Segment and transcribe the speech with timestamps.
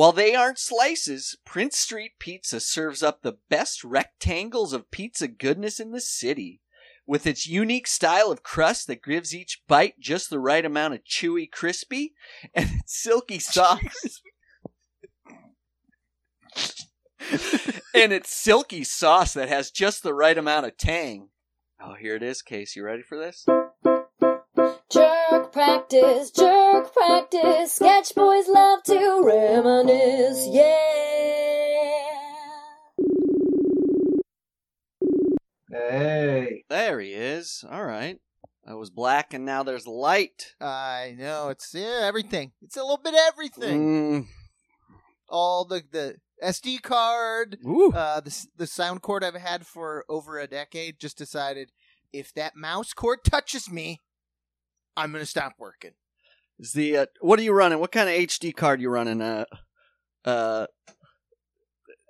[0.00, 5.78] While they aren't slices, Prince Street Pizza serves up the best rectangles of pizza goodness
[5.78, 6.62] in the city.
[7.06, 11.04] With its unique style of crust that gives each bite just the right amount of
[11.04, 12.14] chewy crispy
[12.54, 14.22] and its silky sauce.
[17.94, 21.28] and its silky sauce that has just the right amount of tang.
[21.78, 22.74] Oh, here it is, Case.
[22.74, 23.44] You ready for this?
[25.60, 27.74] Jerk practice, jerk practice.
[27.74, 30.48] Sketch boys love to reminisce.
[30.50, 30.64] Yeah.
[35.70, 36.64] Hey.
[36.70, 37.62] There he is.
[37.70, 38.18] All right.
[38.66, 40.54] I was black and now there's light.
[40.62, 42.52] I know it's yeah, everything.
[42.62, 44.22] It's a little bit everything.
[44.22, 44.26] Mm.
[45.28, 47.58] All the the SD card,
[47.94, 50.98] uh, the the sound cord I've had for over a decade.
[50.98, 51.70] Just decided
[52.14, 54.00] if that mouse cord touches me,
[54.96, 55.92] I'm gonna stop working.
[56.58, 57.78] Is the uh, what are you running?
[57.78, 59.20] What kind of HD card you running?
[59.22, 59.44] Uh,
[60.24, 60.66] uh,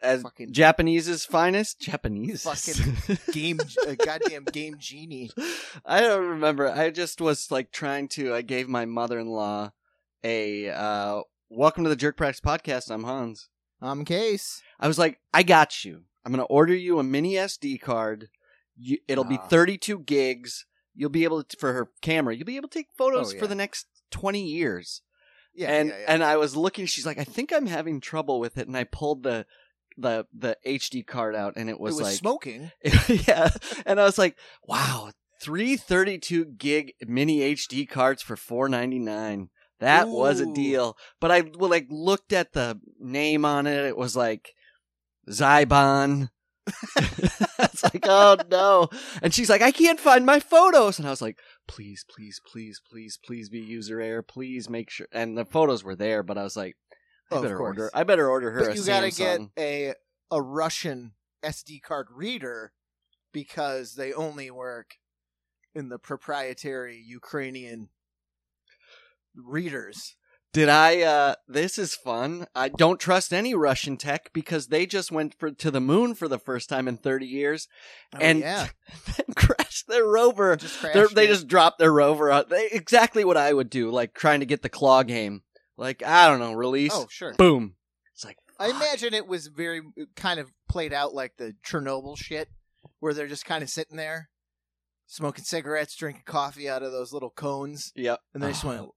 [0.03, 2.43] as Fucking- Japanese's finest, Japanese.
[2.43, 5.31] Fucking Game, uh, goddamn game genie.
[5.85, 6.69] I don't remember.
[6.71, 8.35] I just was like trying to.
[8.35, 9.71] I gave my mother-in-law
[10.25, 11.21] a uh,
[11.51, 12.91] welcome to the Jerk Practice podcast.
[12.91, 13.49] I'm Hans.
[13.83, 14.63] I'm case.
[14.79, 16.03] I was like, I got you.
[16.25, 18.29] I'm gonna order you a mini SD card.
[18.77, 19.47] You, it'll be Ah.
[19.49, 20.67] 32 gigs.
[20.95, 22.35] You'll be able to for her camera.
[22.35, 25.03] You'll be able to take photos Oh, for the next 20 years.
[25.55, 26.05] Yeah, and yeah, yeah.
[26.09, 26.87] and I was looking.
[26.87, 29.47] She's like, I think I'm having trouble with it, and I pulled the
[29.99, 32.71] the the HD card out, and it it was, was like, smoking.
[33.09, 33.51] yeah,
[33.85, 39.49] and I was like, wow, three thirty two gig mini HD cards for 4.99.
[39.81, 40.97] That was a deal.
[41.21, 43.87] But I well, like looked at the name on it.
[43.87, 44.55] It was like
[45.29, 46.29] Zybon.
[47.83, 48.89] it's like, oh no.
[49.23, 50.99] And she's like, I can't find my photos.
[50.99, 54.23] And I was like, please, please, please, please, please be user error.
[54.23, 55.07] Please make sure.
[55.13, 56.77] And the photos were there, but I was like,
[57.31, 57.91] I Oh, better order.
[57.95, 58.67] I better order her.
[58.67, 59.95] But you gotta get a
[60.31, 61.13] a Russian
[61.45, 62.73] SD card reader
[63.33, 64.97] because they only work
[65.75, 67.89] in the proprietary Ukrainian
[69.35, 70.17] readers.
[70.53, 71.03] Did I?
[71.03, 72.47] uh This is fun.
[72.55, 76.27] I don't trust any Russian tech because they just went for to the moon for
[76.29, 77.69] the first time in 30 years
[78.15, 78.69] Oh, and yeah,
[79.17, 80.57] then crashed their rover.
[80.57, 82.31] just crashed they just dropped their rover.
[82.31, 82.49] Out.
[82.49, 85.43] They, exactly what I would do, like trying to get the claw game.
[85.77, 86.93] Like I don't know, release.
[86.95, 87.33] oh sure.
[87.35, 87.77] Boom.
[88.15, 89.83] It's like I imagine it was very
[90.17, 92.49] kind of played out like the Chernobyl shit,
[92.99, 94.29] where they're just kind of sitting there,
[95.07, 98.19] smoking cigarettes, drinking coffee out of those little cones, Yep.
[98.35, 98.89] and they just went,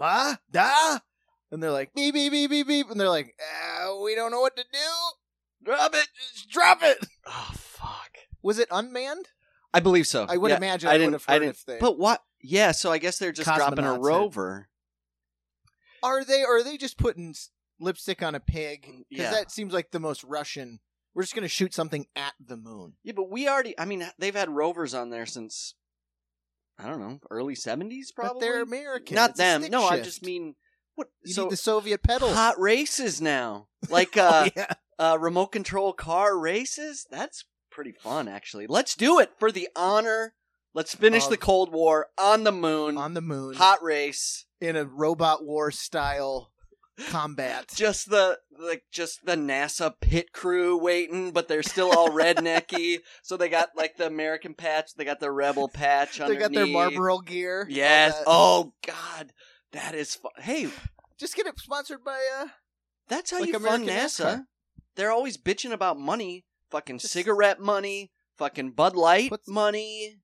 [0.00, 0.98] "Ba da,"
[1.52, 4.40] and they're like, "Beep beep beep beep beep," and they're like, uh, "We don't know
[4.40, 4.78] what to do.
[5.64, 8.16] Drop it, just drop it." Oh fuck.
[8.42, 9.28] Was it unmanned?
[9.72, 10.26] I believe so.
[10.28, 11.22] I would Yeah, imagine I, didn't.
[11.28, 11.50] I didn't.
[11.50, 12.22] if they But what?
[12.42, 12.72] Yeah.
[12.72, 14.68] So I guess they're just dropping a rover.
[16.02, 16.42] are they.
[16.44, 17.34] Or are they just putting
[17.78, 18.82] lipstick on a pig?
[19.10, 19.30] Because Yeah.
[19.30, 20.80] that seems like the most Russian.
[21.14, 22.94] We're just gonna shoot something at the moon.
[23.02, 23.78] Yeah, but we already.
[23.78, 25.74] I mean, they've had rovers on there since.
[26.82, 28.34] I don't know, early seventies, probably.
[28.34, 29.14] But they're American.
[29.14, 29.64] Not It's them.
[29.70, 30.54] No, I just mean
[30.94, 31.08] what?
[31.24, 32.32] You so need the Soviet pedal.
[32.32, 34.72] hot races now, like Oh, uh, yeah.
[34.98, 37.06] uh, remote control car races.
[37.10, 38.66] That's pretty fun, actually.
[38.66, 40.34] Let's do it for the honor.
[40.74, 42.96] Let's finish Of- the Cold War on the moon.
[42.96, 44.46] on the moon hot race.
[44.60, 46.52] in a robot war style
[47.08, 47.70] combat.
[47.74, 52.98] Just the like just the NASA pit crew waiting, but they're still all rednecky.
[53.22, 56.18] So they got like the American patch, they got the rebel patch.
[56.18, 56.66] they got their.
[56.66, 57.66] Marlboro gear.
[57.70, 58.20] Yes.
[58.26, 59.32] Oh God,
[59.72, 60.32] that is fun.
[60.38, 60.68] Hey,
[61.18, 62.46] just get it sponsored by uh
[63.08, 64.24] that's how Like you fund American NASA.
[64.24, 64.42] NASCAR.
[64.96, 66.44] They're always bitching about money.
[66.70, 68.10] Fucking Just- cigarette money.
[68.36, 70.16] Fucking Bud Light What's- money.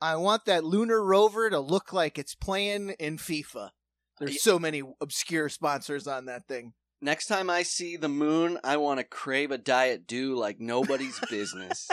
[0.00, 3.70] I want that lunar rover to look like it's playing in FIFA.
[4.18, 6.72] There's so many obscure sponsors on that thing.
[7.00, 11.20] Next time I see the moon, I want to crave a Diet Dew like nobody's
[11.30, 11.88] business.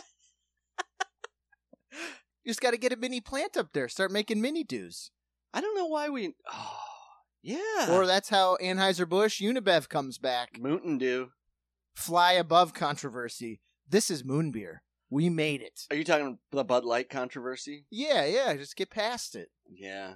[2.43, 3.87] You just got to get a mini plant up there.
[3.87, 5.11] Start making mini dews.
[5.53, 6.33] I don't know why we.
[6.51, 6.79] Oh,
[7.43, 7.91] yeah.
[7.91, 10.59] Or that's how Anheuser Busch Unibev comes back.
[10.59, 11.31] Mountain Dew.
[11.93, 13.59] Fly above controversy.
[13.87, 14.81] This is moon beer.
[15.09, 15.81] We made it.
[15.89, 17.85] Are you talking the Bud Light controversy?
[17.91, 18.55] Yeah, yeah.
[18.55, 19.49] Just get past it.
[19.69, 20.13] Yeah.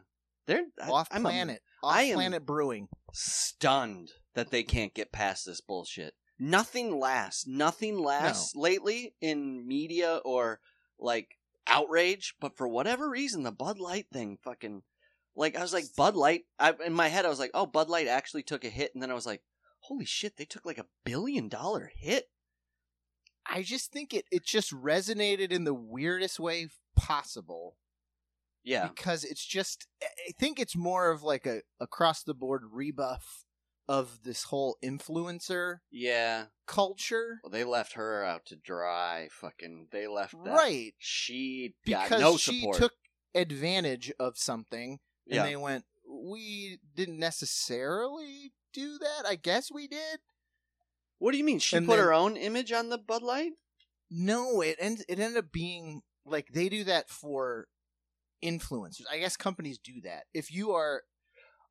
[0.47, 1.61] They're I- Off I'm a- planet.
[1.83, 2.87] I Off am- planet brewing.
[3.13, 6.13] stunned that they can't get past this bullshit.
[6.37, 7.47] Nothing lasts.
[7.47, 10.59] Nothing lasts lately in media or
[10.99, 11.37] like
[11.67, 14.83] outrage, but for whatever reason, the Bud Light thing fucking.
[15.37, 16.43] Like, I was like, Bud Light.
[16.59, 18.91] I, in my head, I was like, oh, Bud Light actually took a hit.
[18.93, 19.41] And then I was like,
[19.81, 22.29] holy shit, they took like a billion dollar hit.
[23.45, 27.75] I just think it it just resonated in the weirdest way possible
[28.65, 28.87] Yeah.
[28.89, 33.45] because it's just I think it's more of like a across the board rebuff
[33.87, 36.45] of this whole influencer Yeah.
[36.65, 37.39] culture.
[37.43, 39.29] Well, they left her out to dry.
[39.31, 40.51] Fucking, they left that.
[40.53, 40.93] Right.
[40.97, 42.77] She got Because no she support.
[42.77, 42.93] took
[43.35, 44.97] advantage of something
[45.27, 45.43] and yeah.
[45.43, 49.25] they went, We didn't necessarily do that.
[49.27, 50.19] I guess we did.
[51.19, 51.59] what do you mean?
[51.59, 53.51] She and put then- her own image on the Bud Light?
[54.09, 57.67] No, it end, it ended up being like they do that for
[58.45, 59.03] influencers.
[59.11, 60.23] I guess companies do that.
[60.33, 61.03] If you are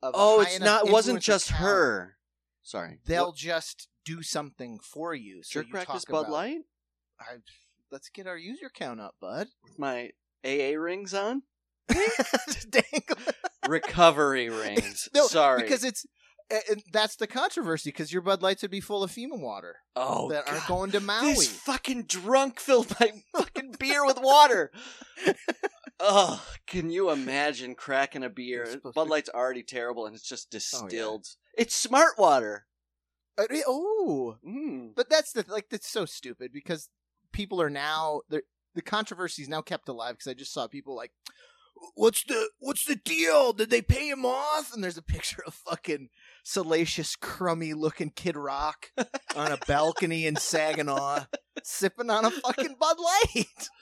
[0.03, 0.87] Oh, it's not.
[0.87, 2.17] It wasn't just count, her.
[2.63, 2.99] Sorry.
[3.07, 5.43] They'll What- just do something for you.
[5.43, 6.61] So jerk you practice Bud about, Light
[7.19, 7.37] I,
[7.91, 9.49] let's get our user count up, bud.
[9.63, 10.11] with my
[10.45, 11.43] AA rings on.
[13.69, 15.09] Recovery rings.
[15.15, 15.63] No, Sorry.
[15.63, 16.07] because it's
[16.51, 20.29] and that's the controversy because your Bud Lights would be full of FEMA water oh,
[20.29, 20.53] that God.
[20.53, 21.35] aren't going to Maui.
[21.35, 24.71] This fucking drunk filled my fucking beer with water.
[26.01, 28.81] Ugh, can you imagine cracking a beer?
[28.95, 31.27] Bud Light's already terrible and it's just Oh, distilled.
[31.57, 32.67] It's smart water.
[33.39, 34.95] Uh, oh, Mm.
[34.95, 36.89] but that's the like that's so stupid because
[37.33, 41.13] people are now the controversy is now kept alive because I just saw people like,
[41.95, 43.53] what's the what's the deal?
[43.53, 44.73] Did they pay him off?
[44.73, 46.09] And there's a picture of fucking
[46.45, 48.91] salacious, crummy looking Kid Rock
[49.37, 51.25] on a balcony in Saginaw,
[51.63, 53.69] sipping on a fucking Bud Light.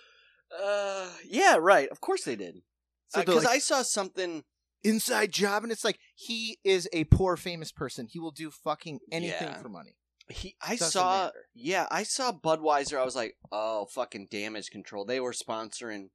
[0.60, 1.88] Uh, yeah, right.
[1.88, 2.62] Of course they did.
[3.08, 4.44] So Because like, I saw something.
[4.84, 8.06] inside job, and it's like he is a poor famous person.
[8.06, 9.58] He will do fucking anything Yeah.
[9.62, 9.96] for money.
[10.28, 11.24] He, I Doesn't saw.
[11.26, 11.46] matter.
[11.54, 12.98] Yeah, I saw Budweiser.
[12.98, 15.04] I was like, oh, fucking damage control.
[15.04, 16.08] They were sponsoring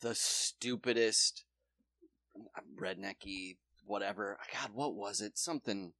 [0.00, 1.44] the stupidest,
[2.78, 4.38] rednecky, whatever.
[4.52, 5.38] God, what was it?
[5.38, 5.92] Something.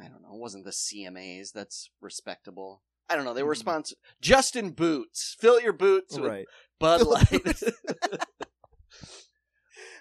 [0.00, 0.34] I don't know.
[0.34, 1.52] It wasn't the CMAs.
[1.52, 2.82] That's respectable.
[3.08, 3.34] I don't know.
[3.34, 3.58] They were Mhm.
[3.58, 3.98] sponsored.
[4.20, 5.36] Justin Boots.
[5.38, 6.46] Fill your boots with
[6.80, 7.62] Bud Fill Light.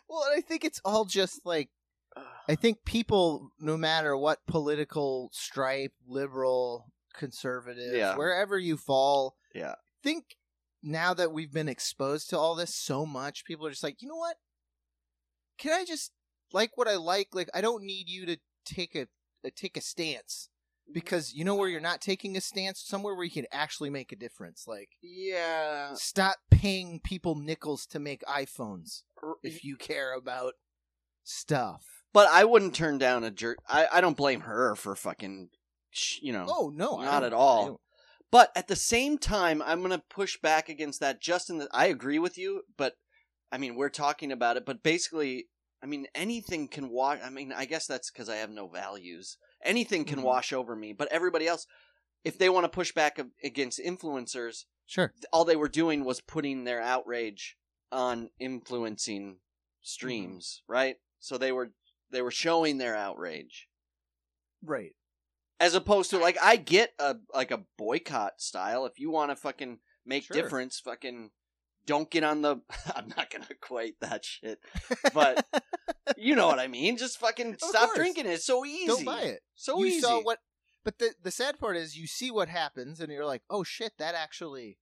[0.07, 1.69] Well, I think it's all just like
[2.47, 8.15] I think people, no matter what political stripe, liberal, conservative, Yeah.
[8.15, 9.75] wherever you fall, Yeah.
[10.03, 10.38] think
[10.83, 14.07] now that we've been exposed to all this so much, people are just like, you
[14.09, 14.38] know what?
[15.57, 16.11] Can I just
[16.51, 17.29] like what I like?
[17.33, 19.07] Like, I don't need you to take a,
[19.44, 20.49] a take a stance
[20.91, 24.12] because you know where you're not taking a stance, somewhere where you can actually make
[24.12, 24.65] a difference.
[24.68, 25.94] Like, yeah.
[25.94, 29.03] stop paying people nickels to make iPhones
[29.44, 30.53] if you care about
[31.24, 31.83] stuff.
[32.13, 33.57] But I wouldn't turn down a jerk.
[33.68, 35.50] I, I don't blame her for fucking,
[35.89, 36.45] sh- you know.
[36.47, 37.80] Oh no, Not at all.
[38.31, 41.21] But at the same time, I'm going to push back against that.
[41.21, 42.94] Justin, that I agree with you, but
[43.51, 45.45] I mean, we're talking about it, but basically,
[45.83, 47.19] I mean, anything can wash.
[47.24, 49.38] I mean, I guess that's because I have no values.
[49.63, 50.24] Anything can Mhm.
[50.24, 51.65] wash over me, but everybody else,
[52.24, 55.13] if they want to push back against influencers, Sure.
[55.31, 57.57] all they were doing was putting their outrage
[57.92, 59.39] on influencing
[59.81, 61.00] streams, right?
[61.19, 61.74] So they were
[62.10, 63.68] they were showing their outrage
[64.62, 64.95] Right.
[65.60, 68.86] as opposed to like I get a like a boycott style.
[68.86, 70.36] If you want to fucking make Sure.
[70.36, 71.31] difference, fucking
[71.85, 72.57] don't get on the.
[72.95, 74.59] I'm not gonna equate that shit,
[75.13, 75.45] but
[76.18, 76.97] you know what I mean.
[76.97, 77.95] Just fucking stop course.
[77.97, 78.25] drinking.
[78.27, 78.88] It's so easy.
[78.88, 79.41] Don't buy it.
[79.56, 80.01] So you easy.
[80.01, 80.39] saw what
[80.83, 83.94] but the the sad part is you see what happens and you're like, "Oh shit,
[83.97, 84.77] that actually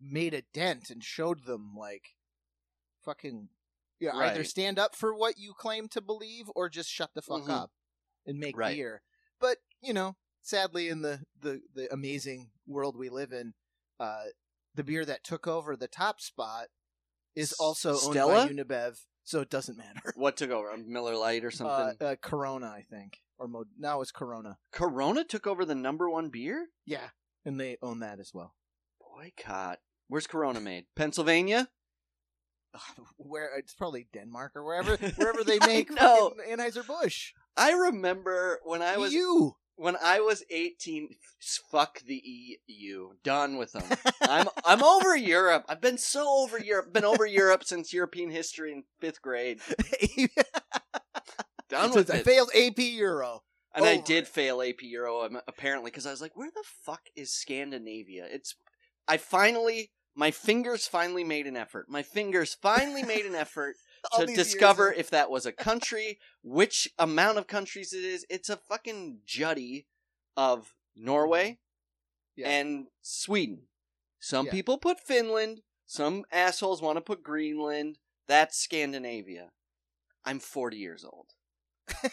[0.00, 2.14] made a dent and showed them like
[3.04, 3.48] fucking
[3.98, 7.42] yeah, either stand up for what you claim to believe or just shut the fuck
[7.42, 7.50] Mhm.
[7.50, 7.70] up
[8.26, 8.76] and make Right.
[8.76, 9.02] beer."
[9.38, 13.54] But, you know, sadly in the the the amazing world we live in,
[13.98, 14.24] uh
[14.74, 16.66] the beer that took over the top spot
[17.34, 20.00] is also owned by Unibev, so it doesn't matter.
[20.16, 20.76] What took over?
[20.76, 21.96] Miller Lite or Uh, something?
[22.06, 24.58] uh, Corona, I think, or Mo- now it's Corona.
[24.72, 26.68] Corona took over the number one beer.
[26.86, 27.10] Yeah,
[27.44, 28.54] and they own that as well.
[29.00, 29.78] Boycott.
[30.08, 30.86] Where's Corona made?
[30.96, 31.68] Pennsylvania.
[33.16, 35.90] Where it's probably Denmark or wherever wherever they make.
[35.90, 37.32] Anheuser Busch.
[37.56, 39.56] I remember when I was you.
[39.80, 41.08] When I was 18,
[41.70, 43.10] fuck the EU.
[43.24, 43.84] Done with them.
[44.22, 45.64] I'm I'm over Europe.
[45.68, 46.92] I've been so over Europe.
[46.92, 49.60] Been over Europe since European history in fifth grade.
[51.70, 52.24] Done with I it.
[52.24, 53.42] failed AP Euro.
[53.74, 54.28] and I did it.
[54.28, 58.26] fail AP Euro um, apparently because I was like, where the fuck is Scandinavia?
[58.30, 58.56] It's
[59.08, 61.86] I finally my fingers finally made an effort.
[61.88, 63.76] My fingers finally made an effort
[64.18, 68.24] to discover if that was a country, which amount of countries it is.
[68.28, 69.86] It's a fucking juddy
[70.36, 72.40] of Norway mm-hmm.
[72.42, 72.48] Yeah.
[72.50, 73.62] and Sweden.
[74.20, 74.52] Some Yeah.
[74.52, 75.62] people put Finland.
[75.86, 77.98] Some assholes want to put Greenland.
[78.28, 79.50] That's Scandinavia.
[80.24, 81.26] I'm 40 years old.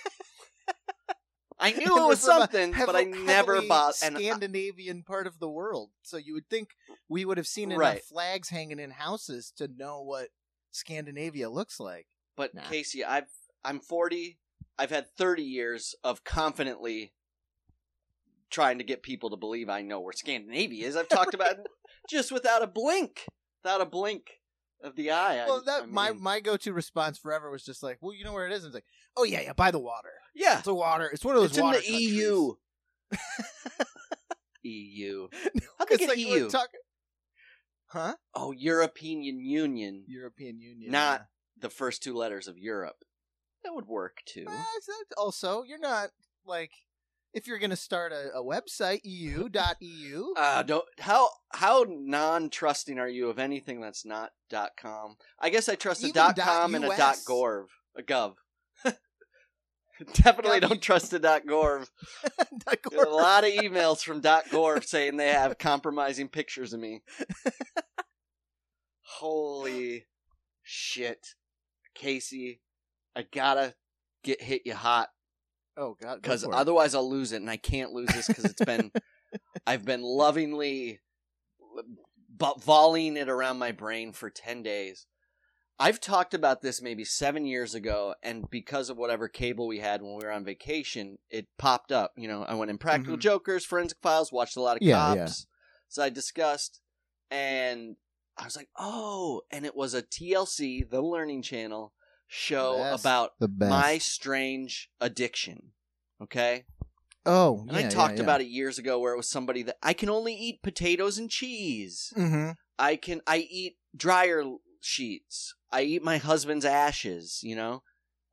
[1.60, 3.96] I knew it was a something, but I never bought.
[4.03, 5.89] And uh, Scandinavian part of the world.
[6.03, 6.75] So you would think
[7.10, 10.29] we would have seen enough flags hanging in houses to know what
[10.77, 12.07] Scandinavia looks like.
[12.36, 12.63] But Nah.
[12.63, 13.29] Casey, I've
[13.65, 14.39] I'm 40.
[14.79, 17.13] I've had 30 years of confidently
[18.50, 20.96] trying to get people to believe I know where Scandinavia is.
[20.96, 21.67] I've talked about it
[22.10, 23.25] just without a blink,
[23.63, 24.27] without a blink
[24.84, 25.43] of the eye.
[25.43, 28.13] I- Well, that I my mean, my go to response forever was just like, well,
[28.13, 28.63] you know where it is.
[28.63, 28.86] And it's like,
[29.17, 30.12] oh yeah, yeah, by the water.
[30.36, 31.10] yeah, It's a water.
[31.12, 32.12] It's one of those it's in water the countries.
[32.13, 32.53] EU.
[34.63, 35.27] EU.
[35.79, 36.50] How'd they It's get like we're EU?
[36.50, 36.69] talk-
[37.88, 38.15] huh?
[38.34, 40.03] Oh, European Union.
[40.08, 40.91] European Union.
[40.91, 41.27] Not
[41.60, 43.03] the first two letters of Europe.
[43.63, 44.46] That would work too.
[44.82, 46.10] so also, you're not
[46.46, 46.72] like
[47.34, 50.34] if you're gonna start a, a website, EU.eu.
[50.38, 55.17] Uh, don't how how non trusting are you of anything that's not dot com?
[55.39, 56.98] I guess I trust a Even dot com and a US.
[56.98, 57.65] dot gov.
[57.98, 58.36] A gov.
[60.13, 61.89] Definitely don't trust a dot gov.
[62.92, 67.01] There's a lot of emails from dot gov saying they have compromising pictures of me.
[69.01, 70.06] Holy
[70.63, 71.36] shit,
[71.96, 72.62] Casey!
[73.16, 73.74] I gotta
[74.24, 75.10] get hit you hot
[75.77, 78.92] oh God, because otherwise I'll lose it, and I can't lose this because it's been
[79.66, 81.00] I've been lovingly
[81.77, 81.84] uh,
[82.30, 85.06] bu- volleying it around my brain for ten days.
[85.79, 90.01] I've talked about this maybe seven years ago, and because of whatever cable we had
[90.01, 92.13] when we were on vacation, it popped up.
[92.17, 93.22] You know, I went in Practical Mhm.
[93.22, 95.27] Jokers, Forensic Files, watched a lot of Yeah, cops, yeah.
[95.88, 96.81] so I discussed,
[97.29, 97.96] and
[98.38, 101.93] I was like, oh, and it was a TLC, the Learning Channel
[102.25, 103.01] show Best.
[103.03, 105.74] about the my strange addiction.
[106.19, 106.65] Okay,
[107.25, 110.10] oh, and I talked about it years ago, where it was somebody that I can
[110.10, 112.12] only eat potatoes and cheese.
[112.17, 112.51] Mm-hmm.
[112.79, 114.43] I can I eat dryer
[114.88, 115.53] sheets.
[115.72, 117.39] I eat my husband's ashes.
[117.44, 117.84] You know,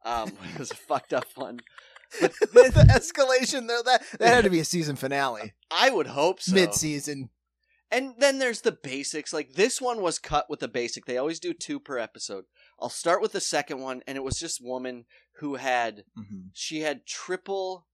[0.04, 1.61] um, it was a fucked up one.
[2.20, 6.40] But the escalation though that that had to be a season finale, I would hope
[6.40, 6.54] so.
[6.54, 7.30] mid season.
[7.90, 9.32] And then there's the basics.
[9.32, 11.04] Like this one was cut with a basic.
[11.06, 12.44] They always do two per episode.
[12.80, 15.04] I'll start with the second one, and it was this woman
[15.38, 16.49] who had Mm-hmm.
[16.52, 17.87] she had triple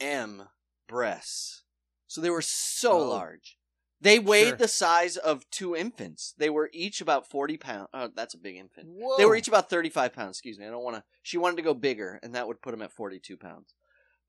[0.00, 0.48] M
[0.88, 1.62] breasts.
[2.06, 3.08] So they were so Oh.
[3.08, 3.56] large.
[4.00, 4.56] They weighed Sure.
[4.56, 6.34] the size of two infants.
[6.36, 7.88] They were each about 40 pounds.
[7.94, 8.88] Oh, that's a big infant.
[8.90, 9.16] Whoa.
[9.16, 10.36] They were each about 35 pounds.
[10.36, 10.66] Excuse me.
[10.66, 11.04] I don't want to.
[11.22, 13.74] She wanted to go bigger, and that would put them at 42 pounds.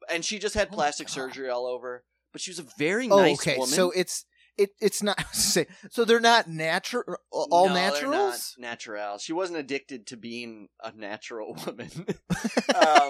[0.10, 2.06] And she just had Oh, plastic surgery all over.
[2.32, 3.58] But she was a very Oh, nice okay.
[3.58, 3.74] woman.
[3.76, 4.26] So it's
[4.58, 5.66] it it's not so
[6.06, 8.56] they're not natural all No, they're not naturals.
[8.58, 9.18] natural.
[9.18, 11.90] She wasn't addicted to being a natural woman.
[12.76, 13.10] um,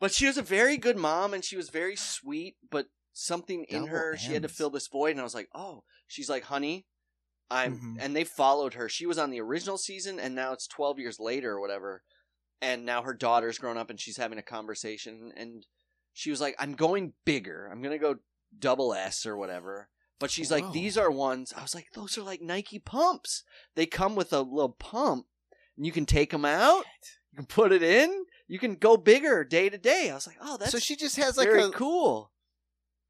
[0.00, 2.56] but she was a very good mom, and she was very sweet.
[2.70, 5.12] But something in Double her, she had to fill this void.
[5.12, 6.86] And I was like, oh, she's like, honey,
[7.50, 7.78] I'm.
[7.78, 7.96] Mhm.
[8.00, 8.88] And they followed her.
[8.88, 12.02] She was on the original season, and now it's twelve years later or whatever.
[12.60, 15.66] And now her daughter's grown up, and she's having a conversation, and
[16.12, 17.68] she was like, I'm going bigger.
[17.70, 18.16] I'm gonna go
[18.58, 19.88] double S or whatever.
[20.18, 21.52] But she's like, these are ones.
[21.54, 23.42] I was like, those are like Nike pumps.
[23.74, 25.26] They come with a little pump,
[25.76, 26.84] and you can take them out.
[27.32, 28.24] You can put it in.
[28.48, 30.10] You can go bigger day to day.
[30.10, 32.32] I was like, oh, that's so she just has like very a cool.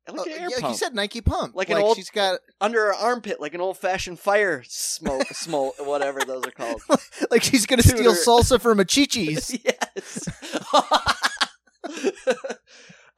[0.09, 1.55] Like an air yeah, pump you said Nike pump.
[1.57, 5.75] Like an old- she's got under her armpit, like an old fashioned fire smoke, smoke,
[5.81, 6.81] whatever those are called.
[7.31, 7.97] like she's gonna Tutor.
[7.97, 9.59] steal salsa from a Chi-Chi's.
[9.65, 10.29] yes.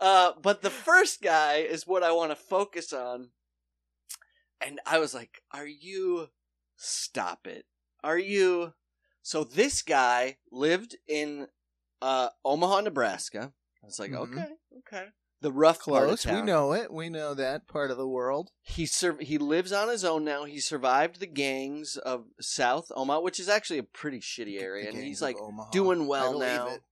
[0.01, 3.31] uh, but the first guy is what I want to focus on.
[4.65, 6.29] And I was like, are you.
[6.77, 7.65] Stop it.
[8.05, 8.73] Are you.
[9.23, 11.49] So this guy lived in
[12.01, 13.53] uh, Omaha, Nebraska.
[13.83, 14.33] I was like, Mhm.
[14.33, 14.47] okay,
[14.79, 15.07] okay.
[15.41, 16.27] The rough part Close.
[16.27, 16.93] We know it.
[16.93, 18.51] We know that part of the world.
[18.63, 20.45] He sur- he lives on his own now.
[20.45, 24.95] He survived the gangs of South Omaha, which is actually a pretty shitty area, and
[24.95, 25.71] gangs he's of like Omaha.
[25.71, 26.67] doing well believe now.
[26.69, 26.83] it.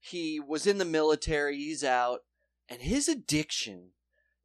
[0.00, 1.56] He was in the military.
[1.58, 2.20] He's out,
[2.68, 3.90] and his addiction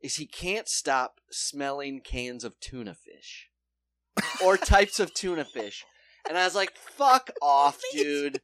[0.02, 3.50] is he can't stop smelling cans of tuna fish
[4.44, 5.86] or types of tuna fish.
[6.28, 8.42] And I was like, "Fuck off, dude."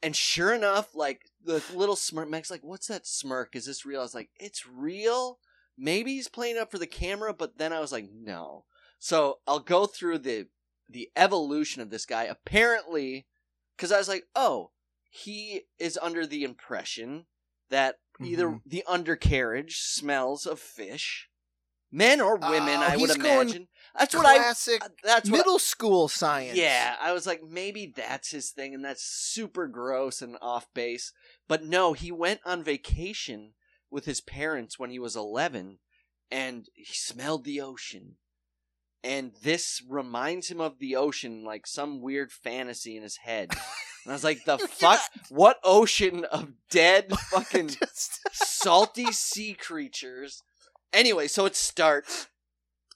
[0.00, 3.54] And sure enough, like the little smirk, Meg's like, "What's that smirk?
[3.54, 5.38] Is this real?" I was like, "It's real."
[5.76, 8.64] Maybe he's playing up for the camera, but then I was like, "No."
[8.98, 10.48] So I'll go through the
[10.88, 12.24] the evolution of this guy.
[12.24, 13.26] Apparently,
[13.76, 14.70] because I was like, "Oh,
[15.10, 17.26] he is under the impression
[17.70, 18.62] that either Mhm.
[18.66, 21.28] the undercarriage smells of fish,
[21.90, 22.80] men or women.
[22.80, 23.68] Oh, I would he's going imagine.
[23.98, 24.36] That's what I.
[24.36, 26.58] Classic uh, That's what middle school science.
[26.58, 31.12] yeah, I was like, maybe that's his thing, and that's super gross and off base.
[31.48, 33.52] But no, he went on vacation
[33.90, 35.78] with his parents when he was 11,
[36.30, 38.16] and he smelled the ocean.
[39.04, 43.50] And this reminds him of the ocean, like some weird fantasy in his head.
[43.52, 45.00] And I was like, the fuck?
[45.28, 47.70] What ocean of dead fucking
[48.32, 50.42] salty sea creatures.
[50.92, 52.28] Anyway, so it starts.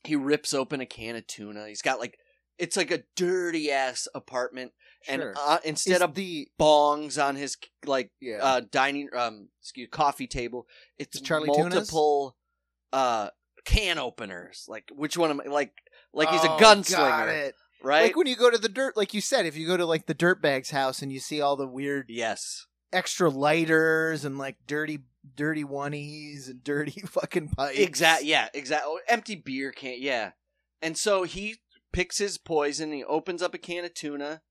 [0.04, 1.66] He rips open a can of tuna.
[1.68, 2.18] He's got like
[2.58, 4.72] it's like a dirty ass apartment,
[5.08, 9.88] and uh, instead Is of the bongs on his like yeah uh dining um excuse
[9.90, 10.66] coffee table,
[10.98, 11.74] it's Charlie Tunas?
[11.74, 12.36] multiple
[12.92, 13.30] uh
[13.64, 14.64] can openers.
[14.68, 15.72] Like which one am I like?
[16.14, 17.54] Like he's a Oh, gunslinger, got it.
[17.82, 18.04] right?
[18.04, 20.06] Like when you go to the dirt, like you said, if you go to like
[20.06, 22.66] the dirtbag's house and you see all the weird yes.
[22.92, 25.00] extra lighters and like dirty,
[25.36, 27.78] dirty oneies and dirty fucking pipes.
[27.78, 28.24] Exact.
[28.24, 28.48] Yeah.
[28.54, 28.84] Exact.
[28.86, 29.96] oh, Empty beer can.
[29.98, 30.32] Yeah.
[30.82, 31.56] And so he
[31.92, 32.92] picks his poison.
[32.92, 34.42] He opens up a can of tuna,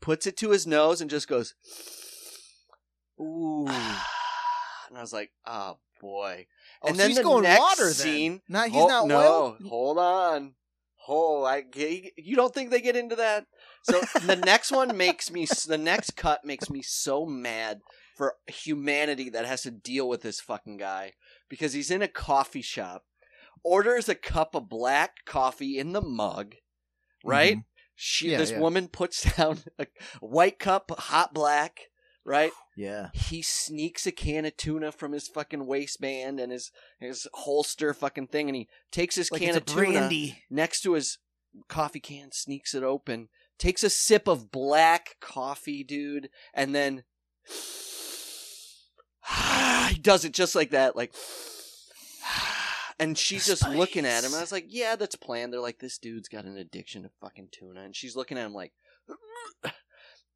[0.00, 1.54] puts it to his nose, and just goes.
[3.20, 3.66] Ooh.
[3.66, 6.46] and I was like, "Oh boy!"
[6.82, 7.92] Oh, and so then he's the going next water then.
[7.94, 8.40] scene.
[8.48, 9.18] Not he's Oh, not no.
[9.18, 9.56] oil.
[9.68, 10.54] Hold on.
[11.08, 11.64] Oh, I
[12.16, 13.46] you don't think they get into that?
[13.84, 15.46] So the next one makes me.
[15.46, 17.80] The next cut makes me so mad
[18.18, 21.12] for humanity that has to deal with this fucking guy
[21.48, 23.04] because he's in a coffee shop,
[23.64, 26.56] orders a cup of black coffee in the mug,
[27.24, 27.56] right?
[27.58, 27.64] Mhm.
[27.94, 28.58] She, Yeah, this yeah.
[28.60, 29.86] woman puts down a
[30.20, 31.78] white cup, hot black,
[32.24, 32.52] right?
[32.76, 33.10] Yeah.
[33.14, 36.70] he sneaks a can of tuna from his fucking waistband and his
[37.00, 40.44] his holster fucking thing, and he takes his Like can of tuna brandy.
[40.50, 41.18] next to his
[41.68, 47.02] coffee can, sneaks it open, takes a sip of black coffee, dude, and then
[49.88, 51.12] he does it just like that, like.
[53.00, 54.32] And she's just looking at him.
[54.32, 57.10] And I was like, "Yeah, that's planned." They're like, "This dude's got an addiction to
[57.20, 58.72] fucking tuna," and she's looking at him like.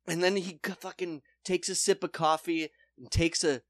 [0.07, 3.63] And then he fucking takes a sip of coffee and takes a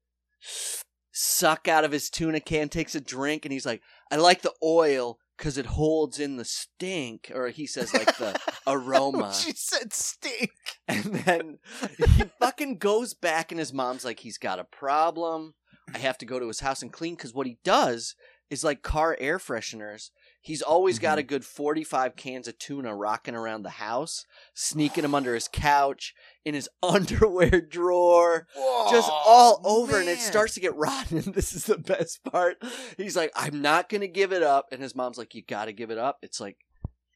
[1.11, 4.53] suck out of his tuna can, takes a drink, and he's like, I like the
[4.63, 7.29] oil because it holds in the stink.
[7.35, 9.33] Or he says, like, the aroma.
[9.33, 10.51] she said stink.
[10.87, 11.59] And then
[11.97, 15.53] he fucking goes back, and his mom's like, he's got a problem.
[15.93, 18.15] I have to go to his house and clean because what he does
[18.49, 20.11] is like car air fresheners.
[20.43, 21.29] He's always got a mm-hmm.
[21.29, 26.53] good 45 cans of tuna rocking around the house, sneaking them under his couch, in
[26.53, 28.45] his underwear drawer,
[28.91, 31.19] just all over, and it starts to get rotten.
[31.19, 32.57] And this is the best part.
[32.97, 34.67] He's like, I'm not going to give it up.
[34.73, 36.17] And his mom's like, You got to give it up.
[36.21, 36.57] It's like,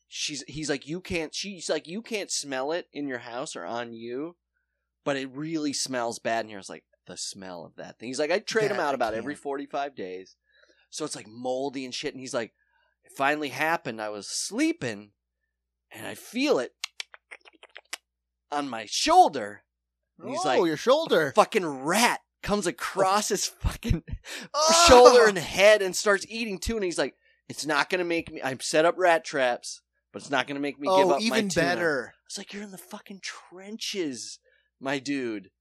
[0.07, 3.65] she's, he's like, You can't, she's like, You can't smell it in your house or
[3.65, 4.37] on you,
[5.03, 6.59] but it really smells bad in here.
[6.59, 8.07] It's like, the smell of that thing.
[8.07, 9.43] He's like, I trade them That out I about every can't.
[9.43, 10.35] 45 days.
[10.89, 12.13] So it's like moldy and shit.
[12.13, 12.53] And he's like,
[13.07, 14.01] It finally happened.
[14.01, 15.11] I was sleeping
[15.91, 16.73] and I feel it
[18.51, 19.63] on my shoulder.
[20.19, 21.31] And he's oh, like, your shoulder.
[21.33, 24.03] fucking rat comes across his fucking
[24.53, 24.85] Oh.
[24.89, 26.75] shoulder and head and starts eating too.
[26.75, 27.15] And he's like,
[27.47, 28.41] "It's not gonna make me.
[28.41, 31.25] I've set up rat traps, but it's not gonna make me give oh, up my
[31.25, 32.13] even tuna." better.
[32.13, 34.39] I was like, "You're in the fucking trenches,
[34.81, 35.51] my dude."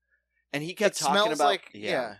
[0.52, 2.16] And he kept it talking about, like yeah.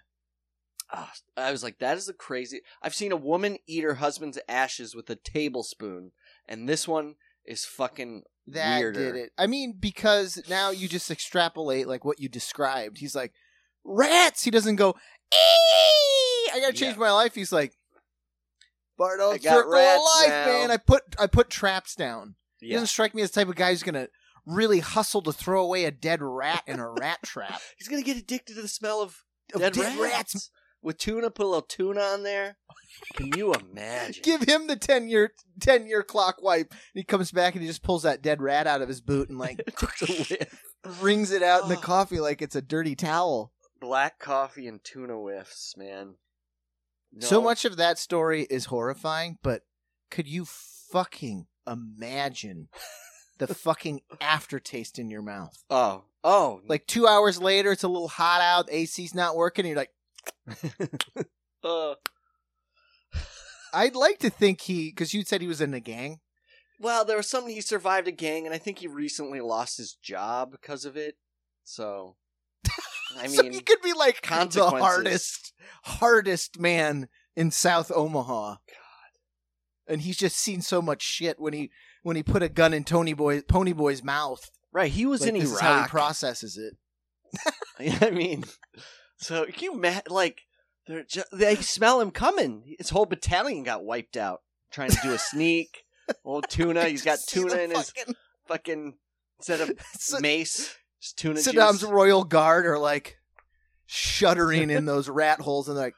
[0.92, 4.38] Ah, I was like, "That is the crazy." I've seen a woman eat her husband's
[4.49, 6.12] ashes with a tablespoon,
[6.46, 9.12] and this one is fucking That weirder.
[9.12, 9.33] did it.
[9.37, 12.99] I mean, because now you just extrapolate like what you described.
[12.99, 13.33] He's like,
[13.85, 14.44] rats.
[14.44, 14.94] He doesn't go,
[15.33, 17.01] "Eee, I gotta change Yeah.
[17.01, 17.35] my life.
[17.35, 17.77] He's like,
[18.96, 20.70] Bardo, got circle of rats life, now." man.
[20.70, 22.37] I put I put traps down.
[22.61, 24.09] He doesn't strike me as the type of guy who's gonna
[24.46, 27.61] really hustle to throw away a dead rat in a rat trap.
[27.79, 30.35] he's gonna get addicted to the smell of Of dead, dead rats.
[30.35, 30.51] rats.
[30.87, 31.31] With tuna.
[31.31, 32.57] Put a little tuna on there.
[33.14, 34.22] Can you imagine?
[34.25, 36.70] Give him the ten year ten year clock wipe.
[36.70, 39.29] And he comes back and he just pulls that dead rat out of his boot
[39.29, 39.61] and like
[41.01, 43.53] wrings it out in the coffee like it's a dirty towel.
[43.81, 46.14] Black coffee and tuna whiffs, man.
[47.18, 49.62] So much of that story is horrifying, but
[50.11, 52.68] could you fucking imagine
[53.38, 55.62] the fucking aftertaste in your mouth?
[55.70, 59.70] Oh, oh, Like two hours later, it's a little hot out, AC's not working, and
[59.70, 59.92] you're like,
[61.64, 61.94] uh,
[63.72, 66.20] I'd like to think he, because you said he was in a gang.
[66.80, 67.54] well, there was something.
[67.54, 71.16] He survived a gang, and I think he recently lost his job because of it.
[71.64, 72.16] So,
[73.18, 75.52] I so mean, he could be like the hardest,
[75.84, 78.50] hardest man in South Omaha.
[78.50, 78.58] God.
[79.88, 81.70] And he's just seen so much shit when he
[82.02, 84.50] when he put a gun in Tony Boy Pony Boy's mouth.
[84.72, 84.90] right?
[84.90, 85.90] He was Like, in this is how he Iraq.
[85.90, 86.76] processes it.
[88.02, 88.44] I mean,
[89.18, 90.42] so can you ma- like
[90.87, 92.74] they're ju- they smell him coming.
[92.79, 95.85] His whole battalion got wiped out trying to do a sneak.
[96.24, 98.14] Old tuna, he's got tuna in his fucking-
[98.46, 98.94] fucking
[99.38, 101.90] instead of Sa- mace, just tuna Saddam's juice.
[101.90, 103.18] royal guard are like
[103.87, 105.94] shuddering in those rat holes, and they're like,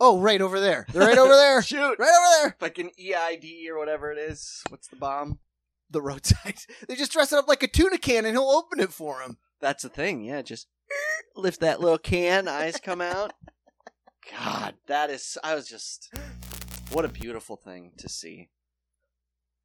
[0.00, 0.86] "Oh, right over there!
[0.92, 1.62] They're right over there!
[1.62, 4.62] Shoot, right over there!" fucking EID or whatever it is.
[4.68, 5.38] What's the bomb?
[5.90, 6.56] The roadside.
[6.88, 9.38] They just dress it up like a tuna can, and he'll open it for him.
[9.60, 10.24] That's the thing.
[10.24, 10.66] Yeah, just
[11.34, 13.32] lift that little can, eyes come out.
[14.32, 15.36] God, that is.
[15.44, 16.12] I was just.
[16.92, 18.48] What a beautiful thing to see.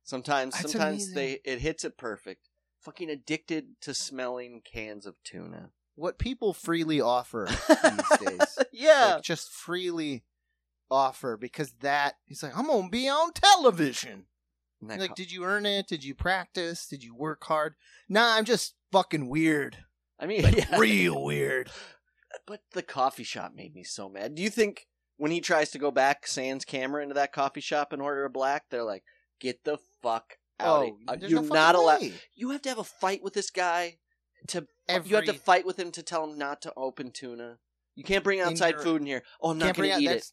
[0.04, 1.16] Sometimes, That's sometimes amazing.
[1.16, 2.50] they it hits it perfect.
[2.82, 5.70] Fucking addicted to smelling cans of tuna.
[5.96, 8.60] What people freely offer these days.
[8.72, 10.24] yeah, Like, just freely
[10.90, 14.26] offer because that he's like, I'm gonna be on television.
[14.82, 15.88] Like, co- did you earn it?
[15.88, 16.88] Did you practice?
[16.88, 17.76] Did you work hard?
[18.08, 19.84] Nah, I'm just fucking weird.
[20.20, 20.78] I mean, Like yeah.
[20.78, 21.70] real weird.
[22.46, 24.36] But the coffee shop made me so mad.
[24.36, 27.92] Do you think when he tries to go back, Sans camera into that coffee shop
[27.94, 29.04] and order a black, they're like,
[29.40, 30.92] "Get the fuck out!
[31.08, 32.02] Oh, there's you're no not allowed.
[32.02, 32.14] way.
[32.36, 33.98] You have to have a fight with this guy
[34.48, 34.68] to.
[34.88, 37.58] Every, You have to fight with him to tell him not to open tuna.
[37.96, 39.24] You can't bring In outside your- food in here.
[39.42, 40.26] Oh, I'm not going to out eat it.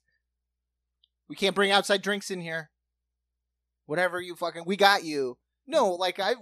[1.29, 2.71] We can't bring outside drinks in here.
[3.87, 5.39] Whatever you fucking, we got you.
[5.67, 6.37] No, like I've,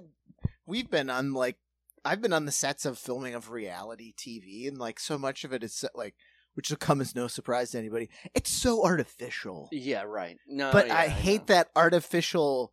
[0.66, 1.56] we've been on like,
[2.04, 5.52] I've been on the sets of filming of reality TV, and like so much of
[5.52, 6.14] it is set, like,
[6.54, 8.10] which will come as no surprise to anybody.
[8.34, 10.36] It's so artificial, Yeah, right.
[10.46, 11.54] No, but yeah, I hate know.
[11.54, 12.72] that artificial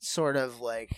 [0.00, 0.90] sort of like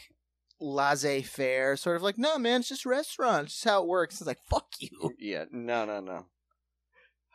[0.61, 3.89] laissez faire, sort of like, no man, it's just a restaurant, it's just how it
[3.89, 4.21] works.
[4.21, 5.13] It's like fuck you.
[5.19, 6.27] Yeah, no, no, no.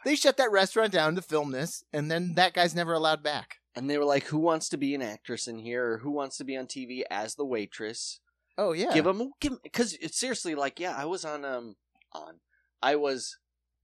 [0.05, 3.57] They shut that restaurant down to film this, and then that guy's never allowed back.
[3.75, 6.37] And they were like, "Who wants to be an actress in here, or who wants
[6.37, 8.21] to be on TV as the waitress?"
[8.59, 11.75] Oh yeah, Give them, give because it's seriously like, yeah, I was on um
[12.11, 12.39] on,
[12.81, 13.37] I was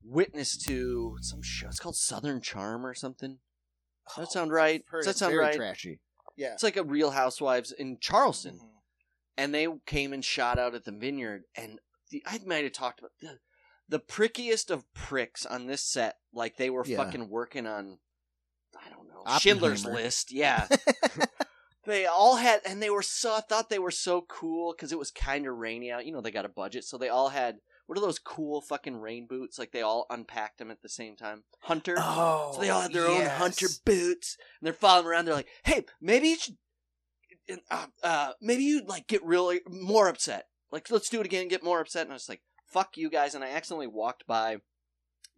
[0.04, 1.68] witness to some show.
[1.68, 3.40] It's called Southern Charm or something.
[4.10, 4.84] Does that sound right?
[4.90, 5.56] Heard Does that sound very right?
[5.56, 6.00] Trashy.
[6.36, 6.54] Yeah.
[6.54, 8.70] It's like a Real Housewives in Charleston, Mhm.
[9.38, 11.80] and they came and shot out at the vineyard, and
[12.12, 13.40] the, I might have talked about the,
[13.88, 16.98] the prickiest of pricks on this set, like they were Yeah.
[16.98, 18.00] fucking working on,
[18.78, 20.68] I don't know, Schindler's List, yeah.
[21.86, 25.00] they all had, and they were so I thought they were so cool because it
[25.00, 26.06] was kind of rainy out.
[26.06, 28.98] You know, they got a budget, so they all had what are those cool fucking
[28.98, 29.60] rain boots?
[29.60, 31.44] Like they all unpacked them at the same time.
[31.62, 31.96] Hunter.
[32.00, 35.26] Oh, So they all had their own hunter boots, and they're following around.
[35.26, 36.58] They're like, "Hey, maybe you should,
[37.70, 40.48] uh, uh, maybe you'd like get really more upset.
[40.72, 43.36] Like, let's do it again, get more upset." And I was like, "Fuck you guys!"
[43.36, 44.58] And I accidentally walked by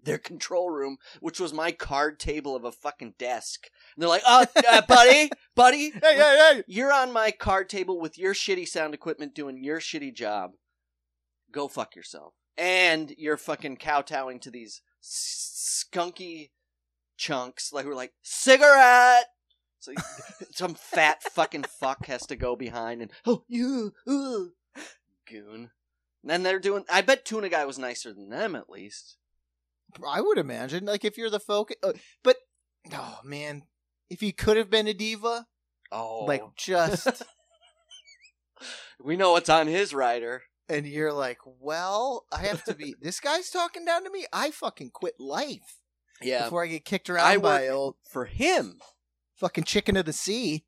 [0.02, 3.70] their control room, which was my card table of a fucking desk.
[3.96, 6.64] And they're like, "Oh, uh, buddy, buddy, Hey, hey, hey!
[6.68, 10.52] you're on my card table with your shitty sound equipment doing your shitty job.
[11.52, 12.34] Go fuck yourself.
[12.58, 16.50] And you're fucking kowtowing to these skunky
[17.18, 19.26] chunks like we're like cigarette.
[19.80, 19.94] So
[20.52, 23.94] some fat fucking fuck has to go behind and oh you
[25.30, 25.72] goon.
[26.24, 26.84] And then they're doing.
[26.90, 29.17] I bet Tuna Guy was nicer than them at least.
[30.06, 32.38] I would imagine, like, if you're the focus, uh, but
[32.94, 33.64] oh man,
[34.10, 35.48] if he could have been a diva,
[35.92, 37.24] Oh, like just,
[39.04, 40.44] we know what's on his rider.
[40.70, 42.96] and you're like, well, I have to be.
[43.02, 44.26] This guy's talking down to me.
[44.34, 45.80] I fucking quit life
[46.22, 48.80] Yeah, before I get kicked around I by old for him.
[49.36, 50.66] fucking chicken of the sea.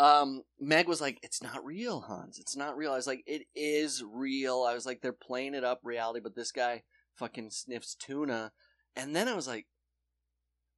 [0.00, 3.42] um meg was like it's not real hans it's not real i was like it
[3.54, 6.82] is real i was like they're playing it up reality but this guy
[7.16, 8.52] fucking sniffs tuna.
[8.96, 9.66] And then i was like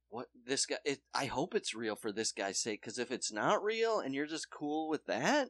[0.09, 3.31] what this guy it, i hope it's real for this guy's sake because if it's
[3.31, 5.49] not real and you're just cool with that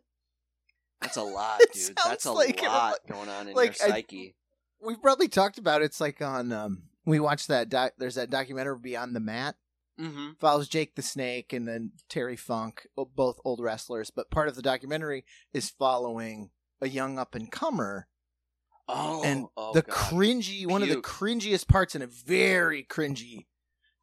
[1.02, 1.96] that's a lot dude.
[2.06, 4.36] That's a like- lot going on in like, your I- psyche.
[4.82, 5.86] We've probably talked about it.
[5.86, 9.56] it's like on um we watched that doc, there's that documentary Beyond the Mat.
[10.00, 10.32] Mm-hmm.
[10.40, 14.62] Follows Jake the Snake and then Terry Funk, both old wrestlers, but part of the
[14.62, 18.08] documentary is following a young up and comer
[18.88, 19.94] oh and oh, the God.
[19.96, 23.46] cringy one of the cringiest parts in a very cringy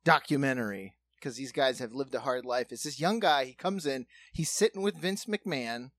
[0.04, 2.66] documentary because these guys have lived a hard life.
[2.70, 3.46] It's this young guy.
[3.46, 4.06] He comes in.
[4.32, 5.90] He's sitting with Vince McMahon,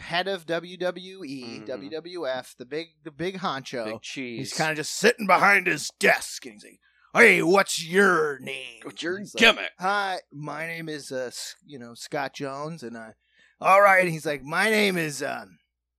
[0.00, 1.66] head of WWE, Mhm.
[1.66, 3.84] WWF, the big the big honcho.
[3.84, 6.80] big cheese He's kind of just sitting behind his desk, and he's like,
[7.14, 8.80] "Hey, what's your name?
[8.82, 11.30] What's your He's like, gimmick Hi, my name is uh,
[11.64, 13.12] you know, Scott Jones, and uh,
[13.60, 14.02] all right.
[14.02, 15.58] And he's like, my name is um,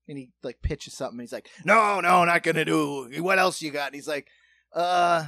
[0.10, 1.20] and he like pitches something.
[1.20, 3.10] And he's like, no, no, not gonna do.
[3.20, 3.88] What else you got?
[3.88, 4.28] And he's like,
[4.74, 5.28] uh,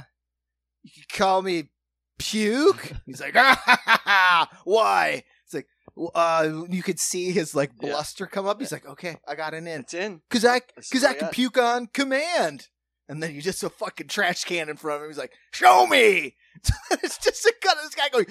[0.82, 1.70] you call me
[2.18, 2.92] Puke.
[3.06, 5.22] he's like, ah, ha, ha, ha, why?
[5.44, 5.66] It's like,
[6.14, 8.60] uh, you could see his like bluster come up.
[8.60, 9.80] He's like, okay, I got an in.
[9.80, 11.32] it's in Cause I, cause what I I can got.
[11.32, 12.68] puke on command.
[13.08, 15.10] And then you just a fucking trash can in front of him.
[15.10, 16.36] He's like, "Show me!"
[16.92, 18.26] it's just a cut of this guy going.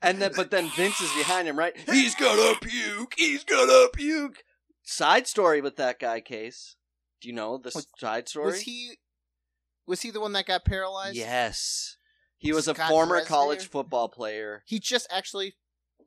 [0.00, 1.76] And then, but then Vince is behind him, right?
[1.90, 3.14] He's gonna puke.
[3.16, 4.42] He's gonna puke.
[4.82, 6.76] Side story with that guy, Case.
[7.20, 8.46] Do you know the Was- side story?
[8.46, 8.98] Was he?
[9.86, 11.16] Was he the one that got paralyzed?
[11.16, 11.96] Yes,
[12.38, 14.62] he was a former college football player.
[14.66, 15.54] He just actually,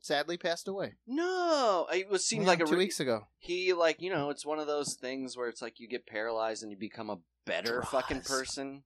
[0.02, 0.96] sadly, passed away.
[1.08, 3.28] No, it was seemed Yeah, like a two weeks ago.
[3.38, 6.64] he like you know it's one of those things where it's like you get paralyzed
[6.64, 8.84] and you become a better fucking person.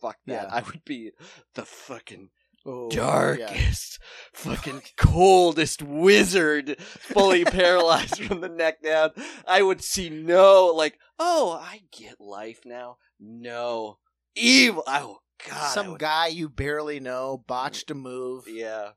[0.00, 0.48] Fuck that!
[0.48, 0.54] Yeah.
[0.54, 1.10] I would be
[1.54, 2.30] the fucking
[2.70, 3.98] Oh, darkest,
[4.34, 9.12] fucking coldest wizard, fully paralyzed from the neck down.
[9.46, 12.98] I would see no, like, oh, I get life now.
[13.18, 13.98] No.
[14.36, 14.84] Evil.
[14.86, 15.68] Oh, God.
[15.70, 18.90] Some would- guy you barely know botched a move Yeah.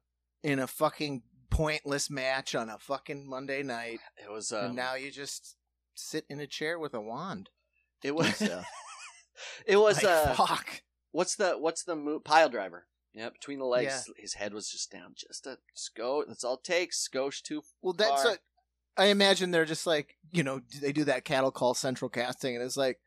[0.43, 4.95] in a fucking pointless match on a fucking Monday night, It was, uh, and now
[4.95, 5.55] you just
[5.95, 7.49] sit in a chair with a wand.
[8.03, 8.41] it was,
[9.65, 10.81] it was, like, uh, fuck.
[11.11, 12.23] what's the, what's the move?
[12.25, 12.87] Pile driver.
[13.13, 15.13] Yeah, between the legs, his head was just down.
[15.15, 16.23] Just a sco.
[16.27, 17.07] That's all it takes.
[17.07, 17.61] Skosh too.
[17.81, 18.31] Well, that's far.
[18.31, 18.39] what
[18.95, 19.51] I imagine.
[19.51, 22.99] They're just like you know they do that cattle call central casting, and it's like,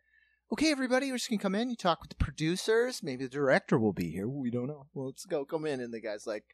[0.53, 1.71] okay, everybody, we're just gonna come in.
[1.71, 3.03] You talk with the producers.
[3.03, 4.29] Maybe the director will be here.
[4.29, 4.87] We don't know.
[4.93, 5.47] Well, let's go.
[5.47, 6.45] Come in, and the guy's like,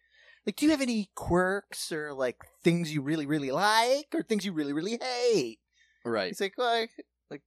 [0.47, 4.45] like, do you have any quirks or like things you really really like or things
[4.45, 5.59] you really really hate?
[6.05, 6.29] Right.
[6.29, 6.89] He's like, well, I
[7.31, 7.43] like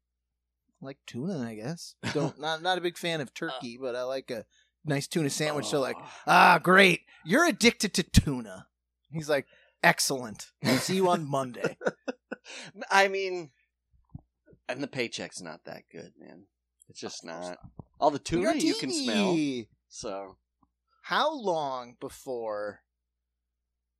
[0.81, 1.95] like tuna, I guess.
[2.13, 4.45] Don't not not a big fan of turkey, but I like a
[4.85, 5.65] nice tuna sandwich.
[5.67, 6.09] So like, Oh.
[6.27, 8.67] ah, great, you're addicted to tuna.
[9.11, 9.45] He's like,
[9.83, 10.47] excellent.
[10.63, 11.77] I'll see you on Monday.
[12.89, 13.51] I mean,
[14.67, 16.45] and the paycheck's not that good, man.
[16.89, 17.57] It's just not.
[17.99, 19.37] All the tuna you can smell.
[19.87, 20.37] So
[21.03, 22.81] How long before?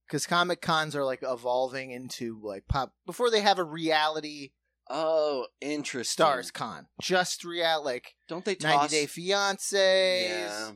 [0.08, 4.52] Because Comic Cons are like evolving into like pop before they have a reality
[4.90, 6.12] Oh, interesting.
[6.24, 6.88] stars con.
[7.02, 8.92] Just real like Don't they 90 toss?
[8.92, 10.30] Day Fiancés.
[10.30, 10.72] Yeah.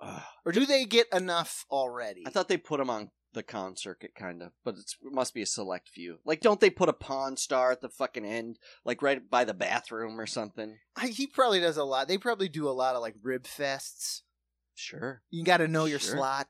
[0.00, 0.22] Ugh.
[0.46, 2.22] Or do they get enough already?
[2.26, 5.34] I thought they put them on the con circuit, kind of, but it's, it must
[5.34, 6.18] be a select few.
[6.24, 9.54] Like, don't they put a pawn star at the fucking end, like right by the
[9.54, 10.78] bathroom or something?
[10.94, 12.06] I, he probably does a lot.
[12.06, 14.20] They probably do a lot of like rib fests.
[14.76, 15.22] Sure.
[15.30, 16.16] You got to know your Sure.
[16.16, 16.48] slot.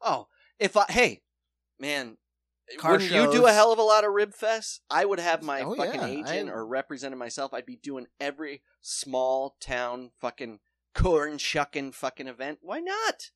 [0.00, 0.26] Oh,
[0.58, 1.22] if I hey,
[1.78, 2.16] man,
[2.78, 4.80] Car wouldn't you do a hell of a lot of rib fests?
[4.90, 7.52] I would have my Oh, fucking yeah, agent I- or representing myself.
[7.52, 10.60] I'd be doing every small town fucking
[10.94, 12.60] corn shucking fucking event.
[12.62, 13.30] Why not?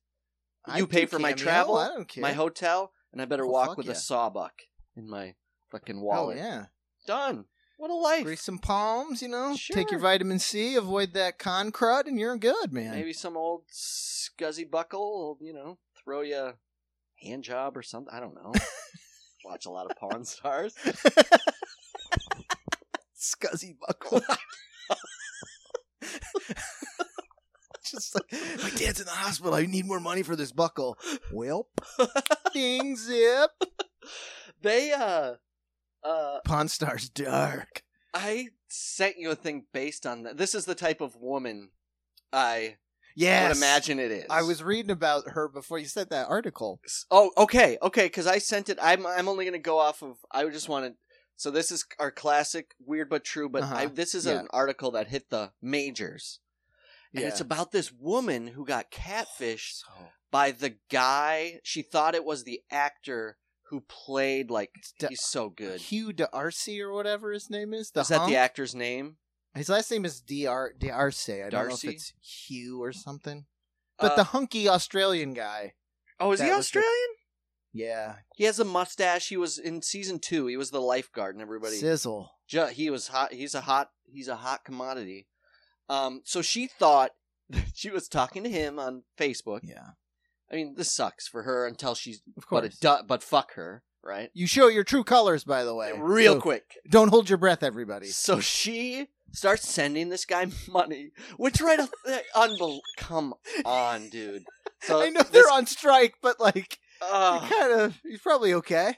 [0.75, 2.21] You I'd pay for my travel, I don't care.
[2.21, 3.93] My hotel, and I better Oh, walk with yeah.
[3.93, 4.53] a sawbuck
[4.95, 5.35] in my
[5.71, 6.37] fucking wallet.
[6.37, 6.65] Oh yeah,
[7.07, 7.45] Done.
[7.77, 8.25] What a life.
[8.25, 9.21] grease some palms.
[9.21, 12.91] You know, take your vitamin C, avoid that con crud, and you're good, man.
[12.91, 16.53] Maybe some old scuzzy buckle will, you know, throw you a
[17.21, 18.13] hand job or something.
[18.13, 18.53] I don't know.
[19.49, 20.75] Watch a lot of Pawn Stars.
[23.19, 24.21] Scuzzy buckle.
[27.83, 29.55] Just like my dad's in the hospital.
[29.55, 30.99] I need more money for this buckle.
[31.33, 31.67] Well,
[32.53, 33.49] ding zip.
[34.61, 35.33] They uh
[36.03, 37.81] uh Pawn Star's dark.
[38.13, 40.37] I sent you a thing based on that.
[40.37, 41.71] This is the type of woman
[42.31, 42.75] I
[43.19, 43.49] Yes.
[43.49, 44.25] would imagine it is.
[44.29, 46.79] I was reading about her before you said that article.
[47.11, 48.05] Oh, okay, okay.
[48.05, 48.77] Because I sent it.
[48.81, 50.17] I'm I'm only gonna go off of.
[50.31, 50.93] I just wanted.
[51.35, 53.49] So this is our classic weird but true.
[53.49, 53.89] But I, Uh-huh.
[53.93, 54.39] this is Yeah.
[54.39, 56.39] an article that hit the majors,
[57.13, 61.59] and it's about this woman who got catfished So, by the guy.
[61.63, 63.37] She thought it was the actor
[63.69, 65.79] who played like Da- he's so good.
[65.81, 67.91] Hugh D'Arcy or whatever his name is.
[67.91, 68.29] The is that hunk?
[68.31, 69.17] the actor's name?
[69.55, 71.29] His last name is D'Ar D'Arce.
[71.29, 71.87] I don't Darcy?
[71.87, 73.45] know if it's Hugh or something.
[73.97, 75.73] But Uh, the hunky Australian guy.
[76.19, 77.09] oh, is he was the- Australian?
[77.73, 78.15] Yeah.
[78.35, 79.29] He has a mustache.
[79.29, 80.47] He was in season two.
[80.47, 81.77] He was the lifeguard, and everybody.
[81.77, 82.31] Sizzle.
[82.47, 83.33] He was hot.
[83.33, 83.91] He's a hot.
[84.11, 85.27] He's a hot commodity.
[85.87, 86.21] Um.
[86.25, 87.11] So she thought
[87.73, 89.59] she was talking to him on Facebook.
[89.63, 89.89] Yeah.
[90.51, 92.17] I mean, this sucks for her until she's.
[92.37, 92.79] Of But course.
[92.79, 94.31] do, But fuck her, right?
[94.33, 95.91] you show your true colors, by the way.
[95.95, 96.77] Real So quick.
[96.89, 98.07] Don't hold your breath, everybody.
[98.07, 101.91] So she starts sending this guy money, which right off,
[102.35, 103.33] unbel- Come
[103.65, 104.43] on, dude.
[104.81, 107.49] So I know this- they're on strike, but like, Ugh.
[107.49, 108.97] kind of, he's probably okay.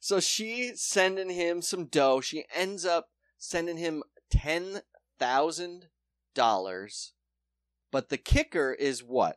[0.00, 2.20] So she sending him some dough.
[2.22, 4.80] She ends up sending him ten
[5.18, 5.86] thousand
[6.34, 7.12] dollars.
[7.92, 9.36] But the kicker is what?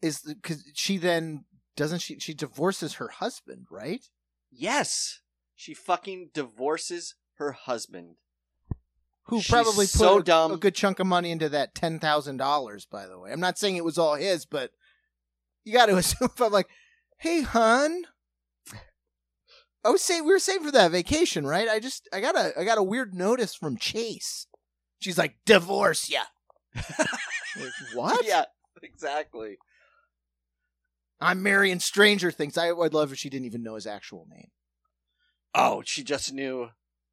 [0.00, 1.44] Is because she then
[1.76, 4.04] doesn't she she divorces her husband, right?
[4.50, 5.20] Yes,
[5.56, 8.16] she fucking divorces her husband.
[9.26, 10.52] Who She's probably put so a, dumb.
[10.52, 12.86] a good chunk of money into that ten thousand dollars.
[12.86, 14.70] By the way, I'm not saying it was all his, but
[15.64, 16.28] you got to assume.
[16.32, 16.68] If I'm like,
[17.18, 18.04] hey, hun,
[19.84, 21.68] I was saying we were saving for that vacation, right?
[21.68, 24.46] I just I got a I got a weird notice from Chase.
[25.00, 26.22] She's like, divorce ya.
[27.54, 28.26] Like, what?
[28.26, 28.44] Yeah,
[28.82, 29.58] exactly.
[31.20, 32.56] I'm marrying Stranger Things.
[32.56, 34.48] I would love if she didn't even know his actual name.
[35.54, 36.70] Oh, she just knew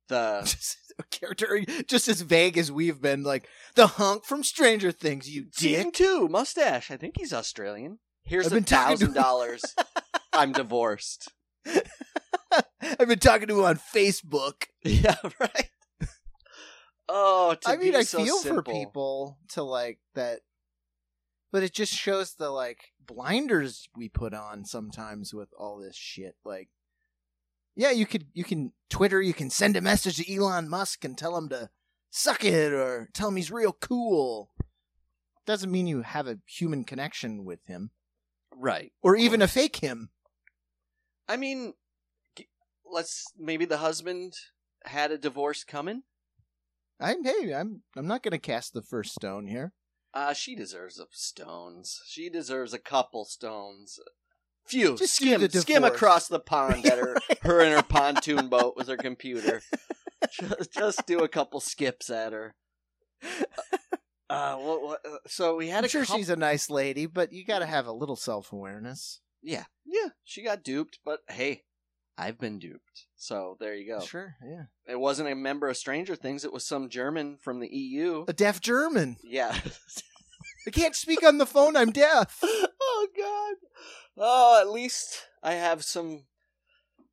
[0.10, 0.56] the.
[1.12, 3.24] Character just as vague as we've been.
[3.24, 5.34] Like the hunk from Stranger Things.
[5.34, 5.94] You dick.
[5.94, 6.92] two, mustache.
[6.92, 8.00] I think he's Australian.
[8.26, 9.64] Here's a been talking to- thousand dollars.
[10.34, 11.32] I'm divorced.
[12.82, 14.66] I've been talking to him on Facebook.
[14.84, 15.70] Yeah, right.
[17.08, 20.42] Oh, to I mean, I so feel for people to like that.
[21.52, 26.36] But it just shows the like blinders we put on sometimes with all this shit.
[26.46, 26.70] Like,
[27.80, 31.18] yeah, you could you can Twitter, you can send a message to Elon Musk and
[31.18, 31.70] tell him to
[32.10, 34.52] suck it or tell him he's real cool.
[35.46, 37.92] Doesn't mean you have a human connection with him
[38.54, 38.92] Right.
[39.02, 40.10] or even a fake him.
[41.26, 41.74] I mean,
[42.86, 44.34] let's maybe the husband
[44.84, 46.04] had a divorce coming.
[47.00, 49.72] I'm hey, I'm I'm not gonna cast the first stone here.
[50.14, 52.02] Uh, she deserves a stones.
[52.08, 54.02] She deserves a couple stones.
[54.70, 54.96] Few.
[54.98, 58.98] Just skim, skim across the pond at her, her and her pontoon boat with her
[58.98, 59.62] computer.
[60.32, 62.56] just, just do a couple skips at her.
[64.30, 67.08] Uh, what, what, uh, so we had I'm a sure couple- she's a nice lady,
[67.08, 69.22] but you got to have a little self awareness.
[69.42, 70.10] yeah, yeah.
[70.24, 71.64] She got duped, but hey,
[72.16, 73.08] I've been duped.
[73.16, 74.02] So there you go.
[74.06, 74.66] Sure, yeah.
[74.88, 76.46] It wasn't a member of Stranger Things.
[76.46, 78.26] It was some German from the EU.
[78.28, 79.18] A deaf German.
[79.24, 79.58] Yeah.
[80.68, 81.76] I can't speak on the phone.
[81.76, 82.40] I'm deaf.
[82.44, 83.56] oh God.
[84.18, 86.26] Oh, at least I have some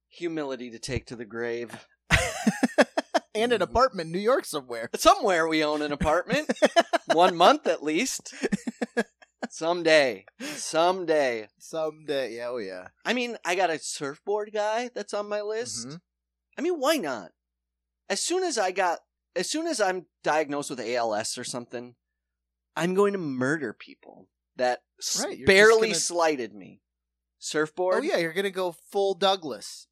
[0.08, 1.86] humility to take to the grave.
[3.34, 4.90] and an apartment in New York somewhere.
[4.94, 6.50] Somewhere we own an apartment.
[7.12, 8.34] One month at least.
[9.50, 10.24] Someday.
[10.40, 11.48] Someday.
[11.58, 12.36] Someday.
[12.36, 12.88] Yeah, oh yeah.
[13.04, 15.88] I mean, I got a surfboard guy that's on my list.
[15.88, 16.00] Mhm.
[16.58, 17.30] I mean, why not?
[18.08, 19.00] As soon as I got,
[19.36, 21.94] as soon as I'm diagnosed with ALS or something,
[22.76, 24.82] I'm going to murder people that
[25.20, 26.80] Right, barely gonna- slighted me.
[27.38, 27.96] Surfboard?
[27.98, 29.86] Oh yeah, you're gonna go full Douglas.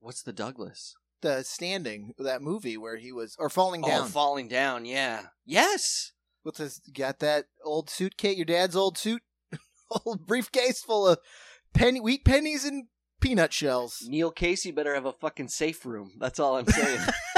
[0.00, 0.94] What's the Douglas?
[1.20, 5.26] The standing that movie where he was or falling oh, down Oh, falling down, yeah.
[5.44, 6.12] Yes!
[6.44, 9.22] with his got that old suitcase, your dad's old suit,
[10.04, 11.18] old briefcase full of
[11.72, 12.88] penny wheat pennies and
[13.20, 14.02] peanut shells.
[14.08, 16.12] Neil Casey better have a fucking safe room.
[16.18, 17.00] That's all I'm saying.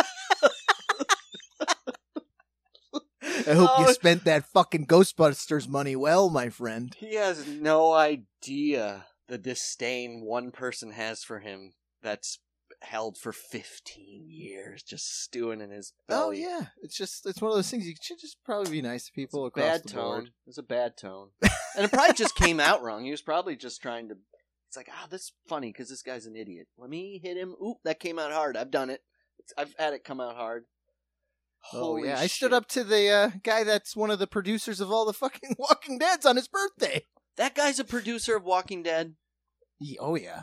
[3.46, 3.86] I hope Oh.
[3.86, 6.94] you spent that fucking Ghostbusters money well, my friend.
[6.98, 12.38] he has no idea the disdain one person has for him that's
[12.82, 16.44] held for 15 years, just stewing in his belly.
[16.44, 19.06] Oh yeah, it's just it's one of those things you should just probably be nice
[19.06, 20.02] to people across bad the tone.
[20.02, 20.24] board.
[20.26, 23.04] It was a bad tone, and it probably just came out wrong.
[23.04, 24.16] He was probably just trying to.
[24.68, 26.66] It's like, ah, this is funny because this guy's an idiot.
[26.76, 27.54] Let me hit him.
[27.64, 28.56] Oop, that came out hard.
[28.56, 29.02] I've done it.
[29.38, 30.64] It's, I've had it come out hard.
[31.72, 34.80] Oh Holy yeah, I stood up to the uh, guy that's one of the producers
[34.80, 37.06] of all the fucking Walking Dead's on his birthday.
[37.36, 39.14] That guy's a producer of Walking Dead.
[39.98, 40.42] Oh yeah,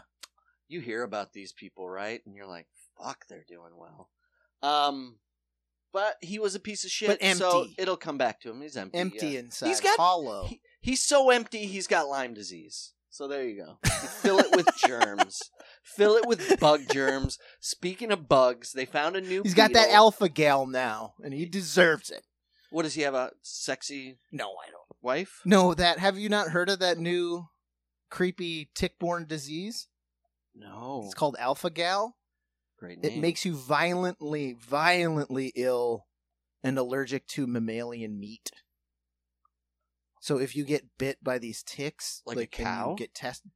[0.68, 2.22] You hear about these people, right?
[2.26, 2.68] And you're like,
[3.02, 4.10] fuck, they're doing well.
[4.62, 5.18] Um,
[5.94, 7.08] but he was a piece of shit.
[7.20, 7.76] But So empty.
[7.78, 8.62] it'll come back to him.
[8.62, 8.98] He's empty.
[8.98, 9.40] empty yeah.
[9.40, 10.46] inside, He's got- hollow.
[10.48, 11.66] He, he's so empty.
[11.66, 12.94] He's got Lyme disease.
[13.12, 13.78] So there you go.
[13.84, 15.42] You fill it with germs.
[15.84, 17.38] Fill it with bug germs.
[17.60, 19.44] Speaking of bugs, they found a new.
[19.44, 22.24] He's got that alpha gal now, and he deserves it.
[22.72, 23.14] What does he have?
[23.14, 24.98] A sexy No, I don't.
[25.02, 25.42] wife?
[25.44, 27.48] No, that have you not heard of that new
[28.10, 29.90] creepy tick-borne disease?
[30.56, 31.02] No.
[31.06, 32.16] It's called alpha gal.
[32.80, 36.06] Great It makes you violently, violently ill
[36.64, 38.52] and allergic to mammalian meat.
[40.22, 42.96] So if you get bit by these ticks, Like a and you cow?
[42.98, 43.52] get tested.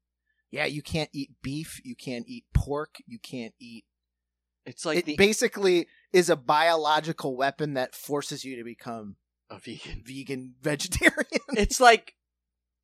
[0.52, 1.80] Yeah, you can't eat beef.
[1.86, 2.96] You can't eat pork.
[3.08, 3.86] You can't eat.
[4.66, 9.16] It's like it the basically is a biological weapon that forces you to become
[9.50, 10.02] a vegan.
[10.06, 11.24] vegan, vegetarian.
[11.56, 12.16] It's like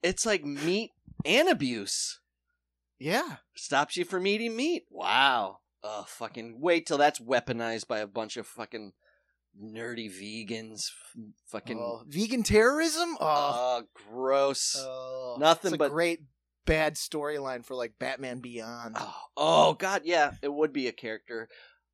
[0.03, 0.91] it's like meat
[1.25, 2.19] and abuse.
[2.99, 4.83] yeah, Stops you from eating meat.
[4.91, 5.57] Wow.
[5.83, 8.93] Oh, fucking wait till that's weaponized by a bunch of fucking
[9.59, 10.91] nerdy vegans.
[11.47, 13.17] Fucking Oh, vegan terrorism.
[13.19, 14.75] Oh, oh, gross.
[14.77, 16.21] oh, nothing but- great
[16.65, 18.95] bad storyline for like Batman Beyond.
[18.99, 21.49] Oh, oh god, yeah, it would be a character.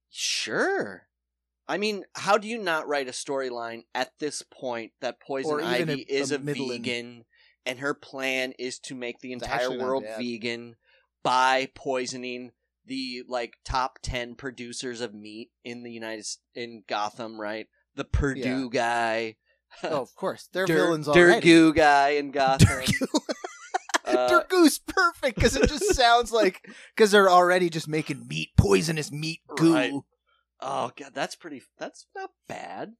[0.10, 1.04] Sure.
[1.70, 6.06] I mean, how do you not write a storyline at this point that Poison Ivy
[6.10, 7.26] a- is a a, vegan
[7.66, 10.76] and her plan is to make the entire world vegan
[11.24, 12.52] by poisoning
[12.88, 17.68] the like top 10 producers of meat in the United in Gotham, right?
[17.96, 19.36] The Perdue guy.
[19.84, 21.48] oh, of course, they're Dur- villains already.
[21.48, 22.68] Durgu guy in Gotham.
[22.68, 23.08] Durgu.
[24.06, 29.12] Uh, Durgoo's perfect because it just sounds like because they're already just making meat, poisonous
[29.12, 29.74] meat goo.
[29.74, 29.94] Right.
[30.62, 31.62] Oh god, that's pretty.
[31.78, 32.94] That's not bad.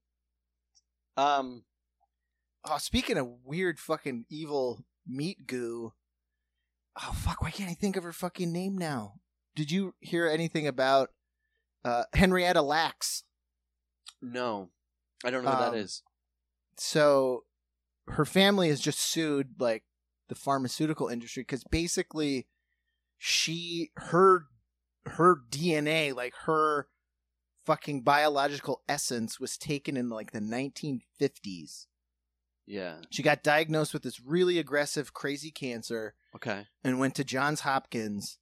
[1.16, 1.64] Um,
[2.70, 5.94] Oh, speaking of weird fucking evil meat goo.
[7.02, 7.42] Oh fuck!
[7.42, 9.14] Why can't I think of her fucking name now?
[9.58, 11.10] Did you hear anything about
[11.84, 13.24] uh, Henrietta Lacks?
[14.22, 14.70] no,
[15.26, 16.04] I don't know who Um, that is.
[16.78, 17.44] so
[18.08, 19.84] her family has just sued like
[20.30, 22.48] the pharmaceutical industry because basically
[23.18, 24.46] she her
[25.08, 26.88] her DNA like her
[27.66, 31.88] fucking biological essence was taken in like the 1950s
[32.66, 32.98] Yeah.
[33.10, 36.68] She got diagnosed with this really aggressive, crazy cancer Okay.
[36.84, 38.38] and went to Johns Hopkins.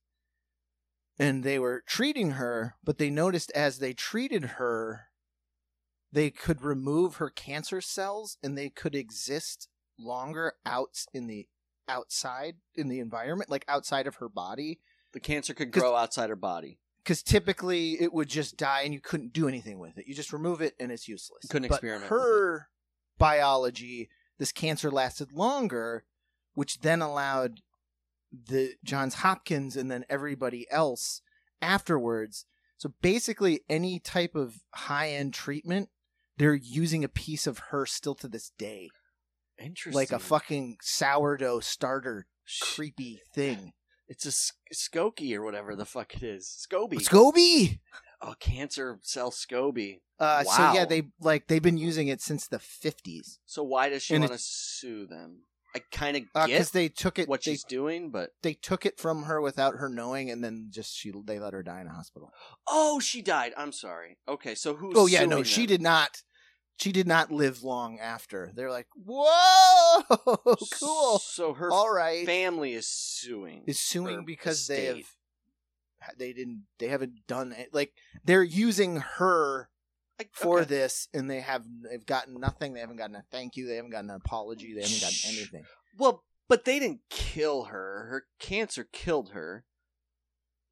[1.18, 5.08] And they were treating her, but they noticed as they treated her,
[6.12, 11.48] they could remove her cancer cells and they could exist longer out in the
[11.88, 14.80] outside in the environment, like outside of her body.
[15.14, 16.80] The cancer could grow outside her body.
[17.04, 20.08] Because typically it would just die and you couldn't do anything with it.
[20.08, 21.44] You just remove it and it's useless.
[21.44, 22.70] You couldn't but experiment Her
[23.18, 24.10] biology,
[24.40, 26.04] this cancer lasted longer,
[26.56, 27.62] which then allowed
[28.48, 31.22] the Johns Hopkins and then everybody else
[31.62, 32.46] afterwards.
[32.78, 35.90] So basically, any type of high end treatment,
[36.38, 38.90] they're using a piece of her still to this day,
[39.58, 39.96] Interesting.
[39.98, 42.28] like a fucking sourdough starter,
[42.62, 43.74] creepy thing.
[44.08, 46.48] It's a s- Skokie or whatever the fuck it is.
[46.70, 46.98] Scoby.
[47.00, 47.80] Scoby.
[48.22, 50.02] oh, cancer cell Scoby.
[50.20, 54.04] Uh, So yeah, they like they've been using it since the fifties So why does
[54.04, 55.40] she want to sue them?
[55.76, 57.28] I kind of get Uh, they took it.
[57.28, 60.68] what they, she's doing, but they took it from her without her knowing, and then
[60.70, 62.32] just she they let her die in a hospital.
[62.68, 63.54] oh, she died.
[63.58, 64.18] I'm sorry.
[64.28, 64.96] Okay, so who's?
[64.98, 66.24] oh yeah, no, suing she did not.
[66.78, 68.52] She did not live long after.
[68.54, 70.02] They're like, whoa,
[70.80, 72.26] cool, So her all right.
[72.26, 73.64] family is suing.
[73.66, 74.98] Is suing because they have
[76.18, 79.70] they didn't they haven't done it like they're using her
[80.18, 80.70] Like, for okay.
[80.70, 83.92] this and they have they've gotten nothing they haven't gotten a thank you they haven't
[83.92, 85.64] gotten an apology they haven't gotten anything
[85.98, 88.08] Well, but they didn't kill her.
[88.10, 89.66] Her cancer killed her.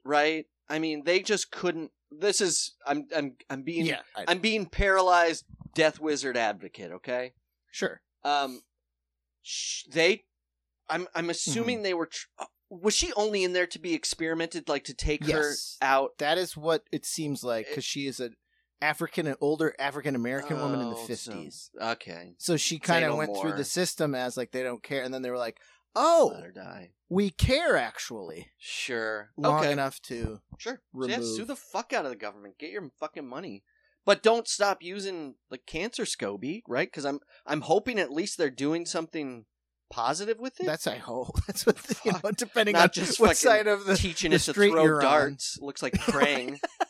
[0.06, 0.46] Right?
[0.70, 5.46] I mean, they just couldn't this is I'm I'm I'm being I- I'm being paralyzed
[5.74, 7.34] death wizard advocate, okay?
[7.72, 8.62] sure Um
[9.42, 10.24] sh- they
[10.90, 11.84] I'm I'm assuming Mm-hmm.
[11.84, 15.28] they were tr- uh, was she only in there to be experimented like to take
[15.28, 15.78] Yes.
[15.82, 16.12] her out?
[16.20, 18.36] that is what it seems like because she is an
[18.82, 22.34] African an older African American woman in the Oh, so- 50s Okay.
[22.38, 25.14] so she kind of no went through the system as like they don't care and
[25.14, 25.58] then they were like
[25.96, 26.92] oh Let her die.
[27.10, 29.30] we care actually Sure.
[29.38, 29.72] long okay.
[29.72, 30.82] enough to Sure.
[31.00, 32.58] So yeah, sue the fuck out of the government.
[32.60, 33.64] Get your fucking money.
[34.06, 36.88] But don't stop using the cancer scoby, right?
[36.92, 39.46] Because I'm I'm hoping at least they're doing something
[39.90, 40.66] positive with it.
[40.66, 43.86] that's i hope that's what the, you know depending Not on just what side of
[43.86, 45.60] the teaching the it to throw darts.
[45.62, 46.60] Looks like praying.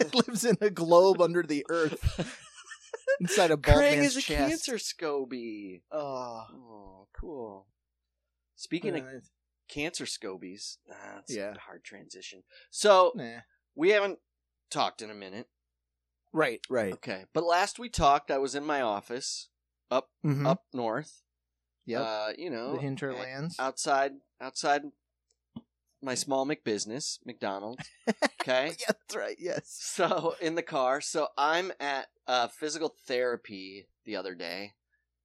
[0.00, 2.36] it lives in a globe under the earth
[3.20, 4.48] inside a bald Krang man's is a chest.
[4.48, 5.82] cancer scoby.
[5.92, 7.66] Oh, Oh, cool.
[8.56, 9.04] Speaking of
[9.68, 11.52] cancer scobies, ah, that's Yeah.
[11.54, 12.42] a hard transition.
[12.70, 13.40] So nah.
[13.74, 14.18] we haven't
[14.70, 15.48] talked in a minute.
[16.32, 16.92] right, right.
[16.94, 19.48] Okay, but last we talked, I was in my office
[20.24, 20.46] Mhm.
[20.46, 21.22] up north.
[21.86, 22.00] Yep.
[22.02, 23.56] Uh, you know, the hinterlands.
[23.58, 24.82] outside outside
[26.02, 27.84] my small McBusiness, McDonald's.
[28.42, 28.68] Okay.
[28.80, 29.36] yeah, that's right.
[29.38, 29.76] Yes.
[29.80, 34.72] So in the car, so I'm at uh, physical therapy the other day,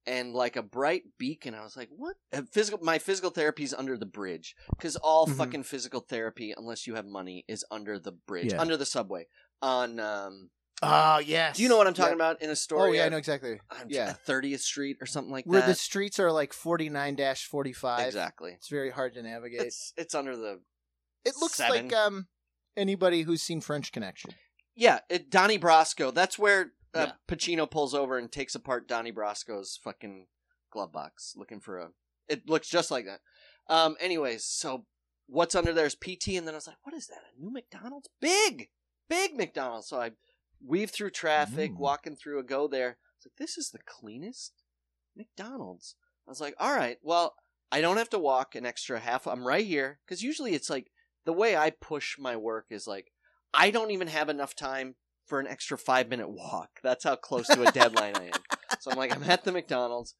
[0.06, 2.16] and like a bright beacon, I was like, "What?"
[2.52, 5.36] Physical, my physical therapy's under the bridge because all Mhm.
[5.36, 8.60] fucking physical therapy, unless you have money, is under the bridge, Yeah.
[8.60, 9.26] under the subway.
[9.62, 10.50] On, um,
[10.82, 11.56] Oh yes.
[11.56, 12.42] do you know what I'm talking about?
[12.42, 13.60] In Astoria, Oh yeah, I know exactly.
[13.70, 14.12] I'm Yeah.
[14.12, 15.50] Thirtieth Street or something like that.
[15.50, 15.68] Where that.
[15.68, 18.06] the streets are like 49 45.
[18.06, 18.52] exactly.
[18.52, 19.62] It's very hard to navigate.
[19.62, 20.60] It's it's under the
[21.24, 21.88] it looks seven.
[21.88, 22.26] like um
[22.76, 24.32] anybody who's seen French Connection.
[24.74, 26.12] Yeah, it, Donnie Brasco.
[26.12, 27.08] That's where uh.
[27.26, 30.26] Pacino pulls over and takes apart Donnie Brasco's fucking
[30.70, 31.88] glove box, looking for a.
[32.28, 33.20] It looks just like that.
[33.72, 33.96] Um.
[33.98, 34.84] Anyways, so
[35.26, 37.18] what's under there is PT, and then I was like, "What is that?
[37.36, 38.08] A new McDonald's?
[38.20, 38.68] Big,
[39.08, 40.12] big McDonald's." So I
[40.64, 41.76] weave through traffic, Mm.
[41.78, 42.98] walking through a go there.
[43.16, 44.52] It's like this is the cleanest
[45.16, 45.94] McDonald's.
[46.26, 47.36] I was like, "All right, well,
[47.72, 49.26] I don't have to walk an extra half.
[49.26, 50.90] I'm right here because usually it's like
[51.24, 53.12] the way I push my work is like."
[53.54, 56.80] I don't even have enough time for an extra five minute walk.
[56.82, 58.42] That's how close to a deadline I am.
[58.80, 60.14] So I'm like, I'm at the McDonald's.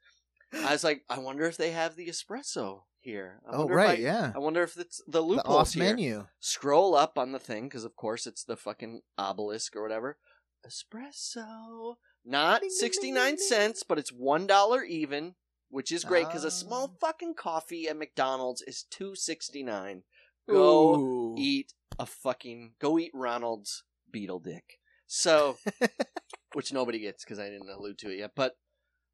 [0.55, 3.41] I was like, I wonder if they have the espresso here.
[3.51, 4.33] I Oh right, I- yeah.
[4.35, 5.85] I wonder if it's the The loophole off here.
[5.85, 6.27] menu.
[6.41, 10.19] Scroll up on the thing because, of course, it's the fucking obelisk or whatever.
[10.67, 11.95] Espresso,
[12.25, 15.35] not sixty nine cents, but it's one dollar even,
[15.69, 16.97] which is great because a small Ah.
[17.01, 20.03] fucking coffee at McDonald's is two sixty nine.
[20.49, 21.35] Go Ooh.
[21.39, 24.79] eat a fucking go eat Ronald's beetle dick.
[25.07, 25.57] So,
[26.55, 28.33] which nobody gets because I didn't allude to it yet.
[28.35, 28.57] But,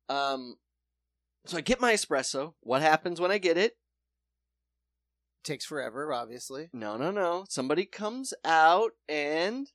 [0.09, 0.57] um,
[1.45, 2.55] so I get my espresso.
[2.61, 3.76] What happens when I get it?
[5.45, 6.68] Takes forever, obviously.
[6.72, 7.45] No, no, no.
[7.49, 9.66] Somebody comes out and.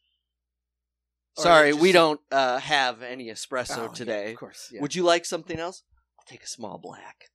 [1.37, 4.31] Or Sorry, just- we don't uh, have any espresso Oh, yeah, today.
[4.31, 4.69] of course.
[4.71, 4.81] Yeah.
[4.81, 5.83] Would you like something else?
[6.17, 7.25] I'll take a small black.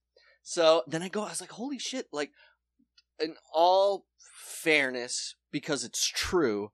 [0.42, 2.30] So then I go, I was like, holy shit, like,
[3.20, 4.06] in all
[4.44, 6.70] fairness, because it's true,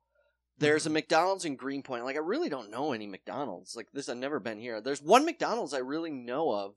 [0.57, 0.91] There's Mm-hmm.
[0.91, 2.05] a McDonald's in Greenpoint.
[2.05, 3.77] Like I really don't know any McDonald's.
[3.77, 4.81] Like this, I've never been here.
[4.81, 6.75] There's one McDonald's I really know of,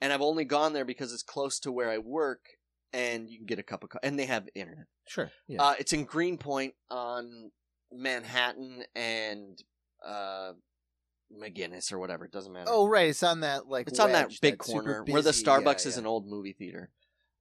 [0.00, 2.40] and I've only gone there because it's close to where I work,
[2.92, 4.86] and you can get a cup of coffee, and they have internet.
[5.08, 5.30] Sure.
[5.48, 5.62] Yeah.
[5.62, 7.50] Uh, it's in Greenpoint on
[7.92, 9.62] Manhattan and
[10.06, 10.52] uh,
[11.32, 12.24] McGuinness or whatever.
[12.24, 12.66] It doesn't matter.
[12.68, 13.08] oh, right.
[13.08, 13.88] It's on that like.
[13.88, 16.00] it's on that wedge, big super corner where the busy- Starbucks yeah, is yeah.
[16.00, 16.90] an old movie theater.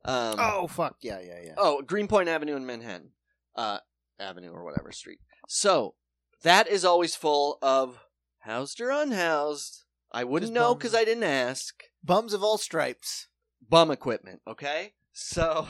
[0.04, 1.54] Um, Oh fuck yeah yeah yeah.
[1.58, 3.12] Oh, Greenpoint Avenue in Manhattan,
[3.56, 3.78] uh,
[4.20, 5.20] Avenue or whatever street.
[5.48, 5.94] So
[6.42, 8.00] that is always full of
[8.40, 9.84] housed or unhoused.
[10.12, 10.78] I wouldn't Just know bums.
[10.80, 11.76] because I didn't ask.
[12.04, 13.28] Bums of all stripes.
[13.70, 14.42] Bum equipment.
[14.48, 15.68] Okay, so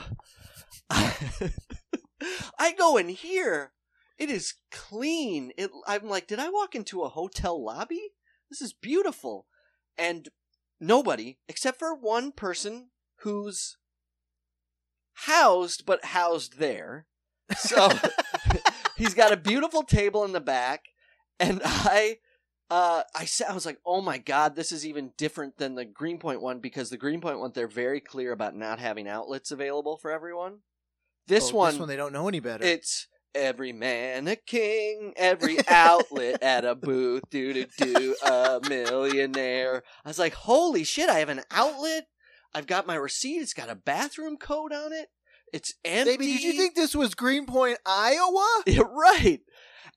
[2.58, 3.72] I go in here.
[4.18, 5.52] It is clean.
[5.56, 5.70] It.
[5.86, 8.10] I'm like, did I walk into a hotel lobby?
[8.50, 9.46] This is beautiful,
[9.96, 10.28] and
[10.80, 12.90] nobody except for one person
[13.20, 13.76] who's
[15.14, 17.06] housed but housed there.
[17.56, 17.90] So
[18.96, 20.84] he's got a beautiful table in the back,
[21.38, 22.18] and I,
[22.72, 25.84] uh, I said, I was like, oh my god, this is even different than the
[25.84, 30.10] Greenpoint one because the Greenpoint one they're very clear about not having outlets available for
[30.10, 30.60] everyone.
[31.26, 32.64] This Oh, one, This one they don't know any better.
[32.64, 39.82] it's every man a king, every outlet at a booth, do do do, a millionaire.
[40.04, 42.06] I was like, holy shit, I have an outlet.
[42.54, 43.40] I've got my receipt.
[43.42, 45.08] It's got a bathroom code on it.
[45.52, 46.12] It's empty.
[46.16, 48.62] Baby, did you think this was Greenpoint, Iowa?
[48.66, 49.40] Yeah, right.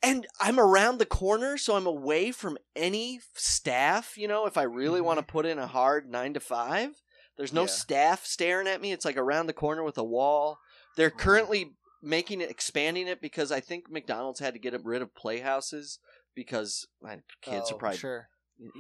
[0.04, 4.18] And I'm around the corner, so I'm away from any staff.
[4.18, 5.06] You know, if I really Mhm.
[5.06, 7.02] want to put in a hard nine to five,
[7.38, 7.68] there's no Yeah.
[7.68, 8.92] staff staring at me.
[8.92, 10.60] It's like around the corner with a wall.
[10.96, 11.18] They're Mhm.
[11.20, 16.00] currently making it, expanding it because I think McDonald's had to get rid of playhouses
[16.36, 18.30] because my kids Oh, are probably sure,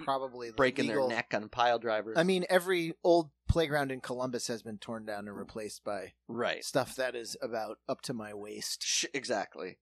[0.03, 2.17] probably breaking legal- their neck on pile drivers.
[2.17, 6.63] I mean, every old playground in Columbus has been torn down and replaced by right.
[6.63, 8.83] stuff that is about up to my waist.
[8.83, 9.79] Sh- exactly.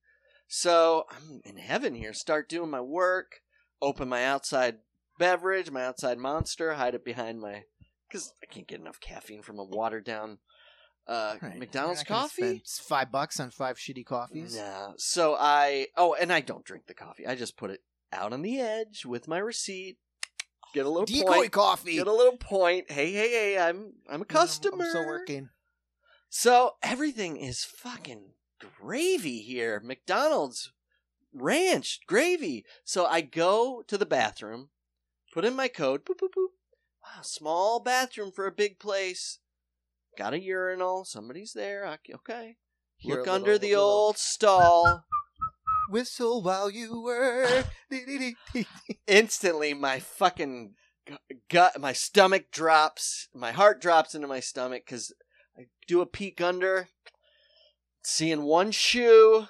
[0.56, 2.14] So I'm in heaven here.
[2.14, 3.41] Start doing my work.
[3.82, 4.76] Open my outside
[5.18, 6.74] beverage, my outside monster.
[6.74, 7.64] Hide it behind my
[8.08, 10.38] because I can't get enough caffeine from a watered down
[11.08, 11.58] uh, Right.
[11.58, 12.62] McDonald's You're not gonna coffee.
[12.66, 14.56] spend five bucks on five shitty coffees.
[14.56, 14.89] Yeah.
[14.95, 17.26] So I oh, and I don't drink the coffee.
[17.26, 17.82] I just put it
[18.12, 19.97] out on the edge with my receipt.
[20.76, 21.51] Get a little Decoy point.
[21.51, 21.95] coffee.
[21.95, 22.91] Get a little point.
[22.91, 23.58] Hey, hey, hey!
[23.58, 24.84] I'm I'm a customer.
[24.84, 25.49] I'm still working.
[26.30, 28.34] So everything is fucking
[28.82, 29.82] gravy here.
[29.84, 30.72] McDonald's
[31.34, 32.66] ranch gravy.
[32.84, 34.70] So I go to the bathroom,
[35.34, 36.05] put in my code.
[36.05, 36.47] Boop, boop, boop.
[37.03, 39.39] Wow, small bathroom for a big place.
[40.18, 41.05] Got a urinal.
[41.05, 41.86] Somebody's there.
[41.86, 42.57] Ok- Okay.
[43.03, 45.03] Look little- under the little old stall.
[45.89, 47.66] whistle while you work.
[49.07, 50.76] Instantly, my fucking
[51.49, 53.28] gut, my stomach drops.
[53.34, 55.14] My heart drops into my stomach because
[55.57, 56.88] I do a peek under,
[58.04, 59.47] seeing one shoe,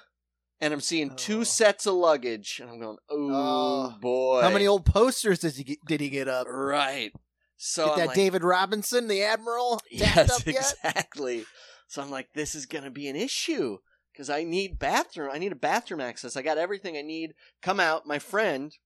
[0.60, 1.14] and I'm seeing Oh.
[1.16, 3.98] two sets of luggage, and I'm going, "Oh, Oh.
[4.00, 6.46] boy!" How many old posters did he get, did he get up?
[6.48, 7.12] Right.
[7.56, 10.74] So Get that like, David Robinson, the Admiral, yes, up yet?
[10.84, 11.44] exactly.
[11.88, 13.78] So I'm like, this is gonna be an issue
[14.12, 15.30] because I need bathroom.
[15.32, 16.36] I need a bathroom access.
[16.36, 17.34] I got everything I need.
[17.62, 18.76] Come out, my friend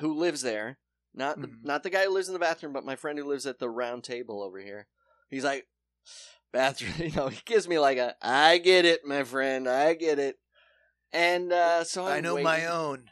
[0.00, 0.78] who lives there,
[1.12, 1.62] not the, Mhm.
[1.64, 3.70] not the guy who lives in the bathroom, but my friend who lives at the
[3.70, 4.88] round table over here.
[5.30, 5.66] He's like,
[6.54, 6.92] bathroom.
[6.98, 10.36] You know, he gives me like a, I get it, my friend, I get it.
[11.12, 13.10] And uh, so I'm I know my own.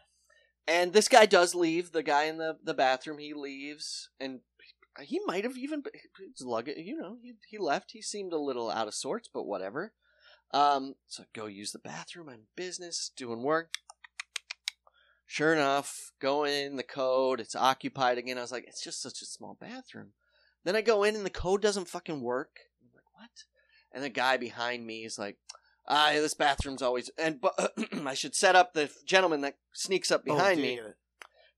[0.66, 1.92] And this guy does leave.
[1.92, 4.40] The guy in the, the bathroom, he leaves, and
[5.00, 5.82] he might have even
[6.36, 6.78] his luggage.
[6.78, 7.90] You know, he he left.
[7.92, 9.92] He seemed a little out of sorts, but whatever.
[10.52, 12.28] Um, so I go use the bathroom.
[12.28, 13.74] I'm business, doing work.
[15.26, 17.40] Sure enough, go in the code.
[17.40, 18.38] It's occupied again.
[18.38, 20.12] I was like, it's just such a small bathroom.
[20.64, 22.50] Then I go in and the code doesn't fucking work.
[23.22, 23.44] What?
[23.92, 25.36] And the guy behind me is like,
[25.86, 27.54] ah, this bathroom's always and but
[28.06, 30.80] I should set up the gentleman that sneaks up Oh, behind do me.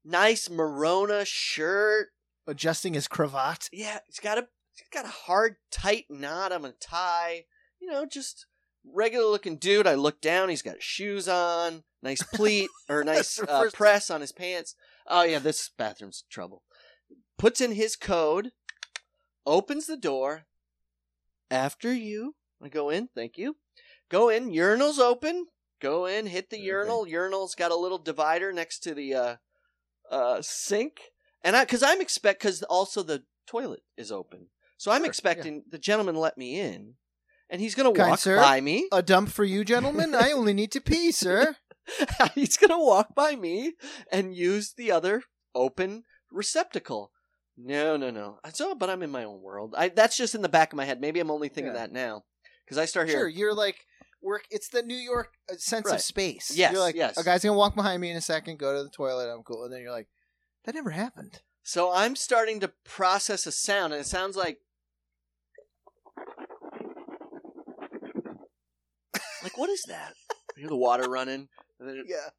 [0.05, 2.09] Nice Morona shirt.
[2.47, 3.71] Adjusting his cravat.
[3.73, 4.47] Yeah, he's got a
[4.77, 7.45] he's got a hard tight knot on a tie.
[7.81, 8.45] You know, just
[8.85, 9.87] regular looking dude.
[9.87, 10.51] I look down.
[10.51, 11.85] He's got shoes on.
[12.03, 14.75] Nice pleat or nice uh, press on his pants.
[15.07, 16.63] Oh yeah, this bathroom's trouble.
[17.39, 18.53] Puts in his code.
[19.47, 20.45] Opens the door.
[21.55, 22.35] After you.
[22.63, 23.09] I go in.
[23.15, 23.57] Thank you.
[24.11, 24.51] Go in.
[24.51, 25.47] Urinal's open.
[25.81, 26.27] Go in.
[26.27, 26.65] Hit the Okay.
[26.67, 27.07] urinal.
[27.07, 29.37] Urinal's got a little divider next to the uh,
[30.11, 31.01] uh, sink.
[31.43, 34.49] And I, because I'm expect, because also the toilet is open,
[34.79, 36.95] so I'm Sure, expecting the gentleman let me in,
[37.51, 38.37] and he's gonna Kind walk sir?
[38.39, 38.89] by me.
[38.91, 40.15] A dump for you, gentlemen?
[40.15, 41.57] I only need to pee, sir.
[42.35, 43.75] he's gonna walk by me
[44.11, 45.23] and use the other
[45.55, 47.11] open receptacle.
[47.57, 48.39] No, no, no.
[48.45, 49.75] I so, but I'm in my own world.
[49.77, 51.01] I that's just in the back of my head.
[51.01, 51.81] Maybe I'm only thinking Yeah.
[51.81, 52.25] that now
[52.65, 53.19] because I start here.
[53.21, 53.87] Sure, you're like
[54.21, 54.45] work.
[54.51, 55.95] It's the New York uh, sense Right.
[55.97, 56.51] of space.
[56.55, 57.17] Yes, you're like, yes.
[57.17, 59.65] a guy's gonna walk behind me in a second, go to the toilet, I'm cool,
[59.65, 60.09] and then you're like,
[60.65, 61.43] that never happened.
[61.63, 64.59] So I'm starting to process a sound, and it sounds like
[69.43, 70.15] like what is that?
[70.57, 71.49] You hear the water running,
[71.79, 72.31] and then it- Yeah.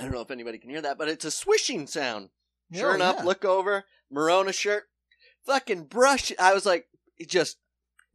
[0.00, 2.30] I don't know if anybody can hear that, but it's a swishing sound.
[2.74, 3.24] Oh, sure Oh, enough, yeah.
[3.24, 4.84] look over, Morona shirt,
[5.46, 6.32] fucking brush.
[6.38, 6.86] I was like,
[7.28, 7.58] just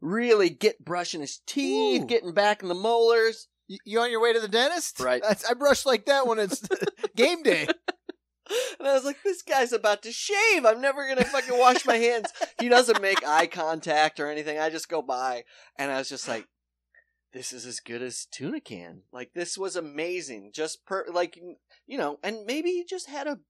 [0.00, 2.06] really get brushing his teeth, Ooh.
[2.06, 3.48] getting back in the molars.
[3.68, 5.00] You, you on your way to the dentist?
[5.00, 5.22] Right.
[5.22, 6.66] That's, I brush like that when it's
[7.16, 7.66] game day.
[8.78, 10.64] And I was like, this guy's about to shave.
[10.64, 12.32] I'm never going to fucking wash my hands.
[12.60, 14.58] He doesn't make eye contact or anything.
[14.58, 15.42] I just go by.
[15.78, 16.46] And I was just like,
[17.36, 19.02] this is as good as tuna can.
[19.12, 20.52] Like, this was amazing.
[20.54, 21.38] Just per, like,
[21.86, 23.40] you know, and maybe he just had a,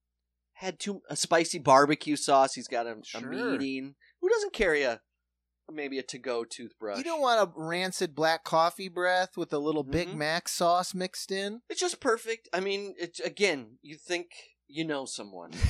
[0.54, 2.54] had too, a spicy barbecue sauce.
[2.54, 3.94] He's got a, a meeting.
[4.20, 5.00] Who doesn't carry a,
[5.72, 6.98] maybe a to go toothbrush?
[6.98, 10.16] You don't want a rancid black coffee breath with a little Big Mhm.
[10.16, 11.60] Mac sauce mixed in.
[11.70, 12.48] It's just perfect.
[12.52, 14.32] I mean, it's again, you think
[14.66, 15.52] you know someone.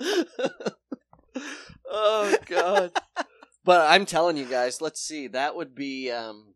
[1.88, 2.90] oh god.
[3.64, 5.26] But I'm telling you guys, let's see.
[5.28, 6.54] That would be um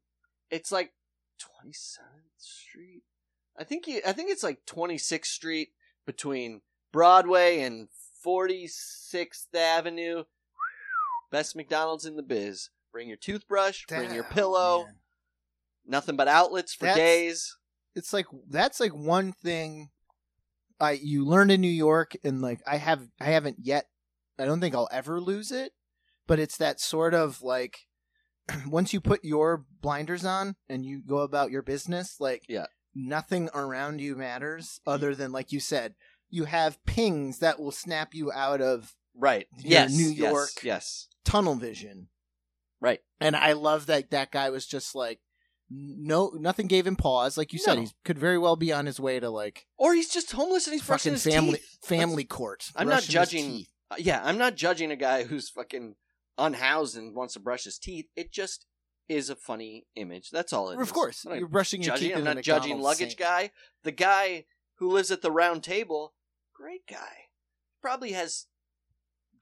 [0.50, 0.92] it's like
[1.40, 3.02] 27th Street.
[3.58, 5.68] I think you I think it's like 26th Street
[6.06, 7.88] between Broadway and
[8.24, 10.24] 46th Avenue.
[11.30, 12.70] Best McDonald's in the biz.
[12.92, 14.84] Bring your toothbrush, bring your pillow.
[14.84, 14.94] man.
[15.86, 17.56] Nothing but outlets for That's- days.
[17.96, 19.90] It's like that's like one thing
[20.80, 23.86] I you learned in New York and like I have I haven't yet
[24.36, 25.72] I don't think I'll ever lose it,
[26.26, 27.78] but it's that sort of like
[28.66, 32.66] once you put your blinders on and you go about your business, like Yeah.
[32.94, 35.94] nothing around you matters other than like you said,
[36.30, 39.46] you have pings that will snap you out of Right.
[39.58, 39.92] Yes.
[39.94, 41.06] New York- Yes.
[41.24, 42.08] tunnel vision.
[42.80, 43.00] Right.
[43.20, 45.20] And I love that that guy was just like
[45.70, 47.38] no nothing gave him pause.
[47.38, 50.10] Like you said, he could very well be on his way to like Or he's
[50.10, 51.78] just homeless and he's fucking family teeth.
[51.84, 52.70] family court.
[52.76, 55.94] I'm not judging- Uh, yeah, I'm not judging a guy who's fucking
[56.38, 58.06] unhoused and wants to brush his teeth.
[58.16, 58.66] It just
[59.08, 60.30] is a funny image.
[60.30, 60.80] That's all it is.
[60.82, 62.08] Of course, I'm you're brushing your judging.
[62.08, 62.16] teeth.
[62.18, 63.18] I'm not judging McDonald's luggage sink.
[63.20, 63.50] guy.
[63.82, 64.44] The guy
[64.76, 66.14] who lives at the round table,
[66.54, 67.28] great guy.
[67.82, 68.46] Probably has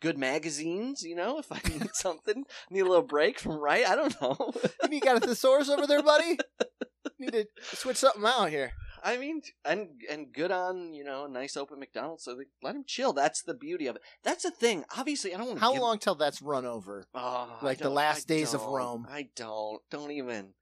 [0.01, 1.03] good magazines.
[1.03, 3.87] You know, if I need something, need a little break from right.
[3.89, 4.53] I don't know.
[4.91, 6.39] You got a thesaurus over there, buddy?
[7.19, 8.73] Need to switch something out here.
[9.05, 12.25] I mean, and and good on you know nice open McDonald's.
[12.25, 13.13] So they let him chill.
[13.13, 14.03] That's the beauty of it.
[14.23, 14.85] That's the thing.
[14.97, 15.61] Obviously, I don't want.
[15.61, 17.07] How give, long till that's run over?
[17.15, 18.63] Oh, Like the last I days of.
[18.63, 19.07] Rome.
[19.11, 19.81] I don't.
[19.91, 20.55] Don't even.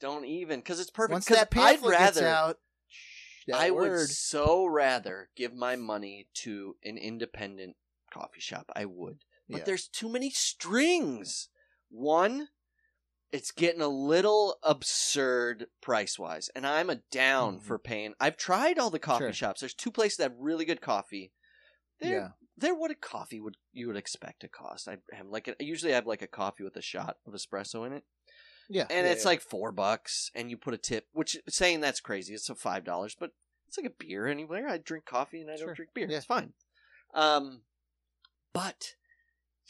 [0.00, 0.60] Don't even.
[0.60, 1.12] Because it's perfect.
[1.12, 2.20] Once that I'd rather.
[2.20, 2.58] gets out,
[3.52, 3.90] I word.
[3.98, 7.76] would so rather give my money to an independent
[8.12, 8.70] coffee shop.
[8.74, 9.24] I would.
[9.48, 9.64] But Yeah.
[9.64, 11.48] there's too many strings.
[11.90, 12.48] One,
[13.30, 17.62] it's getting a little absurd price wise, and I'm a down Mhm.
[17.62, 18.14] for paying.
[18.18, 19.32] I've tried all the coffee Sure.
[19.32, 19.60] shops.
[19.60, 21.32] There's two places that have really good coffee.
[22.00, 22.28] They're Yeah.
[22.56, 24.88] they're what a coffee would you would expect to cost.
[24.88, 27.86] I have like a, I usually have like a coffee with a shot of espresso
[27.86, 28.04] in it,
[28.68, 28.86] Yeah.
[28.90, 29.28] and yeah, it's yeah.
[29.28, 31.08] like four bucks, and you put a tip.
[31.12, 32.34] Which saying that's crazy.
[32.34, 33.32] It's a five dollars, but
[33.66, 34.66] it's like a beer anywhere.
[34.68, 35.66] I drink coffee and I Sure.
[35.66, 36.08] don't drink beer.
[36.10, 36.16] Yeah.
[36.16, 36.54] It's fine.
[37.14, 37.64] Um,
[38.52, 38.94] but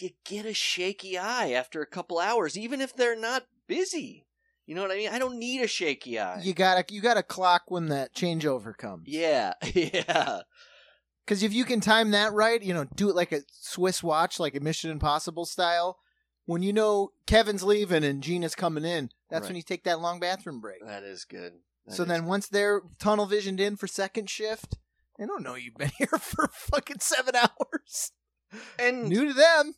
[0.01, 4.27] you get a shaky eye after a couple hours, even if they're not busy.
[4.67, 5.09] You know what I mean?
[5.11, 6.41] I don't need a shaky eye.
[6.43, 9.05] you gotta you gotta clock when that changeover comes.
[9.07, 10.41] yeah, yeah.
[11.25, 14.39] Because if you can time that right, you know, do it like a Swiss watch,
[14.41, 15.99] like a Mission Impossible style.
[16.47, 19.49] When you know Kevin's leaving and Gina's coming in, that's Right.
[19.51, 20.83] when you take that long bathroom break.
[20.83, 21.53] That is good.
[21.87, 24.79] That so is then once they're tunnel visioned in for second shift,
[25.19, 28.13] they don't know you've been here for fucking seven hours.
[28.79, 29.75] and New to them.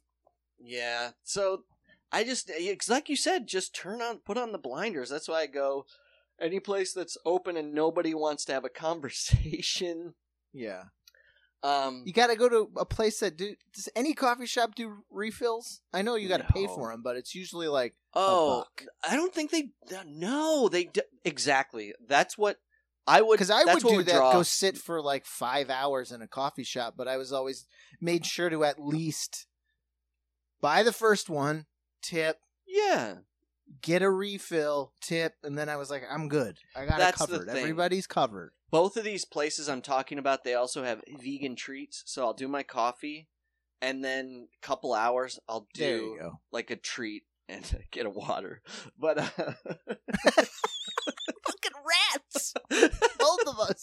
[0.60, 1.10] Yeah.
[1.24, 1.64] So
[2.12, 2.50] I just,
[2.88, 5.08] like you said, just turn on, put on the blinders.
[5.08, 5.86] That's why I go
[6.40, 10.14] any place that's open and nobody wants to have a conversation.
[10.52, 10.84] Yeah.
[11.62, 13.54] Um, You got to go to a place that do.
[13.74, 15.82] Does any coffee shop do refills?
[15.92, 18.84] I know you got to pay for them, but it's usually like oh, buck.
[19.08, 19.70] I don't think they.
[20.06, 21.92] No, they d- exactly.
[22.08, 22.56] That's what
[23.06, 23.34] I would.
[23.34, 24.16] because I would do would that.
[24.16, 24.32] Draw.
[24.32, 27.66] Go sit for like five hours in a coffee shop, but I was always
[28.00, 29.46] made sure to at least
[30.60, 31.66] buy the first one,
[32.02, 33.14] tip, yeah,
[33.82, 36.58] get a refill, tip, and then I was like, I'm good.
[36.76, 37.48] I got That's it covered.
[37.48, 38.52] Everybody's covered.
[38.70, 42.02] both of these places I'm talking about, they also have vegan treats.
[42.06, 43.28] So I'll do my coffee,
[43.82, 46.40] and then a couple hours I'll do There you go.
[46.52, 48.62] like a treat and get a water.
[48.98, 49.28] But uh,
[51.46, 51.78] Fucking
[52.14, 52.54] rats,
[53.18, 53.82] both of us.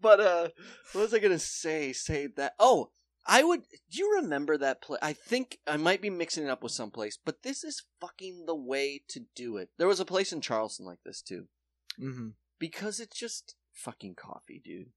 [0.00, 0.48] but uh,
[0.92, 1.92] what was I gonna say?
[1.92, 2.54] Say that.
[2.58, 2.90] Oh,
[3.26, 3.60] I would.
[3.90, 4.98] Do you remember that place?
[5.02, 8.54] I think I might be mixing it up with someplace, but this is fucking the
[8.56, 9.70] way to do it.
[9.78, 11.46] There was a place in Charleston like this too,
[12.00, 12.28] Mm-hmm.
[12.58, 14.90] because it's just fucking coffee, dude.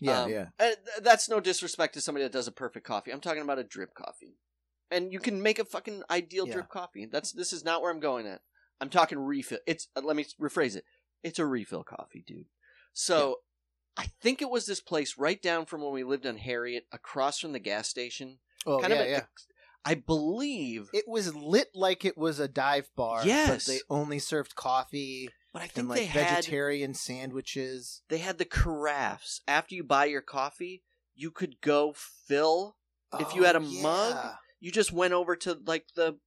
[0.00, 0.46] Yeah, Um, yeah.
[0.58, 3.12] and th- that's no disrespect to somebody that does a perfect coffee.
[3.12, 4.38] I'm talking about a drip coffee,
[4.90, 6.54] and you can make a fucking ideal Yeah.
[6.54, 7.04] drip coffee.
[7.04, 8.40] That's this is not where I'm going at.
[8.80, 9.58] I'm talking refill.
[9.66, 10.84] It's uh, let me rephrase it.
[11.22, 12.46] It's a refill coffee, dude.
[12.94, 13.40] So
[13.96, 17.38] I think it was this place right down from when we lived on Harriet, across
[17.38, 18.38] from the gas station.
[18.66, 19.06] Oh, kind yeah, of.
[19.06, 19.22] a- yeah.
[19.84, 23.22] I believe, It was lit like it was a dive bar.
[23.24, 23.48] Yes.
[23.66, 28.02] but they only served coffee but I think and they like had vegetarian sandwiches.
[28.08, 29.40] they had the carafes.
[29.48, 30.82] After you buy your coffee,
[31.14, 32.76] you could go fill.
[33.18, 34.34] If you had oh, a mug, Oh.
[34.60, 36.18] You just went over to like the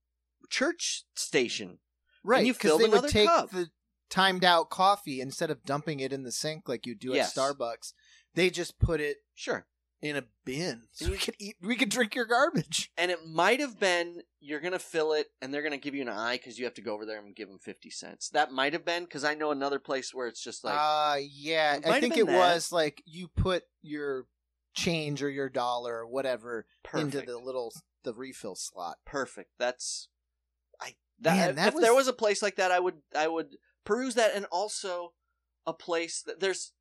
[0.49, 1.77] church station.
[2.23, 2.43] right?
[2.45, 3.51] you 'cause filled they another would take cup.
[3.51, 3.69] the
[4.13, 7.35] timed out coffee instead of dumping it in the sink like you do Yes.
[7.35, 7.93] at Starbucks.
[8.35, 9.65] They just put it Sure.
[10.01, 11.55] in a bin so we could eat.
[11.61, 12.91] We could drink your garbage.
[12.97, 16.09] And it might have been you're gonna fill it, and they're gonna give you an
[16.09, 18.29] eye because you have to go over there and give them fifty cents.
[18.29, 21.75] That might have been because I know another place where it's just like uh yeah,
[21.77, 22.37] It I think it that.
[22.37, 24.27] was like you put your
[24.75, 27.71] change or your dollar or whatever perfect, into the little
[28.03, 28.97] the refill slot.
[29.05, 29.51] perfect.
[29.57, 30.09] That's
[30.81, 33.01] I that, Man, if, that if there was- was a place like that, I would
[33.15, 35.13] I would peruse that, and also
[35.65, 36.73] a place that there's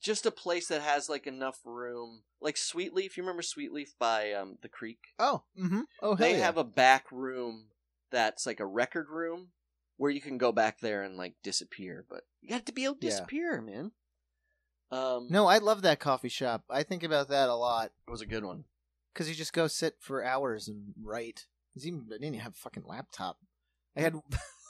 [0.00, 3.16] just a place that has like enough room, like Sweetleaf.
[3.16, 4.98] You remember Sweetleaf by um the creek?
[5.18, 5.82] Oh, mm-hmm.
[6.02, 6.44] Oh, they yeah.
[6.44, 7.66] have a back room
[8.10, 9.48] that's like a record room
[9.96, 12.94] where you can go back there and like disappear, but you got to be able
[12.94, 13.10] to Yeah.
[13.10, 13.92] disappear, man.
[14.90, 16.64] Um, No, I love that coffee shop.
[16.70, 18.64] I think about that a lot it was a good one.
[19.12, 21.46] because you just go sit for hours and write
[21.84, 23.38] even I didn't even have a fucking laptop.
[23.96, 24.14] I had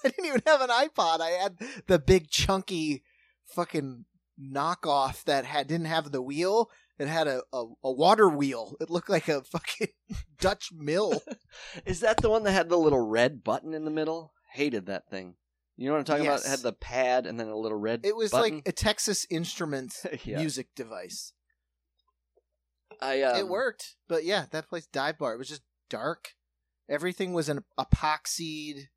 [0.05, 1.20] I didn't even have an iPod.
[1.20, 3.03] I had the big chunky
[3.46, 4.05] fucking
[4.40, 6.70] knockoff that had didn't have the wheel.
[6.99, 8.76] It had a, a, a water wheel.
[8.80, 9.88] It looked like a fucking
[10.40, 11.22] Dutch mill.
[11.86, 14.32] Is that the one that had the little red button in the middle?
[14.53, 15.34] Hated that thing.
[15.76, 16.40] You know what I'm talking about?
[16.40, 18.01] It had the pad and then a little red.
[18.03, 18.57] It was button.
[18.57, 20.38] like a Texas Instruments Yeah.
[20.38, 21.32] music device.
[23.01, 25.34] I um, it worked, but yeah, that place dive bar.
[25.34, 26.32] It was just dark.
[26.88, 28.88] Everything was an epoxied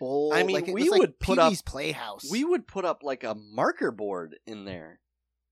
[0.00, 0.32] bowl.
[0.34, 2.28] I mean, like, we was like would put up- Playhouse.
[2.30, 4.98] We would put up like a marker board in there,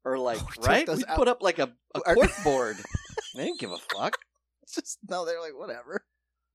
[0.05, 0.89] or like Oh, right.
[0.89, 2.77] We'd put up like a, a cork board.
[3.37, 4.17] they didn't give a fuck.
[4.63, 5.25] It's just no.
[5.25, 6.05] They're like whatever.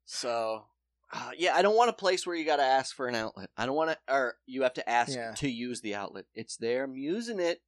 [0.06, 0.66] So,
[1.14, 3.50] uh, yeah, I don't want a place where you got to ask for an outlet.
[3.56, 5.32] I don't want to, or you have to ask Yeah.
[5.38, 6.26] to use the outlet.
[6.36, 6.84] It's there.
[6.84, 7.62] I'm using it.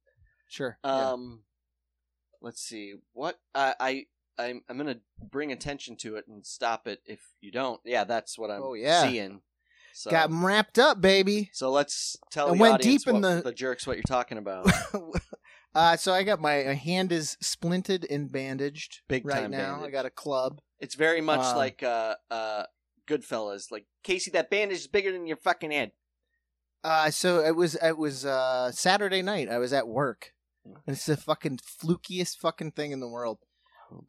[0.48, 0.78] Sure.
[0.84, 1.10] yeah.
[1.12, 1.42] Um,
[2.42, 4.06] let's see what I I
[4.38, 7.80] I'm I'm gonna bring attention to it and stop it if you don't.
[7.84, 9.08] Yeah, that's what I'm Oh, yeah.
[9.08, 9.40] seeing.
[9.98, 11.48] So, Got 'em wrapped up, baby.
[11.54, 14.70] so let's tell And the went deep in what- the- jerks what you're talking about.
[15.74, 19.82] uh, so I got my, my hand is splinted and bandaged Big right time now.
[19.82, 20.60] I got a club.
[20.80, 22.64] It's very much Um, like uh uh
[23.06, 23.70] Goodfellas.
[23.70, 25.92] Like Casey, that bandage is bigger than your fucking head.
[26.84, 29.48] Uh, so it was it was uh Saturday night.
[29.48, 30.34] I was at work.
[30.66, 30.74] Hmm.
[30.86, 33.38] And it's the fucking flukiest fucking thing in the world.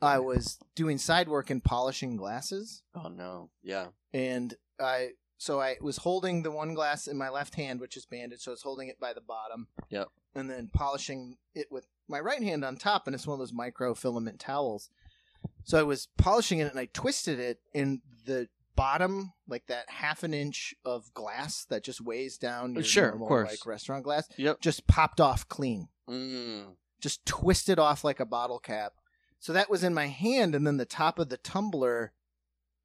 [0.01, 3.51] I was doing side work and polishing glasses, Oh no.
[3.61, 3.87] Yeah.
[4.11, 8.05] and I so I was holding the one glass in my left hand, which is
[8.05, 9.67] bandaged, so I was holding it by the bottom.
[9.89, 10.07] Yep.
[10.35, 13.51] And then polishing it with my right hand on top, and it's one of those
[13.53, 14.89] microfilament towels.
[15.63, 20.21] So I was polishing it, and I twisted it, and the bottom, like that half
[20.23, 23.49] an inch of glass that just weighs down your Sure, of normal, course.
[23.49, 24.61] like restaurant glass, Yep.
[24.61, 26.75] just popped off clean Mm.
[26.99, 28.93] just twisted off like a bottle cap.
[29.39, 32.11] So that was in my hand, and then the top of the tumbler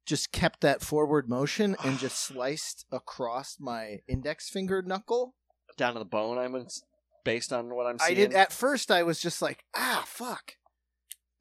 [0.05, 5.35] just kept that forward motion and just sliced across my index finger knuckle.
[5.77, 6.37] Down to the bone.
[6.37, 6.83] I'm it's
[7.25, 8.11] based on what I'm saying.
[8.11, 8.29] I seeing.
[8.29, 8.91] did at first.
[8.91, 10.53] I was just like, ah, fuck,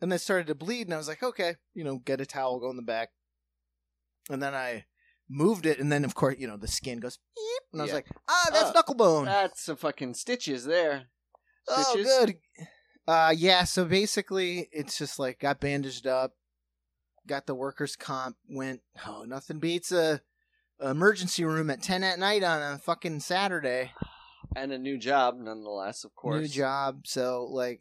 [0.00, 2.60] and then started to bleed, and I was like, okay, you know, get a towel,
[2.60, 3.10] go in the back,
[4.30, 4.84] and then I
[5.28, 7.90] moved it, and then of course, you know, the skin goes, Eep, and I was
[7.90, 7.96] Yeah.
[7.96, 9.24] like, ah, that's Oh, knuckle bone.
[9.26, 11.04] That's some fucking stitches there.
[11.68, 12.06] Oh, Stitches?
[12.06, 12.36] good.
[13.06, 13.64] Uh, yeah.
[13.64, 16.32] So basically, it's just like got bandaged up,
[17.26, 18.36] got the workers' comp.
[18.48, 18.80] Went.
[19.06, 20.20] Oh, nothing beats a,
[20.80, 23.92] a emergency room at ten at night on a fucking Saturday.
[24.54, 26.40] And a new job, nonetheless, of course.
[26.40, 27.06] New job.
[27.06, 27.80] So like,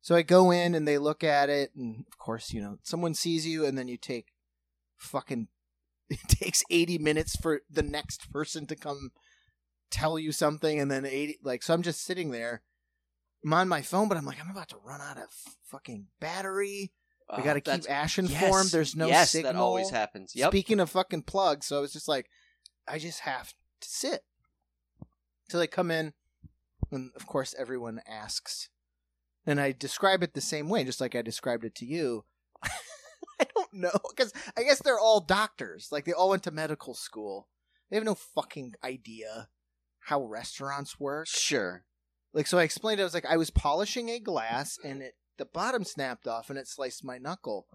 [0.00, 3.14] so I go in and they look at it, and of course, you know, someone
[3.14, 4.32] sees you, and then you take
[4.96, 5.48] fucking.
[6.10, 9.10] It takes eighty minutes for the next person to come
[9.90, 11.38] tell you something, and then eighty.
[11.42, 12.60] Like, so I'm just sitting there.
[13.42, 15.30] I'm on my phone, but I'm like, I'm about to run out of
[15.64, 16.92] fucking battery.
[17.30, 18.70] I Oh, got to that's- keep Ash yes, informed.
[18.70, 19.52] There's no yes, signal.
[19.52, 20.32] that always happens.
[20.34, 20.50] Yep.
[20.50, 22.28] Speaking of fucking plugs, so I was just like,
[22.86, 24.24] I just have to sit
[25.48, 26.12] till they come in,
[26.90, 28.68] and of course everyone asks,
[29.46, 32.24] and I describe it the same way, just like I described it to you.
[33.40, 35.88] I don't know because I guess they're all doctors.
[35.90, 37.48] Like they all went to medical school.
[37.90, 39.48] They have no fucking idea
[40.00, 41.26] how restaurants work.
[41.26, 41.84] Sure.
[42.32, 43.00] Like so, I explained.
[43.00, 46.58] I was like, I was polishing a glass, and it the bottom snapped off, and
[46.58, 47.66] it sliced my knuckle.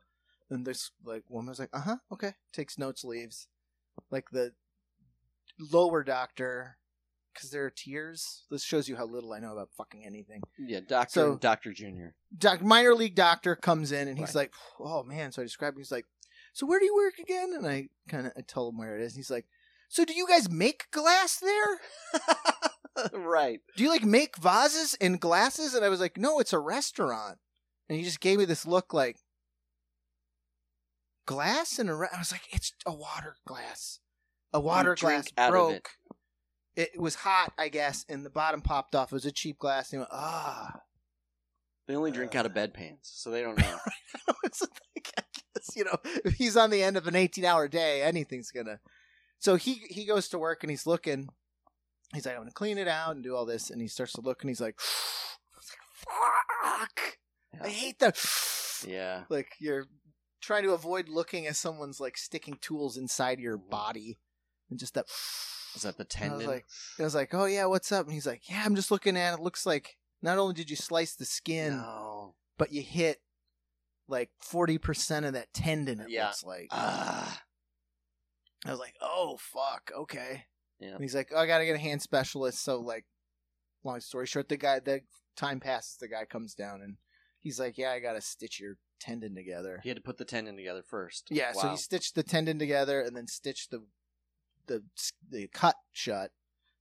[0.50, 2.34] And this like woman was like, uh huh, okay.
[2.54, 3.48] Takes notes, leaves.
[4.10, 4.54] Like the
[5.60, 6.78] lower doctor,
[7.34, 8.46] because there are tears.
[8.50, 10.42] This shows you how little I know about fucking anything.
[10.58, 12.16] Yeah, Doctor So- Doctor Junior.
[12.38, 14.50] Doc, minor league doctor comes in and he's Right.
[14.50, 15.80] like, "Oh man!" So I describe him.
[15.80, 16.06] He's like,
[16.54, 19.02] "So where do you work again?" And I kind of I tell him where it
[19.04, 19.14] is.
[19.14, 19.48] And he's like,
[19.90, 21.80] "So do you guys make glass there?
[23.14, 23.62] right.
[23.78, 27.38] Do you like make vases and glasses?" And I was like, "No, it's a restaurant."
[27.90, 29.18] And he just gave me this look like,
[31.26, 32.08] "Glass and a." Re-?
[32.14, 34.00] I was like, "It's a water glass.
[34.54, 35.90] A water glass broke."
[36.76, 37.00] It.
[37.00, 39.12] was hot, I guess, and the bottom popped off.
[39.12, 39.92] It was a cheap glass.
[39.92, 40.82] And he went, "Ah."
[41.88, 43.80] They only drink out of bedpans, so they don't know.
[44.44, 44.62] it's
[44.96, 48.04] like, I guess, you know, if he's on the end of an 18 hour day,
[48.04, 48.80] anything's gonna.
[49.40, 51.30] So he he goes to work and he's looking.
[52.14, 54.22] He's like, I'm gonna clean it out and do all this, and he starts to
[54.22, 54.80] look and he's like,
[56.64, 56.86] I
[57.60, 58.18] fuck, I hate that.
[58.88, 59.24] yeah.
[59.30, 59.86] Like you're
[60.42, 64.18] trying to avoid looking as someone's like sticking tools inside your body,
[64.70, 65.06] and just that.
[65.76, 66.48] Is that the And I was tendon?
[66.48, 66.66] like,
[67.00, 68.06] I was like, oh yeah, what's up?
[68.08, 69.40] And he's like, yeah, I'm just looking at it.
[69.40, 72.34] Looks like not only did you slice the skin, no.
[72.58, 73.22] but you hit
[74.08, 76.26] like 40% of that tendon, it Yeah.
[76.26, 76.70] looks like.
[76.72, 77.44] Ah.
[78.66, 80.46] I was like, oh, fuck, okay.
[80.80, 80.94] Yeah.
[80.96, 82.64] And he's like, oh, I gotta get a hand specialist.
[82.64, 83.06] So, like,
[83.84, 85.02] long story short, the guy, the
[85.38, 86.98] time passes, the guy comes down and
[87.50, 89.80] he's like, yeah, I gotta stitch your tendon together.
[89.82, 91.28] He had to put the tendon together first.
[91.32, 91.72] Yeah, so Wow.
[91.72, 93.86] he stitched the tendon together and then stitched the
[94.68, 94.84] the
[95.28, 96.32] the cut shut.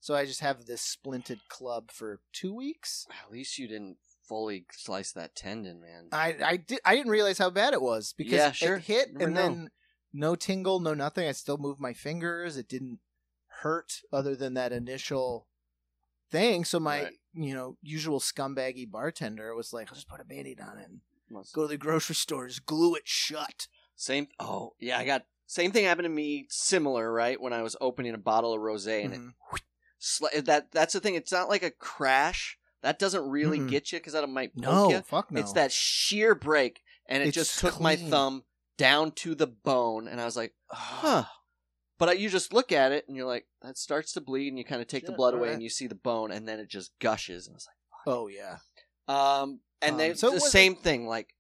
[0.01, 3.07] So I just have this splinted club for two weeks.
[3.25, 3.97] At least you didn't
[4.29, 6.09] fully slice that tendon, man.
[6.13, 8.77] I I did I didn't realize how bad it was because Yeah, sure.
[8.77, 9.41] it hit Never and know.
[9.43, 9.69] then
[10.13, 11.27] no tingle, no nothing.
[11.27, 12.59] I still moved my fingers.
[12.59, 12.99] It didn't
[13.63, 15.48] hurt other than that initial
[16.31, 16.65] thing.
[16.65, 17.15] So my Right.
[17.35, 20.89] you know usual scumbaggy bartender was like, "I'll just put a band-aid on it
[21.53, 24.29] go to the grocery store, just glue it shut." Same.
[24.39, 24.99] Oh, yeah.
[24.99, 26.47] I got same thing happened to me.
[26.51, 27.41] Similar, right?
[27.41, 29.33] When I was opening a bottle of rosé, and Mhm.
[29.55, 29.63] it
[30.01, 31.15] sli- that that's the thing.
[31.15, 32.59] It's not like a crash.
[32.83, 33.69] That doesn't really Mm-mm.
[33.71, 35.01] get you because that might poke No, you.
[35.03, 35.41] fuck no.
[35.41, 38.45] It's that sheer break, and it It's just took my thumb
[38.77, 41.25] down to the bone, and I was like, huh.
[41.99, 44.65] But you just look at it, and you're like, that starts to bleed, and you
[44.65, 45.55] kind of take the blood away, alright.
[45.55, 48.29] and you see the bone, and then it just gushes, and I was like, Oh
[48.29, 48.59] yeah.
[49.09, 51.07] um, and Um, they so the same thing.
[51.07, 51.35] Like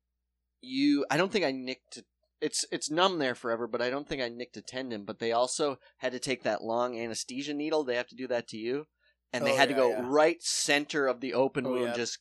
[0.60, 2.02] you, I don't think I nicked.
[2.40, 5.04] It's it's numb there forever, but I don't think I nicked a tendon.
[5.04, 7.84] But they also had to take that long anesthesia needle.
[7.84, 8.86] They have to do that to you,
[9.32, 10.02] and they Oh, had to go yeah.
[10.04, 11.94] right center of the open Oh, wound, yeah.
[11.94, 12.18] just.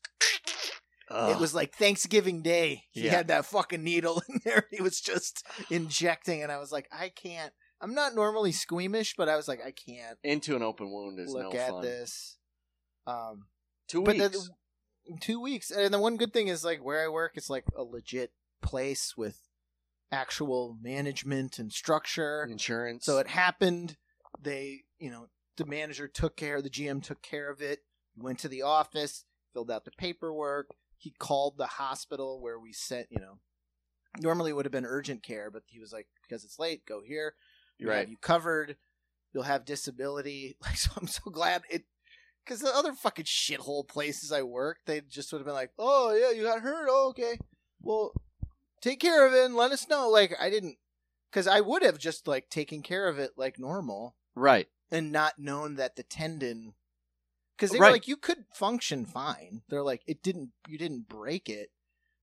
[1.09, 2.83] It was like Thanksgiving Day.
[2.91, 3.11] He Yeah.
[3.11, 4.67] had that fucking needle in there.
[4.71, 7.53] He was just injecting, and I was like, I can't.
[7.82, 11.32] I'm not normally squeamish, but I was like, I can't into an open wound is
[11.32, 11.82] look no at fun.
[11.82, 12.38] this.
[13.05, 13.45] Um,
[13.88, 14.49] Two but weeks.
[15.07, 17.65] the, two weeks, and the one good thing is like where I work, it's like
[17.75, 19.39] a legit place with
[20.11, 22.45] actual management and structure.
[22.49, 23.05] Insurance.
[23.05, 23.97] So it happened.
[24.41, 27.80] They, you know, the manager took care, the GM took care of it.
[28.17, 30.71] Went to the office, filled out the paperwork.
[30.97, 33.39] He called the hospital where we sent, you know,
[34.19, 37.01] normally it would have been urgent care, but he was like, because it's late, go
[37.05, 37.36] here.
[37.80, 38.09] We'll right.
[38.09, 38.75] you covered.
[39.34, 40.57] You'll have disability.
[40.63, 41.84] Like, so I'm so glad it.
[42.43, 46.13] Because the other fucking shithole places I work, they just would have been like, "Oh
[46.15, 46.88] yeah, you got hurt.
[46.89, 47.38] Oh okay,
[47.82, 48.13] well,
[48.82, 50.78] take care of it and let us know." Like I didn't,
[51.30, 54.67] because I would have just like taken care of it like normal Right.
[54.89, 56.73] and not known that the tendon.
[57.57, 57.88] Because they Right.
[57.88, 59.63] were like, you could function fine.
[59.67, 60.51] They're like, it didn't.
[60.69, 61.71] You didn't break it,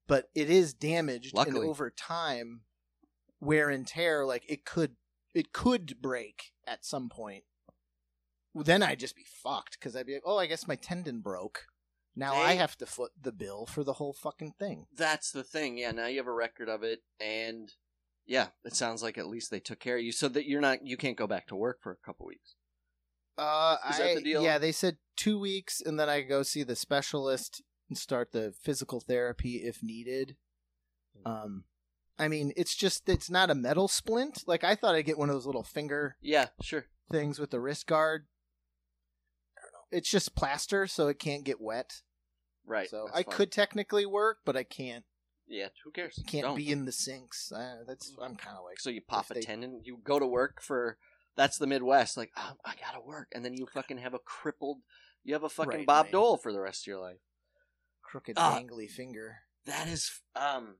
[0.07, 1.61] but it is damaged, Luckily.
[1.61, 2.63] and over time,
[3.41, 4.97] wear and tear, like it could,
[5.35, 7.45] it could break at some point.
[8.55, 11.66] Then I'd just be fucked because I'd be like, oh, I guess my tendon broke.
[12.16, 14.87] Now I have to foot the bill for the whole fucking thing.
[14.97, 15.78] That's the thing.
[15.78, 15.91] Yeah.
[15.91, 17.72] Now you have a record of it, and
[18.26, 20.87] yeah, it sounds like at least they took care of you, so that you're not
[20.87, 22.55] you can't go back to work for a couple weeks.
[23.37, 24.43] Uh, Is that I, the deal?
[24.45, 28.55] Yeah, they said two weeks, and then I go see the specialist and start the
[28.62, 30.37] physical therapy if needed.
[31.26, 31.64] Um,
[32.19, 34.45] I mean, it's just it's not a metal splint.
[34.47, 36.49] Like I thought I'd get one of those little finger Yeah.
[36.62, 36.87] Sure.
[37.11, 38.27] things with the wrist guard.
[39.59, 39.99] I don't know.
[39.99, 42.03] It's just plaster, so it can't get wet.
[42.67, 42.89] Right.
[42.89, 43.35] so I fine.
[43.35, 45.05] could technically work, but I can't.
[45.47, 45.69] Yeah.
[45.85, 46.19] Who cares?
[46.27, 46.57] Can't Don't.
[46.57, 47.53] be in the sinks.
[47.53, 50.27] Uh, that's I'm kind of like So you pop a they- tendon, you go to
[50.27, 50.97] work for
[51.37, 52.17] that's the Midwest.
[52.17, 54.79] Like, oh, I gotta work, and then you fucking have a crippled,
[55.25, 56.11] you have a fucking Right, Bob.
[56.11, 57.19] Dole for the rest of your life.
[58.03, 58.57] crooked Ah.
[58.61, 59.39] dangly finger.
[59.67, 60.77] That is, um,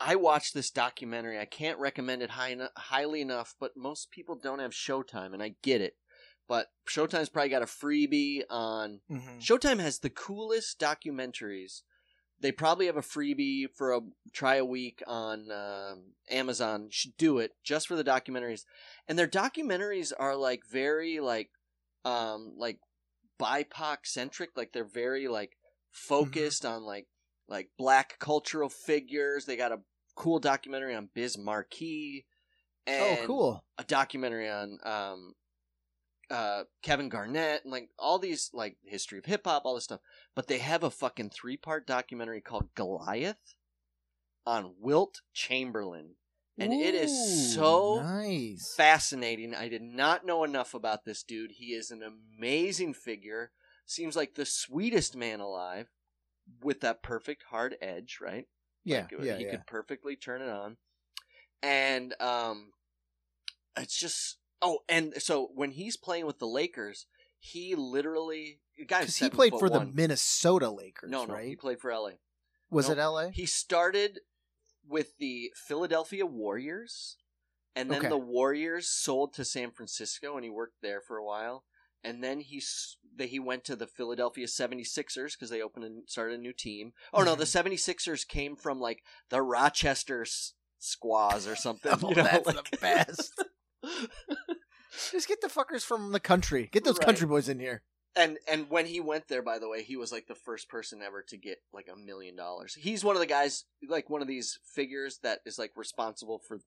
[0.00, 1.38] I watched this documentary.
[1.38, 5.54] I can't recommend it high highly enough, but most people don't have Showtime, and I
[5.62, 5.96] get it.
[6.48, 9.02] But Showtime's probably got a freebie on.
[9.10, 9.40] Mhm.
[9.40, 11.82] Showtime has the coolest documentaries.
[12.40, 14.00] They probably have a freebie for a
[14.32, 16.84] try a week on um Amazon.
[16.86, 18.64] You should do it just for the documentaries,
[19.06, 21.50] and their documentaries are like very like
[22.06, 22.78] um like
[23.38, 24.56] BIPOC centric.
[24.56, 25.58] Like they're very like
[25.90, 27.06] focused on like
[27.46, 29.44] like black cultural figures.
[29.44, 29.82] They got a
[30.14, 32.26] cool documentary on Biz Markie.
[32.86, 33.64] And Oh, cool.
[33.78, 35.34] a documentary on um
[36.30, 40.00] uh Kevin Garnett and like all these like history of hip hop, all this stuff.
[40.34, 43.54] But they have a fucking three part documentary called Goliath
[44.46, 46.16] on Wilt Chamberlain.
[46.58, 48.74] And it is so nice.
[48.76, 49.54] fascinating.
[49.54, 51.52] I did not know enough about this dude.
[51.52, 53.52] He is an amazing figure.
[53.86, 55.88] Seems like the sweetest man alive
[56.62, 58.46] with that perfect hard edge, right?
[58.84, 59.50] Yeah, Like, yeah, he yeah.
[59.50, 60.76] could perfectly turn it on.
[61.62, 62.72] And um
[63.76, 67.06] it's just oh, and so when he's playing with the Lakers,
[67.38, 69.84] he literally guy's Because he played for the.
[69.86, 72.10] Minnesota Lakers, no, no, he played for LA.
[72.70, 72.92] Was no.
[72.92, 73.30] it L.A.?
[73.32, 74.20] He started
[74.88, 77.16] with the Philadelphia Warriors,
[77.74, 78.08] and then Okay.
[78.08, 81.64] the Warriors sold to San Francisco, and he worked there for a while.
[82.02, 82.62] And then he
[83.16, 86.92] that he went to the Philadelphia 76ers because they opened and started a new team.
[87.12, 87.68] Oh no, the Mm-hmm.
[87.72, 91.92] 76ers came from like the Rochester s- Squaws or something.
[92.02, 93.44] Oh, you know, that's like- the best.
[95.12, 96.68] Just get the fuckers from the country.
[96.72, 97.06] Get those Right.
[97.06, 97.82] country boys in here.
[98.16, 101.00] and and when he went there by the way he was like the first person
[101.00, 104.26] ever to get like a million dollars he's one of the guys like one of
[104.26, 106.58] these figures that is like responsible for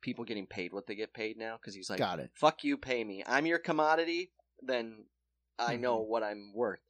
[0.00, 2.30] people getting paid what they get paid now because he's like Got it.
[2.34, 4.30] fuck you pay me i'm your commodity
[4.62, 5.04] then
[5.58, 6.06] i know Mhm.
[6.08, 6.80] what i'm worth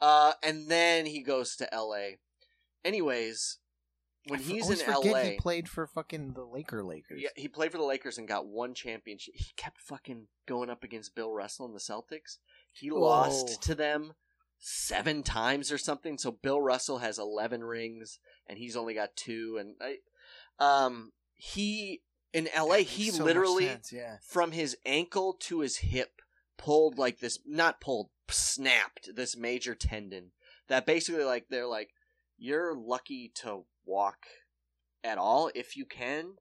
[0.00, 2.16] uh and then he goes to la
[2.84, 3.58] anyways
[4.26, 7.20] when he's in la he played for fucking the Laker Lakers.
[7.22, 9.34] yeah, he played for the Lakers and got one championship.
[9.36, 12.38] He kept fucking going up against Bill Russell and the Celtics.
[12.72, 13.00] He Whoa.
[13.00, 14.14] lost to them
[14.58, 16.16] seven times or something.
[16.16, 19.58] So Bill Russell has eleven rings and he's only got two.
[19.60, 19.96] And I,
[20.58, 22.00] um, he
[22.32, 22.80] in L.A.
[22.80, 24.16] He so literally yeah.
[24.26, 26.22] from his ankle to his hip
[26.56, 30.30] pulled like this not pulled snapped this major tendon
[30.68, 31.90] that basically like they're like
[32.36, 34.26] you're lucky to walk
[35.02, 36.34] at all if you can.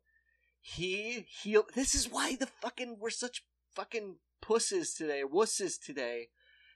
[0.62, 3.44] He healed this is why the fucking we're such
[3.76, 6.30] fucking pusses today wusses today.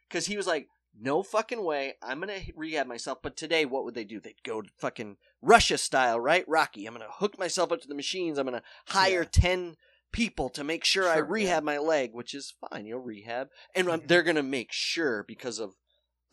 [0.08, 0.68] Because he was like
[1.00, 3.20] no fucking way i'm gonna rehab myself.
[3.24, 4.20] But today what would they do?
[4.20, 6.44] They'd go to fucking russia style right?
[6.48, 8.38] Rocky i'm gonna hook myself up to the machines.
[8.38, 9.30] I'm gonna hire Yeah.
[9.32, 9.76] 10
[10.12, 12.86] people to make sure, I Sure, rehab my leg, which is fine.
[12.86, 14.08] You'll rehab, and um, Mhm.
[14.08, 15.76] they're gonna make sure because of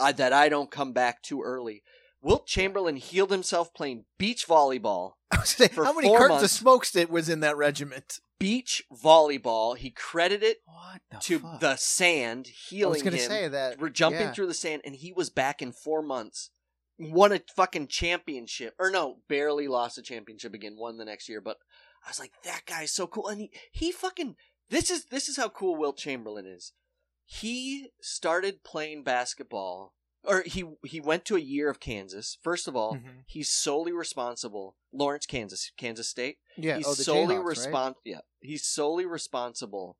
[0.01, 1.83] uh, that I don't come back too early.
[2.21, 5.13] Wilt Chamberlain healed himself playing beach volleyball.
[5.31, 5.37] I
[5.69, 6.45] For how many cartons months.
[6.45, 8.19] of smokestick was in that regiment?
[8.41, 9.77] Beach volleyball.
[9.77, 10.57] He credited
[11.11, 11.61] the to fuck?
[11.61, 13.29] the sand healing I was gonna him.
[13.29, 13.79] say that.
[13.79, 14.33] We're jumping yeah.
[14.33, 16.51] through the sand, and he was back in four months.
[16.99, 20.77] Won a fucking championship, or no, barely lost a championship again.
[20.77, 21.59] Won the next year, but
[22.07, 24.37] I was like, that guy's so cool, and he he fucking
[24.71, 26.73] this is this is how cool Wilt Chamberlain is.
[27.25, 32.37] He started playing basketball, or he he went to a year of Kansas.
[32.43, 33.25] First of all, Mhm.
[33.27, 34.77] he's solely responsible.
[34.93, 36.77] Lawrence, Kansas, Kansas State Yeah.
[36.77, 37.95] he's oh, the solely Jayhawks, right?
[38.05, 39.97] yeah he's solely responsible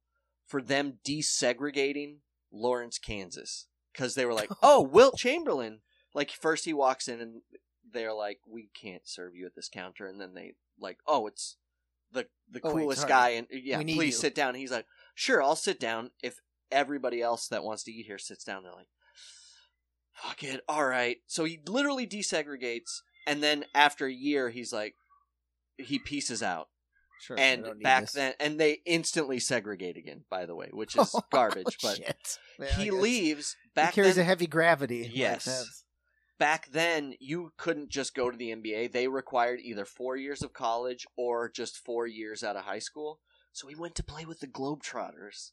[0.47, 2.19] for them desegregating
[2.53, 5.81] Lawrence, Kansas because they were like, "Oh, Wilt Chamberlain."
[6.13, 7.43] Like first he walks in and
[7.91, 11.57] they're like, "We can't serve you at this counter," and then they like, "Oh, it's
[12.15, 13.09] the the Oh, coolest sorry.
[13.11, 14.51] guy," and yeah, please you." sit down.
[14.51, 16.41] And he's like, "Sure, I'll sit down if
[16.73, 18.89] everybody else that wants to eat here sits down." They're like,
[20.15, 24.95] "Fuck it, all right." So he literally desegregates, and then after a year, he's like,
[25.77, 26.69] he pieces out
[27.21, 27.39] Sure.
[27.39, 28.13] And back this.
[28.13, 31.99] then and they instantly segregate again by the way which is garbage but.
[32.59, 35.11] Yeah, he leaves He back carries then a heavy gravity.
[35.13, 35.84] Yes.
[36.39, 40.53] Back then you couldn't just go to the NBA they required either 4 years of
[40.53, 43.21] college or just 4 years out of high school.
[43.53, 45.53] So he went to play with the Globetrotters.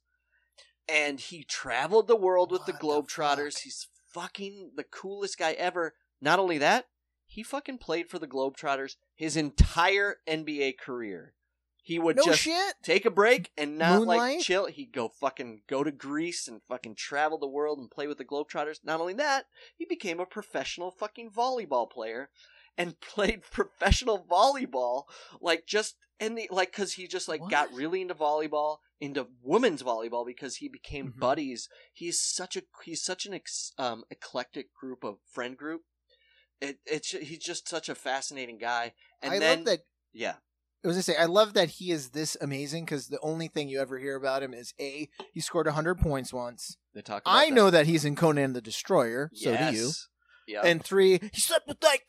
[0.89, 3.53] And he traveled the world with the What the Globetrotters.
[3.53, 3.63] fuck?
[3.63, 5.93] he's fucking the coolest guy ever.
[6.19, 6.87] Not only that
[7.25, 11.33] he fucking played for the Globetrotters his entire NBA career
[11.81, 12.75] he would No just shit.
[12.83, 14.67] take a break and not like chill.
[14.67, 18.25] He'd go fucking go to Greece and fucking travel the world and play with the
[18.25, 18.79] Globetrotters.
[18.83, 22.29] Not only that, he became a professional fucking volleyball player
[22.77, 25.03] and played professional volleyball
[25.41, 29.81] like just and the like because he just like got really into volleyball into women's
[29.83, 31.19] volleyball because he became Mhm.
[31.19, 35.81] buddies he's such a he's such an ex, um eclectic group of friend group
[36.61, 39.79] it, it's he's just such a fascinating guy and I then love that
[40.13, 40.35] Yeah.
[40.83, 43.69] I was gonna say I love that he is this amazing because the only thing
[43.69, 46.77] you ever hear about him is a he scored hundred points once.
[46.93, 47.21] They talk.
[47.23, 47.55] About I that.
[47.55, 49.29] know that he's in Conan the Destroyer.
[49.33, 49.85] So do you.
[49.85, 50.07] Yes.
[50.47, 50.61] Yeah.
[50.63, 52.07] And three, he slept with like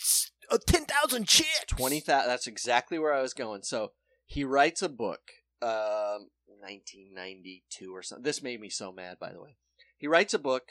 [0.66, 1.64] ten thousand chicks.
[1.68, 2.28] twenty thousand.
[2.28, 3.62] That's exactly where I was going.
[3.62, 3.92] So
[4.24, 5.20] he writes a book,
[5.60, 6.28] um,
[6.62, 8.24] nineteen ninety two or something.
[8.24, 9.18] This made me so mad.
[9.20, 9.56] By the way,
[9.98, 10.64] he writes a book.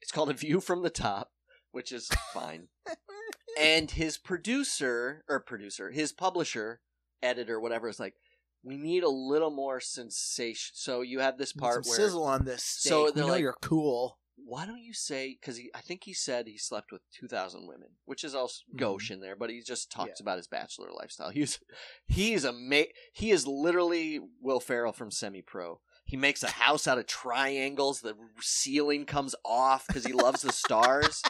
[0.00, 1.30] It's called A View from the Top,
[1.72, 2.68] which is fine.
[3.60, 6.80] and his producer or producer, his publisher,
[7.22, 8.14] editor, whatever, is like,
[8.62, 10.72] we need a little more sensation.
[10.74, 12.62] So you have this part where sizzle on this.
[12.64, 12.90] Steak.
[12.90, 14.18] So they're know like- you're cool.
[14.46, 17.90] why don't you say because I think he said he slept with two thousand women,
[18.04, 18.78] which is also Mhm.
[18.78, 21.30] gauche in there, but he just talks about his bachelor lifestyle.
[21.30, 21.60] He's
[22.06, 25.80] he's a ma- he is literally Will Ferrell from Semi Pro.
[26.06, 28.00] He makes a house out of triangles.
[28.00, 31.22] The ceiling comes off because he loves the stars.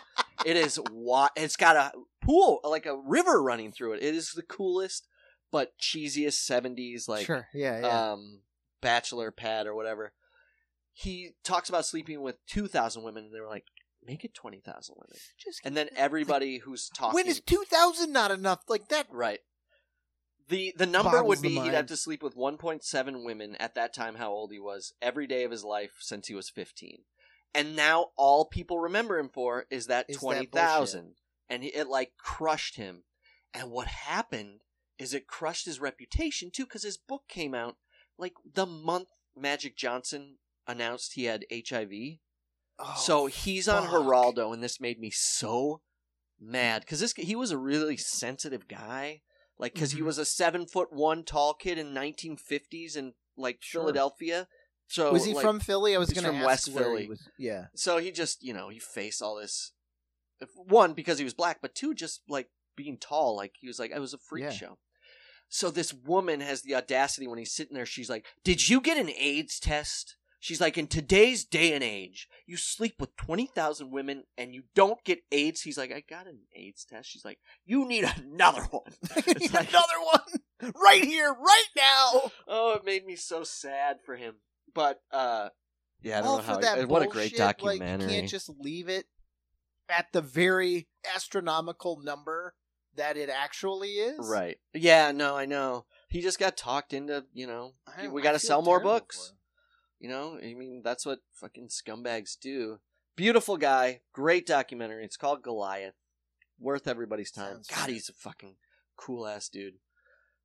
[0.47, 4.03] It is wa- It's got a pool, like a river running through it.
[4.03, 5.07] It is the coolest,
[5.51, 7.49] but cheesiest seventies like sure.
[7.55, 7.81] Yeah.
[7.81, 8.13] Yeah.
[8.13, 8.41] um,
[8.81, 10.13] bachelor pad or whatever.
[10.93, 13.65] He talks about sleeping with two thousand women, and they were like,
[14.05, 18.13] "Make it twenty thousand women." Just And then everybody who's talking, when is two thousand
[18.13, 18.61] not enough?
[18.69, 19.07] Like that.
[19.11, 19.41] right?
[20.49, 23.75] The the number would be he'd have to sleep with one point seven women at
[23.77, 24.17] that time.
[24.17, 26.99] How old he was every day of his life since he was fifteen,
[27.55, 31.15] and now all people remember him for is that Is that twenty thousand,
[31.49, 33.05] and he- it like crushed him.
[33.55, 34.61] And what happened
[34.99, 37.77] is it crushed his reputation too, because his book came out
[38.19, 40.37] like the month Magic Johnson
[40.67, 42.19] announced he had HIV.
[42.79, 43.93] Oh, so he's on fuck.
[43.93, 45.81] Geraldo, and this made me so
[46.41, 49.23] mad because this he was a really sensitive guy,
[49.59, 50.05] like because he Mhm.
[50.07, 53.83] was a seven foot one tall kid in 1950s in like Sure.
[53.83, 54.49] Philadelphia.
[54.89, 55.95] So was he like, from Philly?
[55.95, 57.09] I was going to from ask West he Philly.
[57.09, 57.67] was- Yeah.
[57.75, 59.73] So he just you know he faced all this.
[60.57, 63.37] One because he was black, but two just like being tall.
[63.37, 64.51] Like he was like it was a freak Yeah.
[64.51, 64.79] show.
[65.49, 67.87] So this woman has the audacity when he's sitting there.
[67.87, 72.29] She's like, "Did you get an AIDS test?" She's like, "In today's day and age,
[72.47, 76.27] you sleep with twenty thousand women and you don't get AIDS." He's like, "I got
[76.27, 78.83] an AIDS test." She's like, "You need another one."
[79.27, 82.31] Need like- another one right here, right now.
[82.49, 84.35] Oh, it made me so sad for him.
[84.75, 85.51] But uh,
[86.03, 86.59] yeah, I don't All know for how.
[86.59, 88.13] that I, what a great bullshit, Like, documentary.
[88.13, 89.07] you can't just leave it
[89.89, 92.55] at the very astronomical number
[92.97, 94.19] that it actually is.
[94.29, 94.59] Right.
[94.73, 95.87] Yeah, no, I know.
[96.09, 99.33] He just got talked into, you know, I- we got to sell more books.
[100.01, 102.79] You know, I mean, that's what fucking scumbags do.
[103.17, 105.05] Beautiful guy, great documentary.
[105.05, 105.95] It's called Goliath.
[106.59, 107.55] Worth everybody's time.
[107.55, 108.57] Sounds God, he's a fucking
[108.97, 109.75] cool ass dude.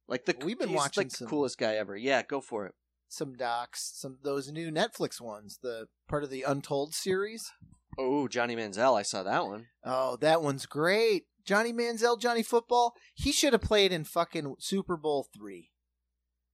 [0.08, 1.96] Like the We've been watching like some- the coolest guy ever.
[1.96, 2.74] Yeah, go for it.
[3.10, 7.52] Some docs, some those new Netflix ones, the part of the Untold series.
[7.98, 9.68] Oh, Johnny Manziel, I saw that one.
[9.84, 11.26] Oh, that one's great.
[11.50, 12.94] Johnny Manziel, Johnny Football.
[13.16, 15.72] He should have played in fucking Super Bowl three.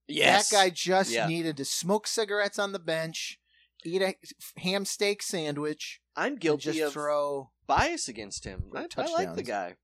[0.08, 1.28] Yes, That guy just Yeah.
[1.28, 3.38] needed to smoke cigarettes on the bench,
[3.84, 4.16] eat a
[4.62, 7.52] ham steak sandwich, I'm guilty just of throw.
[7.68, 8.72] bias against him.
[8.74, 9.76] I, I like the guy.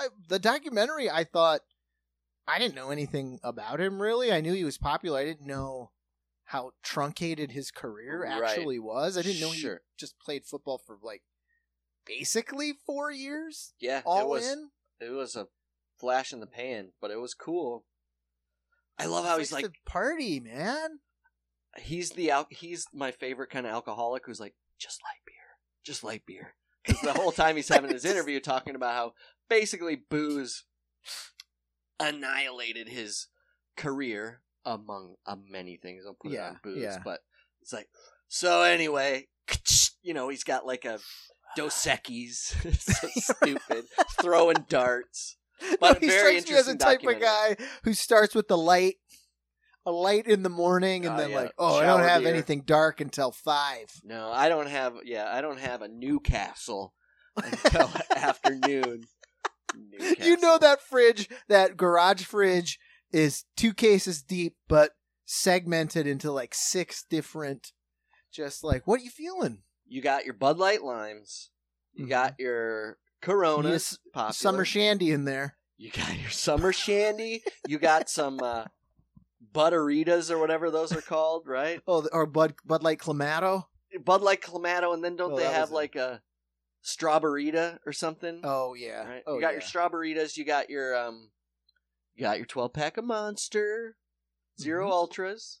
[0.00, 1.60] I, the documentary, I thought
[2.48, 4.32] I didn't know anything about him really.
[4.32, 5.20] I knew he was popular.
[5.20, 5.92] I didn't know
[6.46, 8.42] how truncated his career Right.
[8.42, 9.16] actually was.
[9.16, 9.82] I didn't know Sure.
[9.92, 11.22] he just played football for like
[12.08, 14.50] basically four years, Yeah, it all was.
[14.50, 14.70] in.
[15.00, 15.46] It was a
[16.00, 17.84] flash in the pan, but it was cool.
[18.98, 20.98] I love how he's like party, man.
[21.76, 25.34] he's the al- he's my favorite kind of alcoholic who's like just light beer,
[25.84, 26.54] just light beer.
[26.84, 29.12] Because the whole time he's having his interview talking about how
[29.48, 30.64] basically booze
[32.00, 33.26] annihilated his
[33.76, 36.04] career among uh, many things.
[36.06, 36.98] I'll put it on booze, yeah.
[37.04, 37.20] but
[37.62, 37.88] it's like
[38.28, 39.26] so anyway.
[40.00, 41.00] You know, he's got like a
[41.56, 43.84] Dos Equis, so stupid,
[44.20, 45.36] throwing darts.
[45.80, 48.56] But he very strikes me as the interesting type of guy who starts with the
[48.58, 48.94] light,
[49.84, 51.36] a light in the morning, and Oh, then yeah.
[51.36, 52.32] like, oh, I don't have beer.
[52.32, 53.86] anything dark until five.
[54.04, 54.94] No, I don't have.
[55.04, 56.94] Yeah, I don't have a Newcastle
[57.36, 59.04] until afternoon.
[60.20, 62.78] You know that fridge, that garage fridge,
[63.12, 64.92] is two cases deep, but
[65.24, 67.72] segmented into like six different.
[68.32, 69.62] Just like, what are you feeling?
[69.88, 71.50] You got your Bud Light limes.
[71.94, 72.08] You Mhm.
[72.10, 73.98] got your You Coronas.
[74.14, 75.56] just- Summer shandy in there.
[75.76, 77.42] You got your summer shandy.
[77.66, 78.66] You got some uh,
[79.52, 81.80] Butteritas or whatever those are called, right?
[81.86, 83.66] Oh, or Bud Bud Light Clamato.
[84.04, 85.74] Bud Light Clamato, and then don't Oh, they have was it.
[85.74, 86.22] like a
[86.82, 88.40] strawberryta or something?
[88.44, 89.08] Oh yeah.
[89.08, 89.22] Right?
[89.26, 89.60] Oh, you got yeah.
[89.60, 90.36] your strawberrytas.
[90.36, 91.30] You got your um,
[92.14, 93.96] you got your twelve pack of Monster,
[94.60, 94.90] 0 Mhm.
[94.90, 95.60] ultras.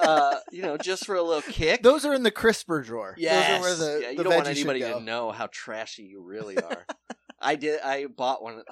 [0.00, 1.82] Uh, you know, just for a little kick.
[1.82, 3.14] Those are in the crisper drawer.
[3.18, 3.48] Yes.
[3.48, 6.22] Those are where the, yeah, you the don't want anybody to know how trashy you
[6.22, 6.86] really are.
[7.40, 7.80] I did.
[7.80, 8.62] I bought one.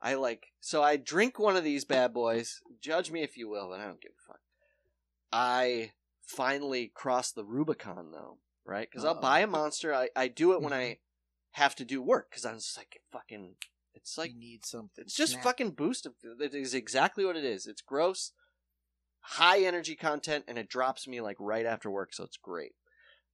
[0.00, 2.60] I like so I drink one of these bad boys.
[2.80, 4.40] Judge me if you will, but I don't give a fuck.
[5.32, 5.92] I
[6.22, 8.88] finally crossed the Rubicon though, right?
[8.90, 9.94] Because I'll buy a monster.
[9.94, 10.72] I, I do it when.
[10.72, 10.98] I
[11.56, 13.54] have to do work because I'm just like fucking.
[13.94, 15.04] It's like you need something.
[15.04, 15.44] it's just Snap.
[15.44, 16.06] fucking boost.
[16.40, 17.66] It is exactly what it is.
[17.66, 18.32] It's gross,
[19.22, 22.72] high energy content, and it drops me like right after work, so it's great.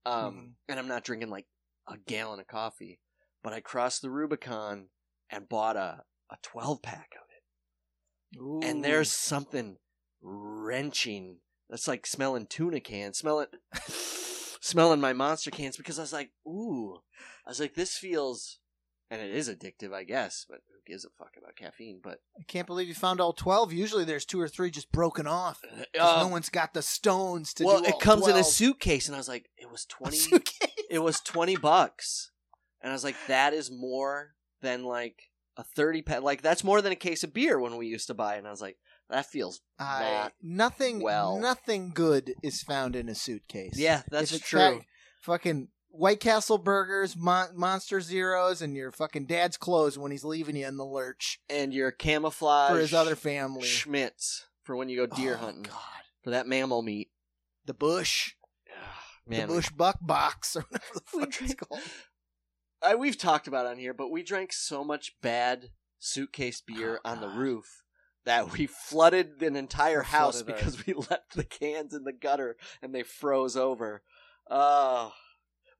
[0.07, 0.55] Um, Mhm.
[0.69, 1.47] and I'm not drinking like
[1.87, 3.01] a gallon of coffee,
[3.43, 4.91] but I crossed the Rubicon
[5.31, 7.27] and bought a a 12 pack of
[8.37, 8.61] it, Ooh.
[8.63, 9.79] and there's something
[10.21, 11.41] wrenching.
[11.71, 13.47] That's like smelling tuna cans, smelling,
[14.61, 17.01] smelling my monster cans because I was like, ooh,
[17.47, 18.59] I was like, this feels,
[19.11, 22.01] and it is addictive, I guess, but who gives a fuck about caffeine?
[22.03, 23.73] But I can't believe you found all twelve.
[23.73, 25.61] Usually there's two or three just broken off.
[25.95, 28.41] 'cause Uh, no one's got the stones to well, do it all comes in a
[28.41, 28.47] 12.
[28.47, 30.17] suitcase, and I was like, it was A twenty.
[30.17, 30.69] suitcase.
[30.91, 32.31] it was twenty bucks,
[32.83, 36.23] and I was like, that is more than like a thirty pack.
[36.23, 38.35] Like that's more than a case of beer when we used to buy.
[38.35, 38.39] it.
[38.39, 38.77] And I was like,
[39.11, 40.33] that feels I, not.
[40.43, 41.01] nothing.
[41.01, 41.39] well.
[41.39, 43.73] Nothing good is found in a suitcase.
[43.77, 44.83] Yeah, that's If it's true.
[45.23, 45.69] fucking
[45.99, 50.67] White Castle burgers, Mon- Monster Zeros, and your fucking dad's clothes when he's leaving you
[50.67, 53.67] in the lurch and your camouflage for his other family.
[53.67, 55.75] Schmitz for when you go deer Oh, hunting God,
[56.23, 57.09] for that mammal meat.
[57.67, 58.35] the bush,
[59.27, 61.81] Man, the bush buck box, or whatever the fuck it's called.
[62.83, 67.01] I, we've talked about it on here, but we drank so much bad suitcase beer
[67.05, 67.83] Oh, on the roof
[68.25, 72.57] that we flooded an entire We house because we left the cans in the gutter
[72.81, 74.03] and they froze over.
[74.49, 75.13] Oh,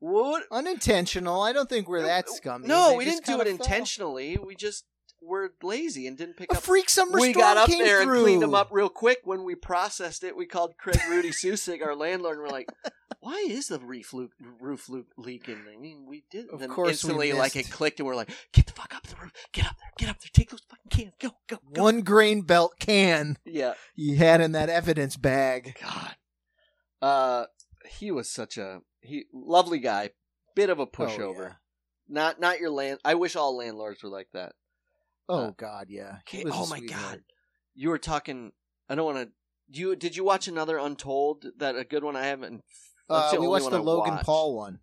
[0.01, 0.45] what?
[0.51, 1.41] Unintentional.
[1.43, 2.69] I don't think we're that scummy.
[2.69, 3.53] No, They we didn't do it fell.
[3.55, 4.37] intentionally.
[4.39, 4.85] We just
[5.21, 6.63] were lazy and didn't pick A up.
[6.63, 8.15] freak summer we got up came there through.
[8.15, 9.19] and cleaned them up real quick.
[9.25, 12.69] When we processed it, we called Craig Rudy Susig, our landlord, and we're like,
[13.21, 14.31] "Why is the roof leak,
[14.61, 16.49] roof leak leaking?" I mean, we did.
[16.51, 19.17] Of then course instantly, like it clicked, and we're like, "Get the fuck up the
[19.17, 19.33] roof!
[19.53, 19.91] Get up there!
[19.99, 20.31] Get up there!
[20.33, 21.15] Take those fucking cans!
[21.21, 21.31] Go!
[21.49, 21.59] Go!
[21.75, 23.75] Go!" One grain belt can Yeah.
[23.97, 25.77] you had in that evidence bag.
[25.83, 26.15] God.
[27.03, 27.47] Uh,
[27.91, 30.11] he was such a he lovely guy.
[30.55, 31.37] Bit of a pushover.
[31.39, 31.53] Oh, yeah.
[32.09, 33.01] Not not your land.
[33.05, 34.53] I wish all landlords were like that.
[35.29, 36.19] Oh Uh, God, yeah.
[36.47, 37.03] Oh my sweetheart.
[37.03, 37.21] god,
[37.75, 38.53] you were talking.
[38.89, 39.33] I don't want to.
[39.71, 41.45] You did you watch another Untold?
[41.59, 42.65] That a good one I haven't.
[43.11, 44.27] Uh, we watched the I Logan watched.
[44.27, 44.81] Paul one,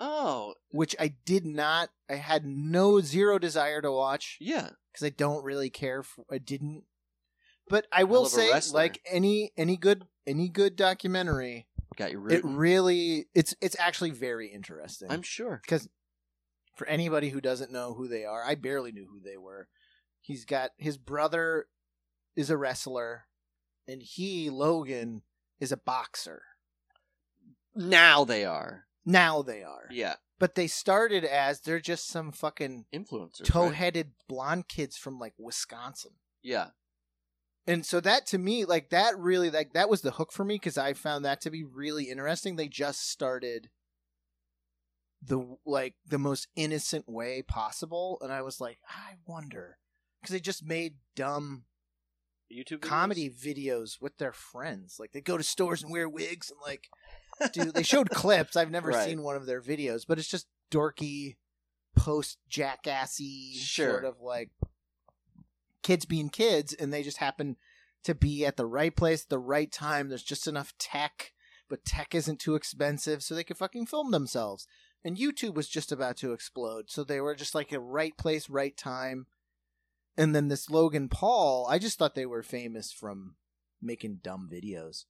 [0.00, 1.90] Oh which I did not.
[2.10, 6.02] I had no zero desire to watch yeah, because I don't really care.
[6.02, 6.84] For, I didn't.
[7.68, 12.56] But I will say, like any any good any good documentary, got you it rooting.
[12.56, 15.10] really it's it's actually very interesting.
[15.10, 15.60] I'm sure.
[15.64, 15.88] because
[16.76, 19.68] for anybody who doesn't know who they are, I barely knew who they were.
[20.20, 21.66] He's got his brother
[22.36, 23.24] is a wrestler,
[23.86, 25.22] and he Logan
[25.60, 26.42] is a boxer.
[27.74, 28.84] Now they are.
[29.04, 33.40] Now they are, Yeah, but they started as they're just some fucking influencers.
[33.40, 33.46] right?
[33.46, 36.12] toe-headed blonde kids from like Wisconsin.
[36.40, 36.68] Yeah,
[37.66, 40.56] And so that to me, like that really like that was the hook for me
[40.56, 42.56] because I found that to be really interesting.
[42.56, 43.70] They just started
[45.24, 49.78] the like the most innocent way possible, and I was like, I wonder
[50.20, 51.64] because they just made dumb
[52.52, 52.88] YouTube videos?
[52.88, 54.96] comedy videos with their friends.
[54.98, 56.88] Like they go to stores and wear wigs and like
[57.52, 58.56] do they showed clips.
[58.56, 59.04] I've never Right.
[59.04, 61.36] seen one of their videos, but it's just dorky,
[61.96, 63.92] post jackassy Sure.
[63.92, 64.50] sort of like
[65.82, 67.56] kids being kids, and they just happen
[68.04, 70.08] to be at the right place the right time.
[70.08, 71.32] There's just enough tech,
[71.68, 74.66] but tech isn't too expensive, so they could fucking film themselves.
[75.04, 78.48] And YouTube was just about to explode, so they were just like a right place,
[78.48, 79.26] right time.
[80.16, 83.36] And then this Logan Paul, I just thought they were famous from
[83.80, 85.04] making dumb videos.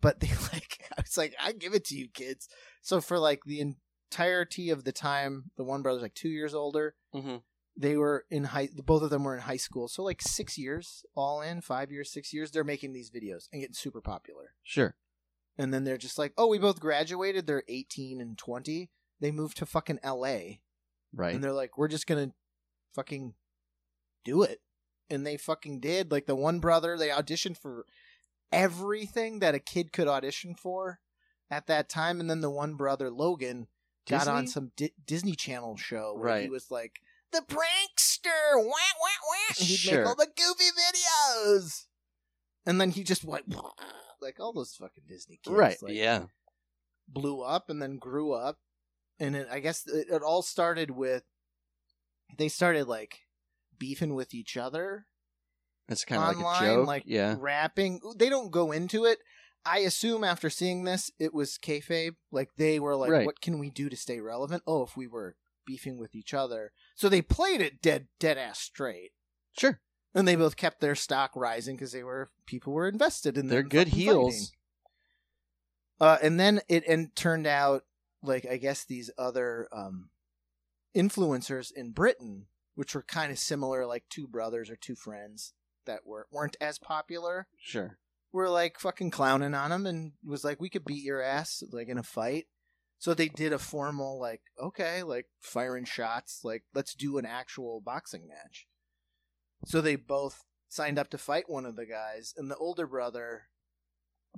[0.00, 2.48] But they like, I was like, I give it to you, kids.
[2.82, 3.60] So for like the
[4.10, 6.94] entirety of the time, the one brother's like two years older.
[7.14, 7.42] Mhm.
[7.76, 8.68] They were in high.
[8.84, 12.12] Both of them were in high school, so like six years all in, five years,
[12.12, 12.50] six years.
[12.50, 14.54] They're making these videos and getting super popular.
[14.62, 14.94] Sure.
[15.58, 17.46] And then they're just like, oh, we both graduated.
[17.46, 18.90] They're eighteen and twenty.
[19.20, 20.60] They moved to fucking L.A.
[21.12, 21.34] Right.
[21.34, 22.32] and they're like, we're just gonna
[22.94, 23.34] fucking
[24.24, 24.60] do it.
[25.10, 26.10] And they fucking did.
[26.10, 27.86] Like the one brother, they auditioned for
[28.52, 31.00] everything that a kid could audition for
[31.50, 32.20] at that time.
[32.20, 33.66] And then the one brother, Logan,
[34.08, 37.00] got on some Di- Disney Channel show where he was like
[37.34, 39.54] the prankster, wah wah wah.
[39.56, 39.98] He'd Sure.
[39.98, 41.84] make all the goofy videos.
[42.66, 43.44] And then he just went
[44.22, 45.76] like all those fucking Disney kids, right.
[45.82, 46.24] like, yeah.
[47.08, 48.58] blew up and then grew up
[49.20, 51.22] and it, i guess it, it all started with
[52.38, 53.18] they started like
[53.78, 55.04] beefing with each other
[55.86, 56.86] That's kind of like a joke.
[56.86, 57.36] like yeah.
[57.38, 59.18] rapping they don't go into it
[59.66, 63.26] i assume after seeing this it was kayfabe like they were like Right.
[63.26, 66.72] what can we do to stay relevant oh if we were beefing with each other.
[66.94, 69.12] So they played it dead dead ass straight.
[69.58, 69.80] Sure.
[70.14, 73.62] And they both kept their stock rising because they were people were invested in They're
[73.62, 74.52] good heels.
[76.00, 77.84] Uh, and then it and turned out
[78.22, 80.10] like I guess these other um,
[80.96, 85.52] influencers in Britain, which were kind of similar, like two brothers or two friends
[85.86, 87.98] that were weren't as popular, Sure.
[88.32, 91.88] were like fucking clowning on him and was like, "We could beat your ass like
[91.88, 92.46] in a fight."
[93.04, 97.82] So they did a formal like, okay, like firing shots, like let's do an actual
[97.84, 98.66] boxing match.
[99.66, 103.42] So they both signed up to fight one of the guys, and the older brother,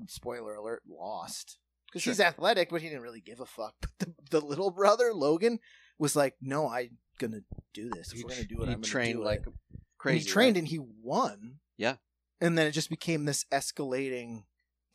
[0.09, 3.75] spoiler alert, lost because he's athletic, but he didn't really give a fuck.
[3.81, 5.61] But the, the little brother Logan
[5.97, 8.13] was like, "No, I'm gonna do this.
[8.13, 10.25] If we're gonna do it, he I'm gonna trained do like it." And crazy.
[10.25, 10.63] he trained right?
[10.63, 11.61] and he won.
[11.77, 11.99] Yeah.
[12.41, 14.43] And then it just became this escalating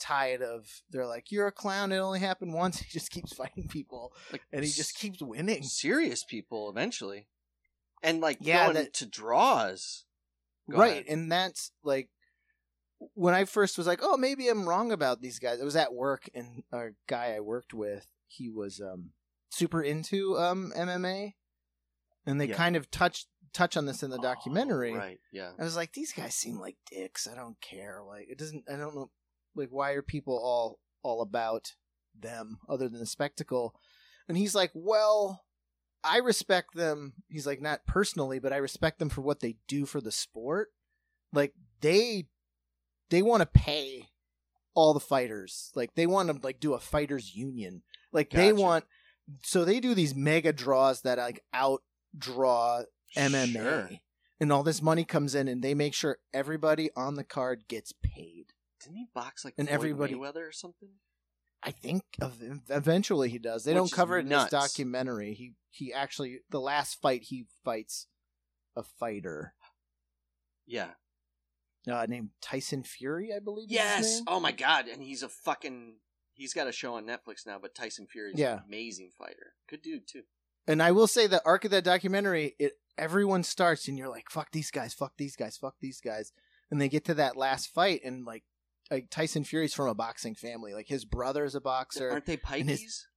[0.01, 2.79] tide of they're like, You're a clown, it only happened once.
[2.81, 5.63] He just keeps fighting people like and he just keeps winning.
[5.63, 7.27] serious people eventually,
[8.03, 10.05] and like Yeah, going that- to draws.
[10.69, 10.91] Go right.
[10.91, 11.05] ahead.
[11.07, 12.09] And that's like
[13.15, 15.59] when I first was like, Oh, maybe I'm wrong about these guys.
[15.61, 19.11] I was at work and a guy I worked with, he was um
[19.49, 21.33] super into um MMA.
[22.25, 22.55] And they Yeah.
[22.55, 24.93] kind of touched touch on this in the documentary.
[24.93, 25.19] Oh, right?
[25.33, 25.51] Yeah.
[25.59, 27.27] I was like, these guys seem like dicks.
[27.27, 28.01] I don't care.
[28.07, 28.63] Like, it doesn't.
[28.71, 29.09] I don't know.
[29.55, 31.73] Like, why are people all all about
[32.17, 33.75] them other than the spectacle?
[34.27, 35.43] And he's like, well,
[36.03, 37.13] I respect them.
[37.27, 40.69] He's like, not personally, but I respect them for what they do for the sport.
[41.33, 42.27] Like, they
[43.09, 44.07] they want to pay
[44.73, 45.71] all the fighters.
[45.75, 47.83] Like, they want to like do a fighters union.
[48.11, 48.85] Like, they want.
[49.43, 53.53] So they do these mega draws that like outdraw MMA.
[53.53, 53.89] Sure.
[54.39, 57.93] And all this money comes in and they make sure everybody on the card gets
[57.93, 58.40] paid.
[58.83, 60.89] Didn't he box like And Floyd everybody- Mayweather or something?
[61.63, 63.63] I think ev- eventually he does.
[63.63, 65.33] They Which don't cover it in this documentary.
[65.35, 68.07] He he actually the last fight he fights
[68.75, 69.53] a fighter
[70.65, 70.91] Yeah.
[71.87, 73.69] uh, named Tyson Fury, I believe.
[73.69, 74.21] Yes.
[74.27, 75.97] Oh my god, and he's a fucking.
[76.33, 78.53] He's got a show on Netflix now, but Tyson Fury's Yeah.
[78.57, 79.53] an amazing fighter.
[79.67, 80.23] Good dude too.
[80.65, 84.29] And I will say the arc of that documentary, it everyone starts and you're like,
[84.31, 86.31] fuck these guys, fuck these guys, fuck these guys.
[86.71, 88.43] And they get to that last fight and like
[88.91, 90.73] like Tyson Fury's from a boxing family.
[90.73, 92.11] Like his brother's a boxer.
[92.11, 92.35] Aren't they
[92.67, 93.07] his-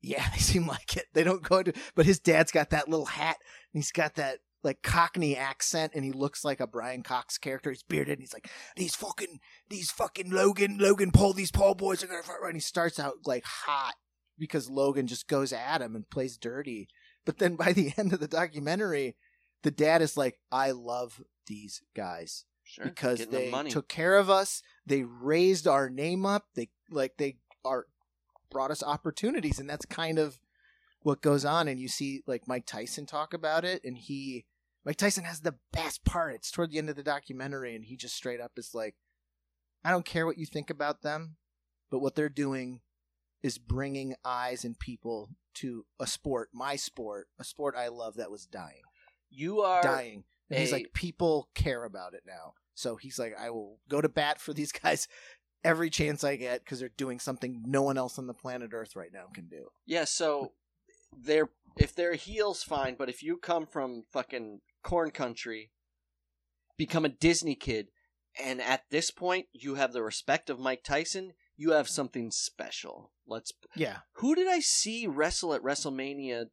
[0.00, 1.06] Yeah, they seem like it.
[1.12, 3.36] They don't go to but his dad's got that little hat
[3.74, 7.70] and he's got that like cockney accent and he looks like a Brian Cox character.
[7.70, 12.02] He's bearded and he's like, These fucking these fucking Logan Logan Paul, these Paul boys
[12.02, 12.48] are gonna fight right.
[12.48, 13.94] and he starts out like hot
[14.38, 16.88] because Logan just goes at him and plays dirty.
[17.26, 19.16] But then by the end of the documentary,
[19.64, 22.84] the dad is like, I love these guys Sure.
[22.84, 23.70] because Getting the they money.
[23.70, 24.62] took care of us.
[24.86, 26.46] They raised our name up.
[26.54, 27.86] They like they are
[28.50, 30.38] brought us opportunities, and that's kind of
[31.02, 31.68] what goes on.
[31.68, 34.44] And you see like Mike Tyson talk about it, and he
[34.84, 36.34] Mike Tyson has the best part.
[36.34, 38.94] It's toward the end of the documentary, and he just straight up is like,
[39.84, 41.36] I don't care what you think about them,
[41.90, 42.80] but what they're doing
[43.42, 48.30] is bringing eyes and people to a sport, my sport, a sport I love that
[48.30, 48.82] was dying
[49.30, 50.24] you are dying.
[50.50, 52.54] He's like, people care about it now.
[52.74, 55.08] So he's like, I will go to bat for these guys
[55.64, 58.96] every chance I get because they're doing something no one else on the planet Earth
[58.96, 59.68] right now can do.
[59.86, 60.52] Yeah, so
[61.16, 65.70] they're if they're heels, fine, but if you come from fucking corn country,
[66.76, 67.88] become a Disney kid,
[68.42, 73.12] and at this point you have the respect of Mike Tyson, you have something special.
[73.26, 73.52] Let's.
[73.74, 73.98] Yeah.
[74.14, 76.46] Who did I see wrestle at WrestleMania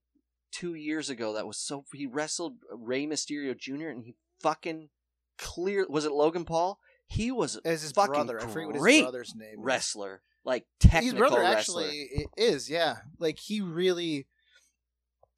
[0.56, 1.34] two years ago?
[1.34, 1.86] That was so.
[1.94, 3.88] He wrestled Rey Mysterio Jr.
[3.90, 4.90] and he fucking
[5.38, 5.86] clear.
[5.90, 6.80] Was it Logan Paul?
[7.08, 8.40] He was As his fucking brother.
[8.42, 9.64] I forget what his great brother name is.
[9.66, 11.84] wrestler, like His technical brother wrestler.
[11.84, 12.96] actually is, yeah.
[13.20, 14.28] Like he really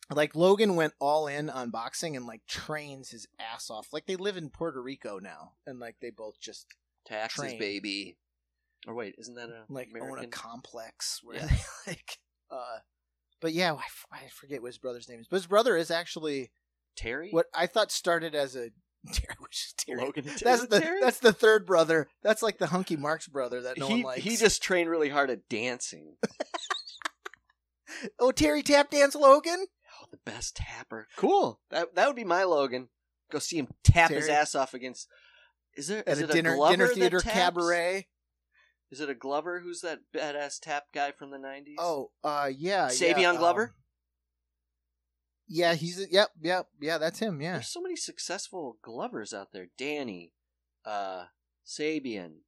[0.09, 3.89] like Logan went all in on boxing and like trains his ass off.
[3.91, 6.65] Like they live in Puerto Rico now and like they both just
[7.05, 7.59] Taxes, train.
[7.59, 8.17] baby.
[8.87, 11.47] Or wait, isn't that a like own a complex where Yeah.
[11.47, 11.57] they
[11.91, 12.17] like
[12.49, 12.77] uh
[13.41, 15.27] but yeah, I, f- I forget what his brother's name is.
[15.27, 16.51] But his brother is actually
[16.95, 17.29] Terry?
[17.31, 18.69] what I thought started as a
[19.13, 20.01] Terry, which is Terry.
[20.01, 20.99] Logan That's the Terry?
[21.01, 22.07] that's the third brother.
[22.23, 24.23] That's like the hunky Mark's brother that no he, one likes.
[24.23, 26.15] he just trained really hard at dancing.
[28.19, 29.67] oh Terry tap dance Logan.
[30.01, 31.07] Oh, the best tapper.
[31.15, 31.59] Cool.
[31.69, 32.89] That that would be my Logan.
[33.31, 35.07] Go see him tap his ass off against.
[35.75, 38.07] Is there At is a dinner Glover dinner theater cabaret.
[38.89, 39.59] Is it a Glover?
[39.59, 41.77] Who's that badass tap guy from the nineties?
[41.79, 43.63] Oh, uh, yeah, Savion yeah, Glover?
[43.63, 43.73] um,
[45.49, 46.97] yeah, he's yep, yep, yeah.
[46.97, 47.41] That's him.
[47.41, 49.67] Yeah, there's so many successful Glovers out there.
[49.77, 50.31] Danny,
[50.85, 51.25] uh,
[51.65, 52.39] Savion,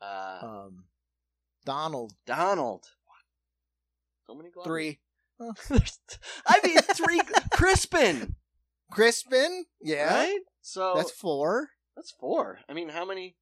[0.00, 0.84] uh, um,
[1.64, 2.86] Donald Donald.
[4.26, 4.68] So many Glovers.
[4.68, 5.00] three.
[6.46, 7.20] I mean, three
[7.52, 8.34] Crispin,
[8.90, 10.40] Crispin, yeah, right?
[10.62, 11.70] So that's four.
[11.96, 12.60] that's four.
[12.68, 13.36] I mean, how many?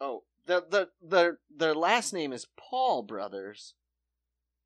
[0.00, 3.74] Oh, the the the their last name is Paul Brothers.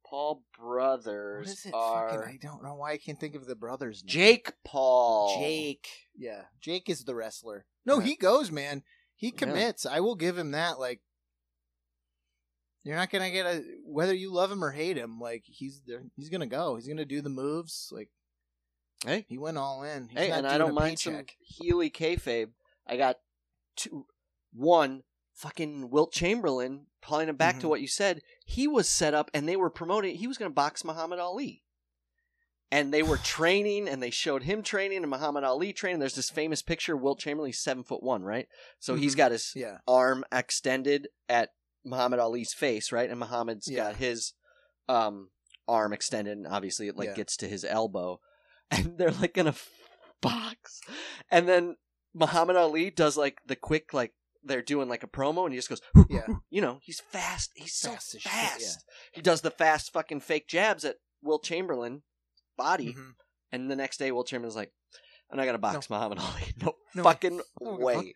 [0.05, 1.74] Paul Brothers is it?
[1.74, 4.02] are Fucking, I don't know why I can't think of the brothers.
[4.02, 4.09] name.
[4.09, 5.39] Jake Paul.
[5.40, 5.86] Jake.
[6.16, 7.65] Yeah, Jake is the wrestler.
[7.86, 8.07] No, Right.
[8.09, 8.82] he goes, man.
[9.15, 9.36] He Yeah.
[9.36, 9.86] commits.
[9.86, 10.81] I will give him that.
[10.81, 11.01] Like,
[12.82, 15.20] you're not gonna get a whether you love him or hate him.
[15.20, 16.02] Like, he's there.
[16.16, 16.77] He's gonna go.
[16.77, 17.89] He's gonna do the moves.
[17.93, 18.11] Like,
[19.05, 19.27] Hey.
[19.28, 20.09] he went all in.
[20.09, 21.36] He's Hey, and I don't mind some paycheck.
[21.40, 22.52] Healy kayfabe.
[22.86, 23.20] I got
[23.77, 24.07] two,
[24.52, 25.05] one
[25.35, 26.86] fucking Wilt Chamberlain.
[27.02, 27.70] Pulling it back to Mhm.
[27.70, 30.16] what you said, he was set up, and they were promoting.
[30.16, 31.65] He was going to box Muhammad Ali,
[32.70, 35.98] and they were training, and they showed him training and Muhammad Ali training.
[35.98, 36.97] There's this famous picture.
[36.97, 38.48] Wilt Chamberlain's seven foot one, right?
[38.78, 39.16] So he's Mhm.
[39.16, 39.78] got his Yeah.
[39.89, 41.55] arm extended at
[41.85, 43.09] Muhammad Ali's face, right?
[43.09, 43.77] And Muhammad's Yeah.
[43.85, 44.35] got his
[44.89, 45.31] um
[45.66, 47.15] arm extended, and obviously it like Yeah.
[47.15, 48.20] gets to his elbow,
[48.70, 49.55] and they're like gonna
[50.20, 50.81] box,
[51.31, 51.77] and then
[52.12, 54.12] Muhammad Ali does like the quick like
[54.45, 56.27] they're doing like a promo, and he just goes, Yeah.
[56.51, 58.53] you know, he's fast, he's so Fast as fast.
[58.61, 58.73] shit, yeah.
[59.12, 62.03] He does the fast fucking fake jabs at Will Chamberlain
[62.57, 63.12] body, Mhm.
[63.53, 64.73] and the next day Will Chamberlain's like,
[65.31, 68.15] I'm not gonna box Muhammad Ali, no, No fucking Oh, way.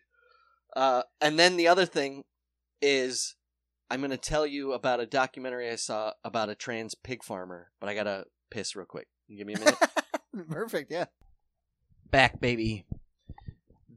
[0.75, 2.23] Uh, and then the other thing
[2.81, 3.35] is,
[3.89, 7.71] I'm going to tell you about a documentary I saw about a trans pig farmer,
[7.79, 9.07] but I got to piss real quick.
[9.29, 9.77] Give me a minute?
[10.49, 10.91] Perfect.
[10.91, 11.05] Yeah.
[12.11, 12.85] Back, baby.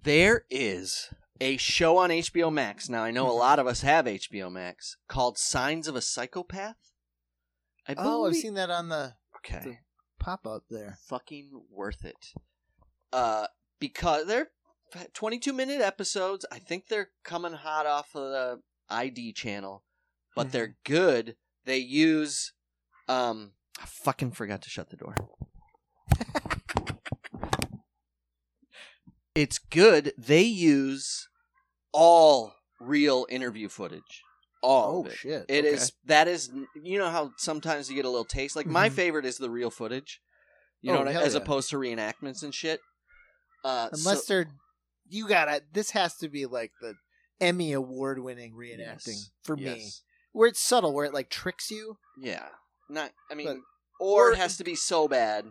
[0.04, 1.08] There is
[1.40, 2.88] a show on HBO Max.
[2.88, 3.38] Now, I know a Mhm.
[3.38, 6.76] lot of us have HBO Max called Signs of a Psychopath.
[7.86, 9.60] I Oh, I've believe- seen that on the Okay.
[9.64, 9.78] the
[10.18, 10.98] pop up there.
[11.06, 12.32] fucking worth it.
[13.12, 13.46] Uh,
[13.78, 14.50] because they're
[15.12, 16.44] 22 minute episodes.
[16.50, 19.84] I think they're coming hot off of the ID channel,
[20.34, 21.36] but they're good.
[21.64, 22.52] They use,
[23.06, 25.14] um, I fucking forgot to shut the door.
[29.34, 30.12] it's good.
[30.18, 31.27] They use
[31.98, 34.22] all real interview footage.
[34.62, 35.16] All Oh of it.
[35.16, 35.44] shit!
[35.48, 35.74] It Okay.
[35.74, 36.50] is that is
[36.82, 38.56] you know how sometimes you get a little taste.
[38.56, 38.92] Like my Mhm.
[38.92, 40.20] favorite is the real footage.
[40.80, 41.40] You Oh, know, what I- as yeah.
[41.40, 42.80] opposed to reenactments and shit.
[43.64, 44.50] Uh, unless so- they're
[45.08, 45.62] you gotta.
[45.72, 46.94] This has to be like the
[47.40, 49.30] Emmy award winning reenacting Yes.
[49.44, 50.02] for me, Yes.
[50.32, 52.48] where it's subtle, where it like tricks you, yeah,
[52.88, 53.12] not.
[53.30, 53.56] I mean, But-
[54.04, 55.46] or or- it has to be so bad.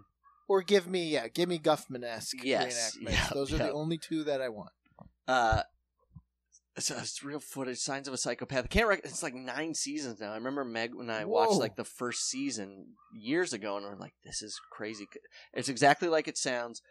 [0.49, 3.01] or give me yeah, give me Guffman esque Yes, reenactments.
[3.11, 3.65] yeah, Those are yeah.
[3.67, 4.71] the only two that I want.
[5.27, 5.63] Uh,
[6.77, 7.77] it's, it's real footage.
[7.79, 8.63] Signs of a psychopath.
[8.63, 8.87] I can't.
[8.87, 10.31] Rec- it's like nine seasons now.
[10.31, 14.13] I remember Meg when I watched like the first season years ago, and I'm like,
[14.23, 15.07] this is crazy.
[15.53, 16.81] It's exactly like it sounds.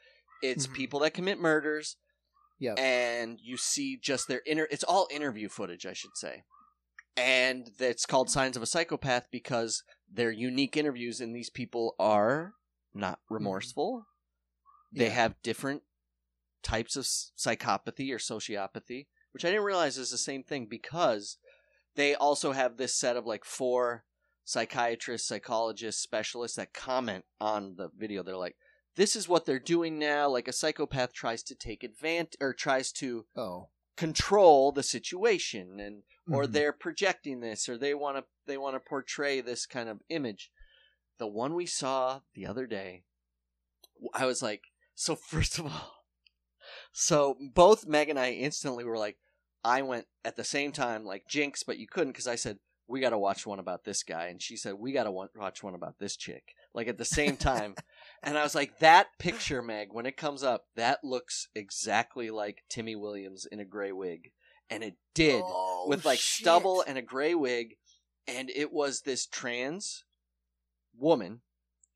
[0.42, 0.74] It's Mhm.
[0.74, 1.96] people that commit murders.
[2.58, 2.72] Yeah.
[2.78, 4.66] and you see just their inner.
[4.70, 6.44] It's all interview footage, I should say,
[7.14, 12.54] and it's called Signs of a Psychopath because they're unique interviews, and these people are
[12.94, 14.06] not remorseful.
[14.90, 15.08] They Mm-hmm.
[15.10, 15.14] Yeah.
[15.14, 15.82] have different
[16.62, 19.06] types of psychopathy or sociopathy,
[19.36, 21.36] which I didn't realize is the same thing because
[21.94, 24.04] they also have this set of like four
[24.46, 28.22] psychiatrists, psychologists, specialists that comment on the video.
[28.22, 28.56] They're like,
[28.94, 30.26] this is what they're doing now.
[30.30, 36.04] Like a psychopath tries to take advantage or tries to Oh, control the situation and
[36.30, 36.52] or Mhm.
[36.52, 40.50] they're projecting this or they want to they want to portray this kind of image
[41.18, 43.04] the one we saw the other day
[44.14, 44.64] i was like
[44.94, 46.04] so first of all
[46.92, 49.16] so both meg and i instantly were like
[49.66, 53.01] i went at the same time like jinx but you couldn't because i said we
[53.01, 55.74] got to watch one about this guy and she said we got to watch one
[55.74, 57.74] about this chick like at the same time
[58.22, 62.62] and i was like that picture meg when it comes up that looks exactly like
[62.68, 64.30] timmy williams in a gray wig
[64.70, 66.44] and it did Oh, with like shit.
[66.44, 67.76] stubble and a gray wig
[68.28, 70.05] and it was this trans
[70.97, 71.40] woman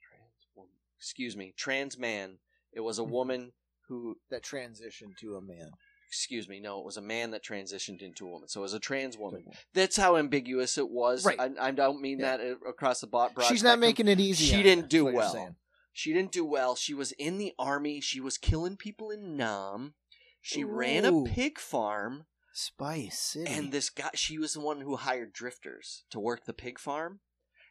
[0.03, 2.39] trans woman excuse me trans man
[2.73, 3.11] it was a Mhm.
[3.11, 3.53] woman
[3.89, 5.73] who that transitioned to a man.
[6.11, 8.75] Excuse me no it was a man that transitioned into a woman so it was
[8.75, 11.39] a trans woman that's how ambiguous it was Right.
[11.41, 12.37] I, I don't mean Yeah.
[12.37, 13.81] that across the bot broad She's not spectrum.
[13.81, 14.45] making it easy.
[14.47, 15.57] She didn't do is what you're well.
[15.93, 16.75] She didn't do well.
[16.77, 18.01] She was in the army.
[18.01, 19.95] She was killing people in Nam.
[20.41, 22.27] She ran a pig farm.
[22.53, 23.51] Spice City.
[23.51, 27.21] And this guy, she was the one who hired drifters to work the pig farm.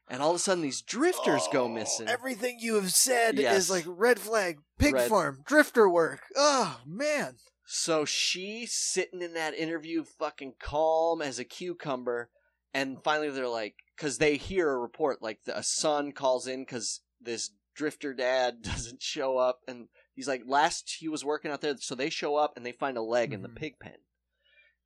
[0.10, 2.08] And all of a sudden, these drifters go Oh, missing.
[2.08, 3.56] Everything you have said Yes.
[3.58, 6.22] is like red flag, pig Red- farm, drifter work.
[6.36, 7.38] Oh man.
[7.72, 12.32] So she's sitting in that interview, fucking calm as a cucumber.
[12.74, 16.62] And finally, they're like, because they hear a report, like the, a son calls in
[16.64, 19.60] because this drifter dad doesn't show up.
[19.68, 21.76] And he's like, last he was working out there.
[21.78, 23.56] So they show up and they find a leg in the Mhm.
[23.58, 23.98] pig pen.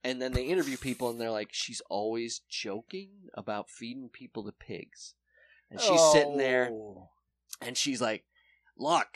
[0.03, 4.51] And then they interview people and they're like, she's always joking about feeding people to
[4.51, 5.15] pigs.
[5.71, 7.09] and she's sitting there Oh.
[7.61, 8.25] and she's like,
[8.77, 9.07] "Look,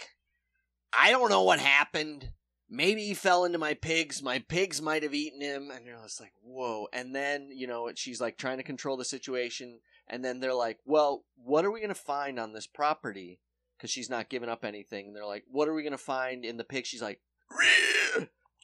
[0.94, 2.31] I don't know what happened.
[2.69, 4.22] Maybe he fell into my pigs.
[4.22, 7.89] My pigs might have eaten him." And you're just like, "Whoa!" And then you know
[7.95, 11.81] she's like trying to control the situation, and then they're like, "Well, what are we
[11.81, 13.39] gonna find on this property?"
[13.77, 15.07] Because she's not giving up anything.
[15.07, 17.22] And they're like, "What are we gonna find in the pig?" She's like,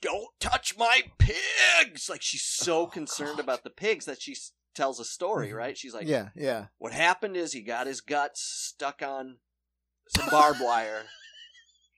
[0.01, 3.43] "Don't touch my pigs!" Like she's so Oh, concerned God.
[3.43, 4.35] about the pigs that she
[4.75, 5.49] tells a story.
[5.49, 5.55] Mhm.
[5.55, 5.77] Right?
[5.77, 6.67] She's like, yeah, yeah.
[6.77, 9.39] what happened is he got his guts stuck on
[10.17, 11.05] some barbed wire,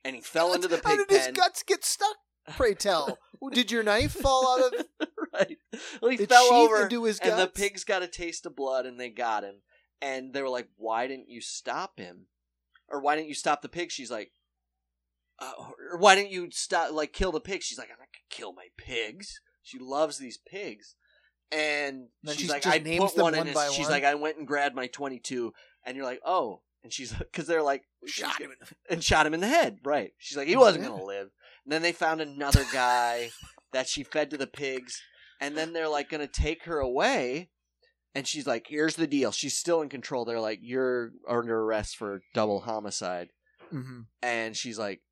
[0.06, 2.16] and he fell into the How pig did his guts get stuck?
[2.56, 3.18] Pray tell.
[3.52, 4.86] did your knife fall out of?
[5.34, 5.58] right.
[6.00, 7.30] Well, he It fell over, into his guts?
[7.32, 9.56] and the pigs got a taste of blood, and they got him.
[10.00, 12.26] And they were like, "Why didn't you stop him?
[12.88, 14.30] Or why didn't you stop the pig?" She's like,
[15.40, 15.52] uh,
[15.90, 16.92] "Or why didn't you stop?
[16.92, 20.38] Like, kill the pig?" She's like, "I'm not gonna kill my pigs." She loves these
[20.38, 20.94] pigs,
[21.50, 23.92] and Then she's she like, "I put them one in." one his- she's one?
[23.92, 25.52] like, "I went and grabbed my 22,"
[25.84, 29.34] and you're like, "Oh." And she's because they're like Shot him the and shot him
[29.34, 29.78] in the head.
[29.84, 30.12] Right.
[30.18, 31.30] She's like, he wasn't going to live.
[31.64, 33.30] And then they found another guy
[33.72, 35.02] that she fed to the pigs.
[35.40, 37.50] And then they're like going to take her away.
[38.14, 39.32] And she's like, here's the deal.
[39.32, 40.24] She's still in control.
[40.24, 43.30] They're like, you're under arrest for double homicide.
[43.70, 45.02] hmm And she's like,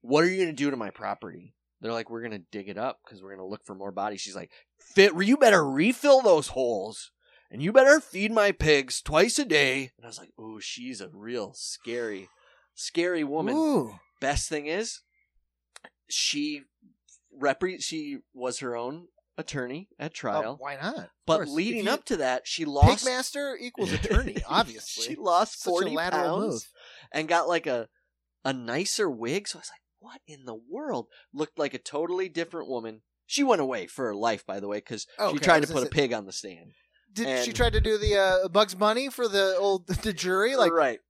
[0.00, 1.54] what are you going to do to my property?
[1.82, 3.92] They're like, we're going to dig it up because we're going to look for more
[3.92, 4.22] bodies.
[4.22, 4.50] She's like,
[4.80, 7.12] fit, you better refill those holes.
[7.50, 9.92] And you better feed my pigs twice a day.
[9.96, 12.28] And I was like, ooh, she's a real scary,
[12.74, 13.94] scary woman Ooh.
[14.20, 15.00] best thing is
[16.08, 16.62] she
[17.40, 19.06] repre- she was her own
[19.38, 20.96] attorney at Oh, trial why not?
[20.98, 21.50] Of but course.
[21.50, 25.04] leading you- up to that she lost Pigmaster equals attorney, obviously.
[25.04, 26.62] she lost Such a 40 lateral pounds move.
[27.12, 27.88] and got like a
[28.44, 32.28] a nicer wig so i was like what in the world looked like a totally
[32.28, 35.62] different woman she went away for her life by the way because Okay, she tried
[35.66, 36.72] to put a pig on the stand
[37.16, 40.54] Did she and- try to do the uh, Bugs Bunny for the old the jury?
[40.54, 41.00] Like, right.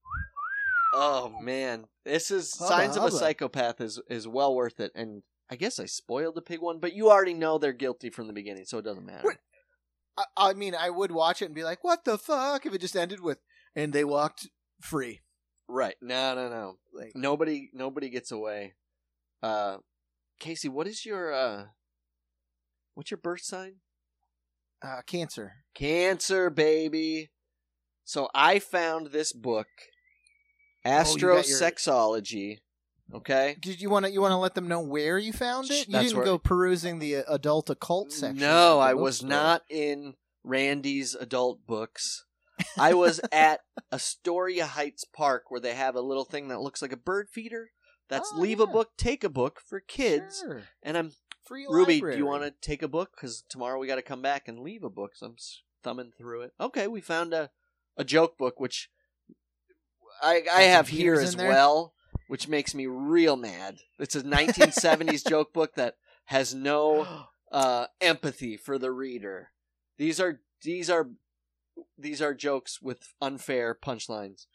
[0.95, 1.85] Oh man.
[2.05, 4.93] This is Hubba signs of a psychopath is is well worth it.
[4.95, 8.27] And i guess i spoiled the pig one but you already know they're guilty from
[8.27, 9.37] the beginning so it doesn't matter?
[10.16, 12.81] I, I mean, I would watch it and be like, "What the fuck?" If it
[12.81, 13.39] just ended with,
[13.74, 14.49] "And they walked
[14.81, 15.20] free."
[15.69, 15.97] right.
[16.01, 16.78] No no no.
[16.95, 18.74] Like, nobody nobody gets away.
[19.43, 19.78] Uh
[20.39, 21.65] casey what is your uh
[22.95, 23.77] what's your birth sign
[24.82, 25.53] uh, cancer.
[25.74, 27.31] cancer baby
[28.05, 29.66] so i found this book
[30.85, 32.59] Oh, you got your- astrosexology
[33.12, 34.12] okay Did you want to?
[34.12, 35.86] You want to let them know where you found it?
[35.89, 38.36] You That's didn't where- go perusing the uh, adult occult section.
[38.39, 42.24] no i was not in randy's adult books
[42.78, 43.61] i was at
[43.93, 47.70] astoria heights park where they have a little thing that looks like a bird feeder
[48.09, 48.73] that's Oh, leave a yeah.
[48.73, 50.44] book take a book for kids
[50.82, 51.12] and i'm
[51.47, 52.14] Free Ruby, library.
[52.14, 53.12] do you want to take a book?
[53.14, 55.12] Because tomorrow we got to come back and leave a book.
[55.14, 55.36] So I'm
[55.82, 56.52] thumbing through it.
[56.60, 57.51] Okay, we found a,
[57.97, 58.90] a joke book, which
[60.23, 61.48] I, I have here as there?
[61.48, 61.94] well,
[62.28, 63.78] which makes me real mad.
[63.98, 65.94] It's a 1970s joke book that
[66.27, 67.06] has no
[67.52, 69.51] uh, empathy for the reader.
[69.98, 71.10] These are these are
[71.97, 74.47] these are jokes with unfair punchlines.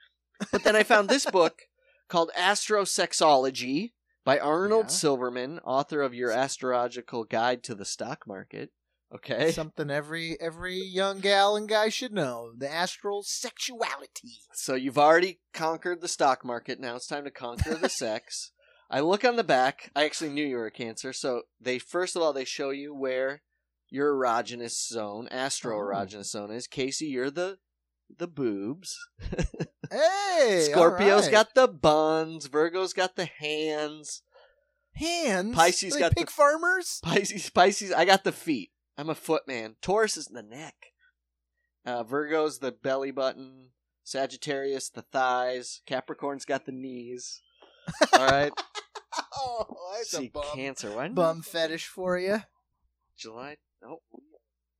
[0.52, 1.64] But then I found this book
[2.10, 3.92] called Astrosexology
[4.24, 4.96] by Arnold Yeah.
[4.96, 8.72] Silverman, author of Your Astrological Guide to the Stock Market.
[9.14, 9.52] Okay.
[9.52, 14.40] Something every every young gal and guy should know: the astral sexuality.
[14.54, 16.80] So you've already conquered the stock market.
[16.80, 18.52] Now it's time to conquer the sex.
[18.90, 19.92] I look on the back.
[19.96, 21.12] I actually knew you were a Cancer.
[21.12, 23.42] So they first of all they show you where
[23.90, 25.82] your erogenous zone, astro oh.
[25.82, 26.68] erogenous zone is.
[26.68, 27.58] Casey, you're the
[28.18, 28.98] the boobs.
[29.92, 31.32] Hey, Scorpio's right.
[31.32, 32.46] got the buns.
[32.48, 34.22] Virgo's got the hands.
[34.96, 35.54] hands.
[35.56, 37.00] Pisces got pig the- farmers.
[37.04, 37.92] Pisces, Pisces.
[37.92, 38.72] I got the feet.
[38.98, 39.76] I'm a foot man.
[39.82, 40.76] Taurus is the neck.
[41.86, 43.70] Uh, Virgo's the belly button.
[44.04, 45.82] Sagittarius the thighs.
[45.86, 47.42] Capricorn's got the knees.
[48.14, 48.52] All right.
[49.36, 49.66] Oh,
[49.98, 50.96] that's See, a bum, Cancer.
[50.96, 52.44] Why bum I- fetish for you.
[53.18, 53.58] July.
[53.86, 54.00] Oh,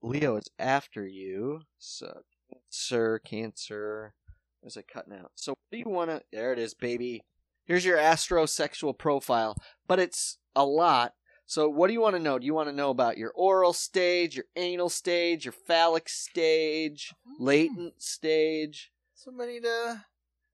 [0.02, 1.62] Leo is after you.
[1.78, 4.14] So, Cancer, Cancer.
[4.62, 5.32] Where's it cutting out?
[5.36, 6.22] So, what do you want to?
[6.32, 7.22] There it is, baby.
[7.66, 9.56] Here's your astrosexual profile,
[9.88, 11.14] but it's a lot.
[11.46, 12.40] So, what do you want to know?
[12.40, 17.14] Do you want to know about your oral stage, your anal stage, your phallic stage,
[17.26, 17.44] Hmm.
[17.44, 18.92] latent stage?
[19.16, 20.06] Somebody to.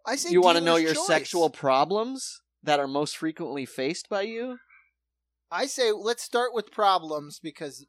[0.06, 0.30] I say.
[0.32, 1.08] You want to know your choice.
[1.08, 4.58] sexual problems that are most frequently faced by you?
[5.52, 7.86] I say let's start with problems because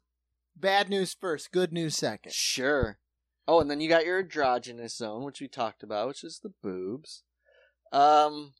[0.55, 2.33] bad news first, good news second.
[2.33, 2.97] Sure.
[3.49, 6.53] Oh, and then you got your androgynous zone, which we talked about, which is the
[6.61, 7.23] boobs.
[7.91, 8.53] Um.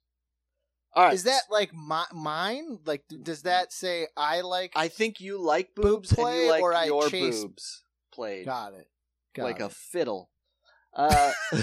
[0.96, 1.14] All right.
[1.14, 2.80] Is that like my, mine?
[2.86, 4.72] Like, does that say I like?
[4.76, 7.84] I think you like Boob boobs and play you like or I your chase- boobs
[8.12, 8.88] played got it.
[9.36, 9.64] Got like it.
[9.66, 10.32] a fiddle.
[10.96, 11.32] Uh,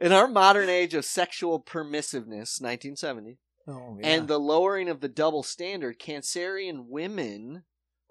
[0.00, 3.38] In our modern age of sexual permissiveness, 1970,
[3.68, 7.64] Oh, and the lowering of the double standard, Cancerian women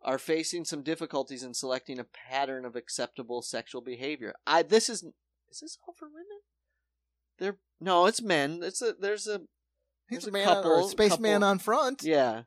[0.07, 4.33] are facing some difficulties in selecting a pattern of acceptable sexual behavior.
[4.47, 5.03] I this is
[5.51, 6.39] is this all for women?
[7.37, 8.61] They're no, it's men.
[8.63, 9.41] It's a there's a
[10.09, 12.03] he's there's a a man, couple- a spaceman on front.
[12.03, 12.43] yeah.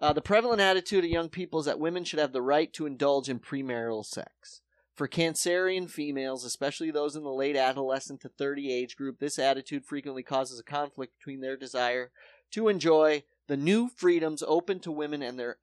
[0.00, 2.86] Uh, the prevalent attitude of young people is that women should have the right to
[2.86, 4.62] indulge in premarital sex.
[4.94, 9.84] For Cancerian females, especially those in the late adolescent to 30 age group, this attitude
[9.84, 12.12] frequently causes a conflict between their desire
[12.52, 15.58] to enjoy the new freedoms open to women and their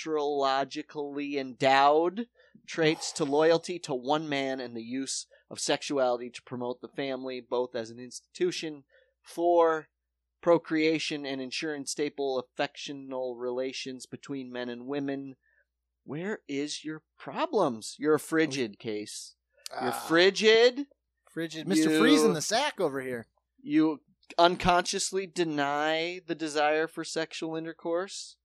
[0.00, 2.26] astrologically endowed
[2.66, 7.40] traits to loyalty to one man and the use of sexuality to promote the family,
[7.40, 8.84] both as an institution
[9.22, 9.88] for
[10.40, 15.34] procreation and ensuring stable affectional relations between men and women.
[16.04, 17.96] Where is your problems?
[17.98, 19.34] You're a frigid case.
[19.80, 20.86] You're Ah, frigid.
[21.28, 21.66] frigid.
[21.66, 21.98] Mr.
[21.98, 23.26] Freeze in the sack over here.
[23.62, 24.00] You
[24.38, 28.36] unconsciously deny the desire for sexual intercourse.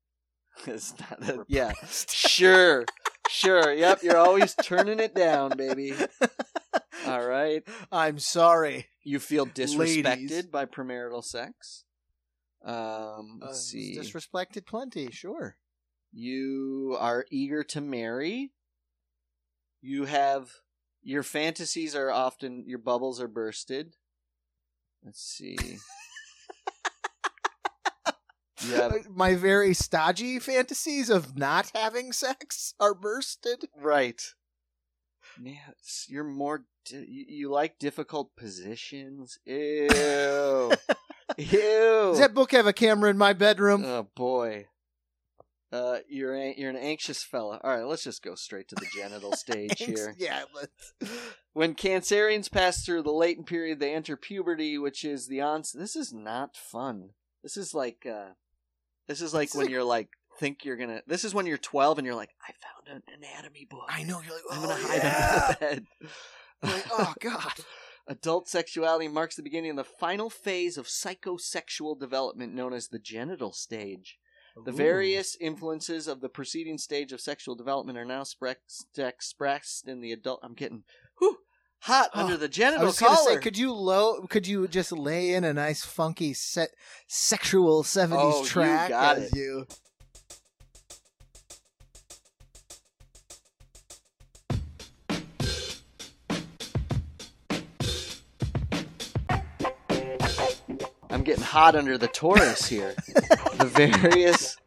[0.68, 1.74] It's not that, yeah.
[1.88, 2.86] Sure.
[3.30, 3.74] Sure.
[3.74, 4.04] Yep.
[4.04, 5.94] You're always turning it down, baby.
[7.08, 7.64] All right.
[7.92, 8.88] I'm sorry.
[9.04, 10.46] You feel disrespected Ladies.
[10.48, 11.84] by premarital sex.
[12.64, 13.98] Um, Uh, let's see.
[13.98, 15.58] Disrespected plenty, sure.
[16.12, 18.52] You are eager to marry.
[19.82, 20.50] You have
[21.04, 23.96] your fantasies are often your bubbles are bursted.
[25.04, 25.58] Let's see.
[28.74, 33.66] Uh, My very stodgy fantasies of not having sex are bursted.
[33.78, 34.22] right.
[35.40, 35.58] Man,
[36.08, 36.66] you're more.
[36.86, 39.38] Di- you, you like difficult positions.
[39.46, 40.72] Ew.
[41.38, 41.58] Ew.
[42.12, 43.84] Does that book have a camera in my bedroom?
[43.84, 44.68] Oh boy.
[45.74, 47.60] Uh, you're a- you're an anxious fella.
[47.64, 50.16] All right, let's just go straight to the genital stage here.
[50.18, 50.94] yeah, let's-
[51.54, 55.82] When Cancerians pass through the latent period, they enter puberty, which is the onset.
[55.82, 57.10] This is not fun.
[57.44, 58.34] This is like uh,
[59.08, 60.10] this is like This is when you're like
[60.40, 61.02] think you're gonna.
[61.08, 63.88] This is when you're 12 and you're like, I found an anatomy book.
[63.88, 65.46] I know you're like, I'm oh, gonna hide yeah.
[65.48, 65.86] under the bed.
[66.64, 67.54] Like, oh god.
[68.08, 73.00] Adult sexuality marks the beginning of the final phase of psychosexual development known as the
[73.00, 74.20] genital stage.
[74.64, 78.24] The various influences of the preceding stage of sexual development are now
[78.96, 80.40] expressed in the adult.
[80.44, 80.84] I'm getting
[81.20, 81.40] whew,
[81.86, 83.34] hot Oh, under the genital I was collar.
[83.36, 84.22] say, could you low?
[84.28, 86.70] Could you just lay in a nice, funky, set,
[87.08, 89.38] sexual seventies Oh, you track got as it.
[89.38, 89.68] you?
[101.10, 102.96] I'm getting hot under the Taurus here.
[103.58, 104.58] the various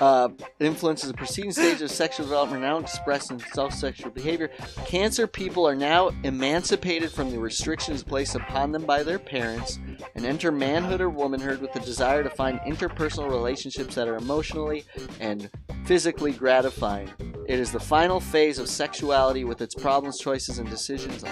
[0.00, 0.28] uh,
[0.60, 4.50] influences the preceding stages of sexual development now expressed in self-sexual behavior.
[4.86, 9.78] Cancer people are now emancipated from the restrictions placed upon them by their parents
[10.14, 14.84] and enter manhood or womanhood with the desire to find interpersonal relationships that are emotionally
[15.20, 15.50] and
[15.84, 17.10] physically gratifying.
[17.46, 21.24] It is the final phase of sexuality with its problems, choices, and decisions.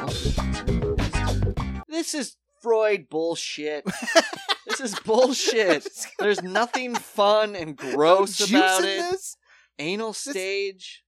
[1.88, 3.84] This is Freud bullshit.
[4.78, 5.86] this is bullshit.
[6.18, 9.10] There's nothing fun and gross Juice about in it.
[9.10, 9.36] this?
[9.78, 11.04] Anal stage.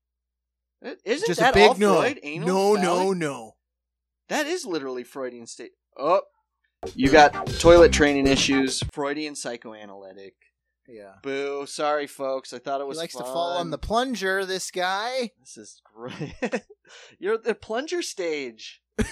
[1.05, 1.95] Isn't Just that a big all no.
[1.97, 2.21] Freud?
[2.23, 2.83] Anal no, phallic?
[2.83, 3.53] no, no.
[4.29, 5.73] That is literally Freudian state.
[5.99, 6.23] Oh,
[6.95, 8.83] you got toilet training issues.
[8.93, 10.35] Freudian psychoanalytic.
[10.87, 11.15] Yeah.
[11.23, 11.65] Boo.
[11.67, 12.53] Sorry, folks.
[12.53, 12.99] I thought it was.
[12.99, 14.45] He likes to fall on the plunger.
[14.45, 15.31] This guy.
[15.41, 16.35] This is great.
[17.19, 18.83] You're at the plunger stage.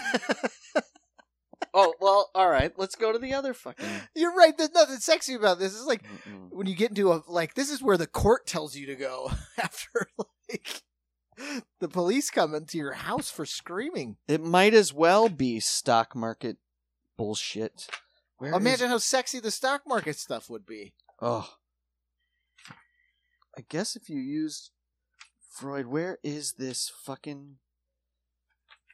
[1.75, 2.31] oh well.
[2.35, 2.73] All right.
[2.77, 3.87] Let's go to the other fucking.
[4.15, 4.57] You're right.
[4.57, 5.73] There's nothing sexy about this.
[5.75, 6.51] It's like Mm-mm.
[6.51, 9.31] when you get into a like this is where the court tells you to go
[9.59, 10.83] after like
[11.81, 14.17] the police come into your house for screaming.
[14.29, 16.59] It might as well be stock market
[17.17, 17.87] bullshit.
[18.39, 20.93] Where is- Imagine how sexy the stock market stuff would be.
[21.21, 21.49] Oh.
[23.57, 24.71] I guess if you used
[25.51, 27.57] Freud, where is this fucking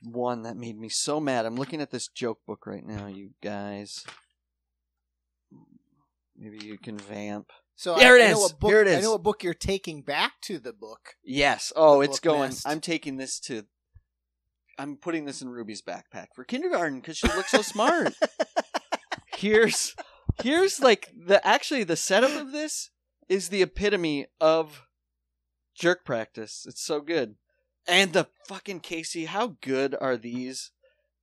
[0.03, 1.47] one that made me so mad?
[1.47, 4.05] I'm looking at this joke book right now, you guys.
[6.37, 7.51] Maybe you can vamp.
[7.75, 8.53] So Here I, it I know is.
[8.53, 11.15] book, Here it I know what book you're taking back to the book.
[11.23, 11.73] Yes.
[11.77, 12.51] Oh, it's going.
[12.51, 12.67] nest.
[12.67, 13.65] I'm taking this to.
[14.79, 18.15] I'm putting this in Ruby's backpack for kindergarten because she looks so smart.
[19.35, 19.95] here's
[20.43, 22.91] here's like the actually the setup of this
[23.29, 24.83] is the epitome of
[25.75, 26.65] jerk practice.
[26.69, 27.37] It's so good.
[27.89, 30.71] And the fucking Casey, how good are these?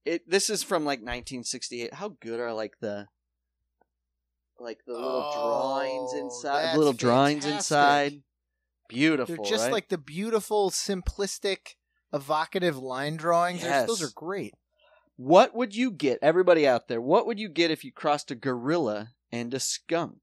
[0.04, 1.94] It this is from like 1968.
[1.94, 3.08] How good are like the
[4.60, 7.76] like the little oh, drawings Oh, inside, that's little drawings fantastic.
[7.76, 8.24] inside.
[8.88, 9.36] Beautiful.
[9.36, 9.74] They're just right?
[9.74, 11.76] like the beautiful, simplistic,
[12.14, 13.62] evocative line drawings.
[13.62, 14.54] They're- Those are great.
[15.18, 17.02] What would you get, everybody out there?
[17.02, 20.20] What would you get if you crossed a gorilla and a skunk?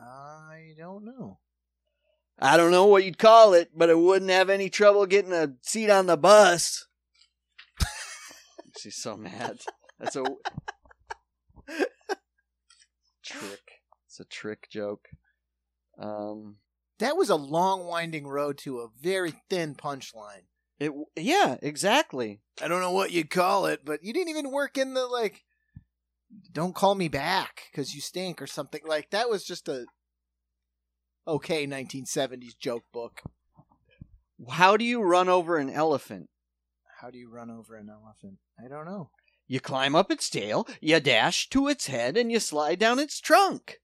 [0.00, 1.38] I don't know.
[2.38, 5.54] I don't know what you'd call it, but I wouldn't have any trouble getting a
[5.62, 6.86] seat on the bus.
[8.78, 9.58] She's so mad.
[9.98, 10.24] That's a
[13.24, 13.60] trick.
[14.06, 15.08] It's a trick joke.
[15.98, 16.56] Um,
[16.98, 20.44] That was a long, winding road to a very thin punchline.
[20.78, 22.40] it yeah, exactly.
[22.62, 25.42] I don't know what you'd call it, but you didn't even work in the like.
[26.52, 29.30] Don't call me back because you stink or something like that.
[29.30, 29.86] Was just a
[31.26, 33.22] okay 1970s joke book.
[34.50, 36.28] How do you run over an elephant?
[37.00, 38.38] How do you run over an elephant?
[38.64, 39.10] I don't know.
[39.48, 43.20] You climb up its tail, you dash to its head, and you slide down its
[43.20, 43.78] trunk.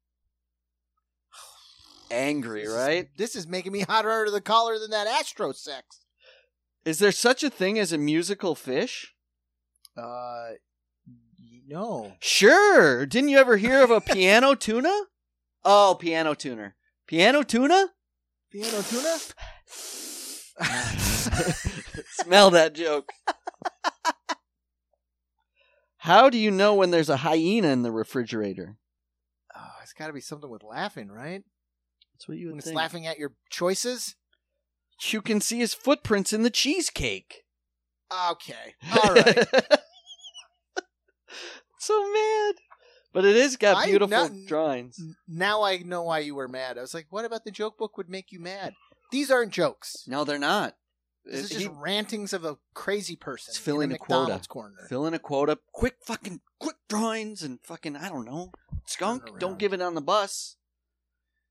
[2.11, 3.09] Angry, This is- right?
[3.17, 6.01] This is making me hotter under the collar than that Astro sex.
[6.85, 9.15] Is there such a thing as a musical fish?
[9.97, 10.53] Uh,
[11.67, 12.17] no.
[12.21, 13.07] Sure.
[13.07, 15.05] Didn't you ever hear of a piano tuna?
[15.65, 16.75] Oh, piano tuner.
[17.07, 17.89] Piano tuna?
[18.51, 19.17] Piano tuna?
[22.23, 23.11] Smell that joke.
[25.99, 28.77] How do you know when there's a hyena in the refrigerator?
[29.57, 31.43] oh, it's got to be something with laughing, right?
[32.15, 34.17] That's what you When would it's laughing at your choices.
[35.11, 37.43] You can see his footprints in the cheesecake.
[38.31, 38.75] Okay.
[38.93, 39.49] All right.
[41.79, 42.55] so mad.
[43.13, 44.99] But it is got I- beautiful not- drawings.
[45.29, 46.79] Now I know why you were mad.
[46.79, 48.75] I was like, what about the joke book would make you mad?
[49.11, 50.05] These aren't jokes.
[50.07, 50.77] No, they're not.
[51.25, 53.99] This is It- just he- rantings of a crazy person It's filling in a a
[53.99, 54.21] quota.
[54.23, 54.87] McDonald's corner.
[54.89, 58.51] fill in a quota, quick fucking quick drawings and fucking I don't know.
[58.87, 60.57] Skunk, don't give it on the bus.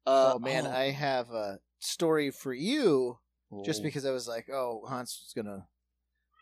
[0.06, 3.20] Uh, oh man, I have a story for you
[3.64, 3.84] just Oh.
[3.84, 5.68] because I was like, oh, Hans is gonna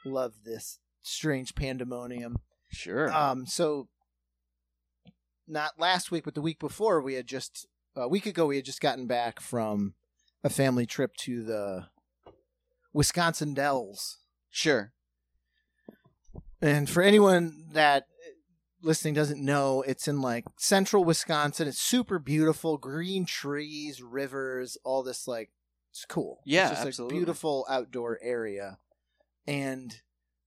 [0.06, 2.38] love this strange pandemonium.
[2.72, 3.12] sure.
[3.14, 3.90] Um, so
[5.50, 8.66] not last week, but the week before, we had just a week ago we had
[8.66, 9.94] just gotten back from
[10.44, 11.88] a family trip to the
[12.94, 14.20] Wisconsin Dells.
[14.50, 14.94] sure.
[16.62, 18.06] And for anyone that
[18.82, 21.68] listening doesn't know, it's in like central Wisconsin.
[21.68, 25.52] It's super beautiful, green trees, rivers, all this like
[25.92, 26.42] it's cool.
[26.46, 27.18] Yeah, it's just absolutely.
[27.18, 28.78] a beautiful outdoor area.
[29.48, 30.02] And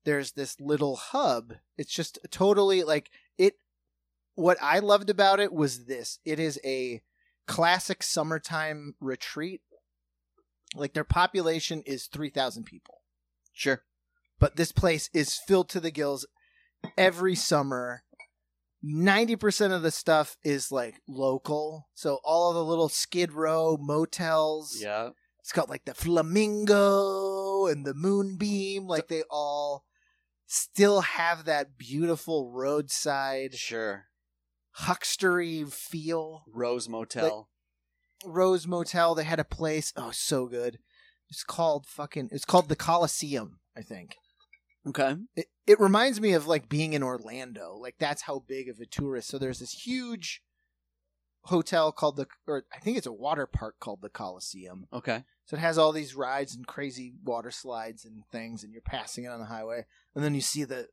[0.04, 1.54] there's this little hub.
[1.76, 3.10] It's just totally like
[4.34, 6.18] what I loved about it was this.
[6.24, 7.02] It is a
[7.46, 9.60] classic summertime retreat.
[10.74, 13.02] Like their population is 3,000 people
[13.52, 13.82] Sure.
[14.38, 16.26] but this place is filled to the gills
[16.96, 18.04] every summer.
[18.84, 21.88] 90% of the stuff is like local.
[21.94, 24.78] So all of the little skid row motels.
[24.80, 25.10] Yeah.
[25.40, 28.86] It's got like the flamingo and the moonbeam.
[28.86, 29.84] Like they all
[30.46, 34.06] still have that beautiful roadside Sure.
[34.80, 36.44] Huckstery feel.
[36.52, 37.48] Rose Motel.
[38.24, 39.92] Rose Motel, they had a place.
[39.96, 40.78] Oh, so good.
[41.28, 44.16] It's called fucking, it's called the Coliseum, I think.
[44.86, 45.16] okay.
[45.34, 47.76] it, it reminds me of like being in Orlando.
[47.80, 49.28] Like that's how big of a tourist.
[49.28, 50.42] So there's this huge
[51.44, 54.86] hotel called the or I think it's a water park called the Coliseum.
[54.92, 55.24] Okay.
[55.46, 59.24] So it has all these rides and crazy water slides and things and you're passing
[59.24, 59.86] it on the highway.
[60.14, 60.88] And then you see the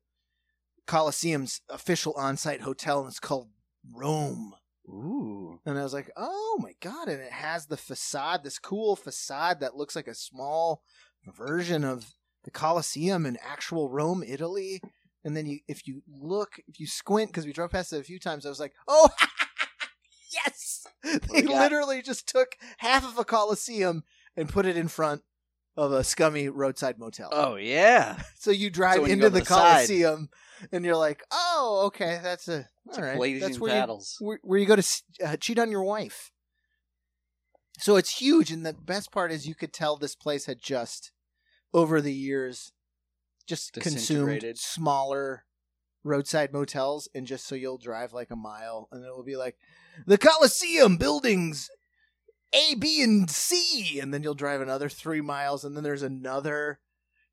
[0.87, 3.49] Coliseum's official on-site hotel and it's called
[3.93, 4.53] Rome.
[4.87, 5.59] Ooh.
[5.65, 9.59] And I was like, "Oh my god!" And it has the facade, this cool facade
[9.59, 10.81] that looks like a small
[11.25, 12.13] version of
[12.43, 14.81] the Colosseum in actual Rome, Italy.
[15.23, 18.03] And then you, if you look, if you squint, because we drove past it a
[18.03, 19.09] few times, I was like, "Oh,
[20.33, 24.03] yes!" They literally just took half of a Colosseum
[24.35, 25.21] and put it in front
[25.79, 27.29] of a scummy roadside motel.
[27.31, 28.21] Oh yeah.
[28.39, 30.29] so you drive So when you into go to the, the side- Colosseum,
[30.71, 34.17] and you're like, "Oh, okay, that's a all blazing That's where you, paddles.
[34.19, 36.31] where, where you go to s- uh, cheat on your wife.
[37.79, 41.11] So it's huge, and the best part is you could tell this place had just,
[41.73, 42.73] over the years,
[43.47, 44.57] just consumed Disintegrated.
[44.57, 45.45] smaller
[46.03, 49.55] roadside motels, and just so you'll drive like a mile, and it will be like
[50.05, 51.69] the Coliseum buildings,
[52.53, 56.79] A, B, and C, and then you'll drive another three miles, and then there's another,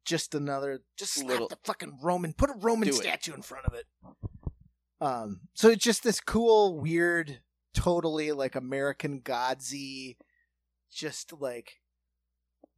[0.05, 2.99] just another, just slap Little- the fucking Roman, put a Roman Do it.
[3.03, 3.87] statue in front of it.
[5.01, 7.41] Um, so it's just this cool, weird,
[7.75, 10.17] totally like American Godsy,
[10.91, 11.81] just like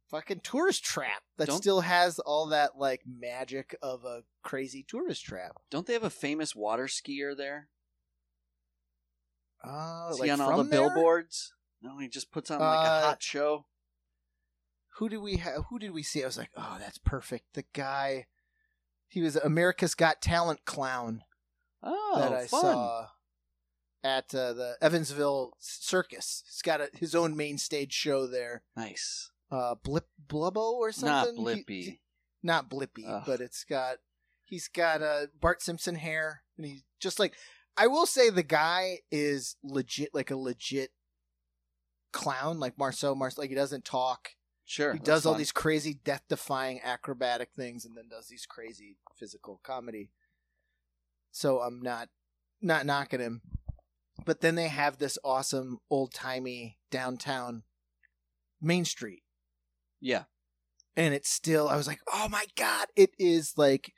[0.09, 5.23] fucking tourist trap that Don't- still has all that like magic of a crazy tourist
[5.25, 5.57] trap.
[5.69, 7.69] Don't they have a famous water skier there?
[9.63, 10.89] Uh, Is like he on all the there?
[10.89, 11.53] billboards?
[11.81, 13.65] No, he just puts on like a Uh, hot show.
[14.97, 15.63] Who did we have?
[15.69, 16.23] Who did we see?
[16.23, 17.53] I was like, oh, that's perfect.
[17.53, 18.27] The guy
[19.07, 21.23] He was America's Got Talent clown
[21.81, 22.61] Oh, that I fun.
[22.61, 23.07] saw
[24.03, 26.43] at uh, the Evansville Circus.
[26.45, 28.63] He's got a, his own main stage show there.
[28.75, 29.31] Nice.
[29.49, 31.37] Uh, Blip Blubbo or Not something.
[31.37, 31.99] He- Blippy.
[32.43, 33.23] not Blippy, Ugh.
[33.25, 33.97] but it's got
[34.43, 37.33] he's got uh, Bart Simpson hair, and he's just like
[37.77, 40.91] I will say the guy is legit, like a legit
[42.11, 43.15] clown, like Marceau.
[43.15, 44.29] Marceau, like he doesn't talk.
[44.65, 44.93] Sure.
[44.93, 45.39] he does all fun.
[45.39, 50.11] these crazy death-defying acrobatic things, and then does these crazy physical comedy.
[51.31, 52.09] So I'm not
[52.61, 53.41] not knocking him,
[54.25, 57.63] but then they have this awesome old-timey downtown
[58.61, 59.23] Main Street
[60.01, 60.23] Yeah.
[60.95, 63.93] and it's still I was like, "Oh my god, it is like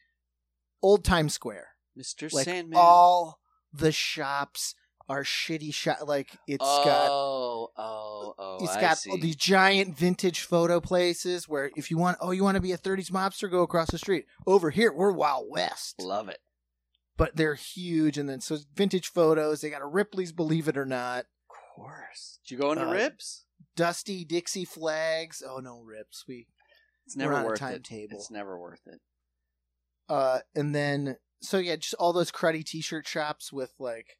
[0.81, 1.69] old Times Square."
[1.99, 2.31] Mr.
[2.31, 2.77] Like Sandman.
[2.79, 3.39] all
[3.73, 4.75] the shops
[5.09, 6.07] are shitty shot.
[6.07, 8.57] like it's got oh, oh, oh.
[8.61, 9.15] it's I got see.
[9.19, 12.77] these giant vintage photo places where if you want oh you want to be a
[12.77, 14.25] 30s mobster go across the street.
[14.47, 15.95] Over here we're Wild West.
[16.01, 16.39] Love it.
[17.17, 20.85] But they're huge and then so vintage photos, they got a Ripley's Believe It or
[20.85, 22.39] Not, Of course.
[22.45, 23.45] Did you go into Uh, Rips?
[23.75, 25.43] Dusty Dixie flags.
[25.47, 26.25] Oh no, rips.
[26.27, 26.47] We
[27.05, 27.85] It's never on a worth it.
[28.11, 28.99] It's never worth it.
[30.09, 34.17] uh and then so yeah just all those cruddy t-shirt shops with like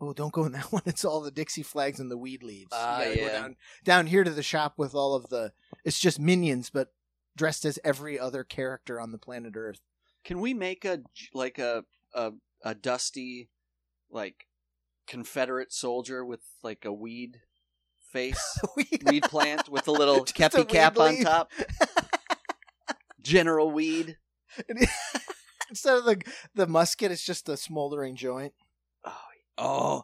[0.00, 2.70] oh don't go in that one it's all the dixie flags and the weed leaves
[2.72, 3.26] Ah, you gotta yeah.
[3.26, 5.52] go down down here to the shop with all of the
[5.84, 6.88] it's just minions but
[7.36, 9.80] dressed as every other character on the planet earth
[10.24, 11.00] Can we make a
[11.32, 11.84] like a
[12.14, 13.50] a a dusty
[14.10, 14.46] like
[15.06, 17.40] Confederate soldier with like a weed
[18.12, 21.24] face, Weed- weed plant with a little kepi cap on leaf.
[21.24, 21.50] top?
[23.20, 24.16] General Weed.
[25.68, 26.22] instead of the
[26.54, 28.52] the musket it's just a smoldering joint
[29.58, 30.02] Oh,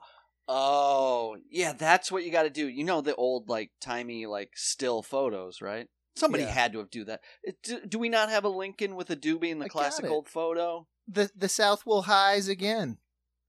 [0.48, 1.72] oh, yeah.
[1.72, 2.66] That's what you got to do.
[2.68, 5.88] You know the old like timey like still photos, right?
[6.16, 6.50] Somebody Yeah.
[6.50, 7.20] had to have do that.
[7.62, 10.28] Do, do we not have a Lincoln with a doobie in the I classic old
[10.28, 10.86] photo?
[11.08, 12.98] the the south will highs again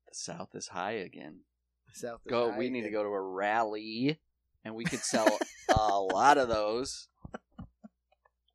[0.07, 1.41] The South is high again.
[1.87, 2.55] the south is Go.
[2.57, 4.19] We need to go to a rally,
[4.63, 5.37] and we could sell
[5.69, 7.07] a lot of those.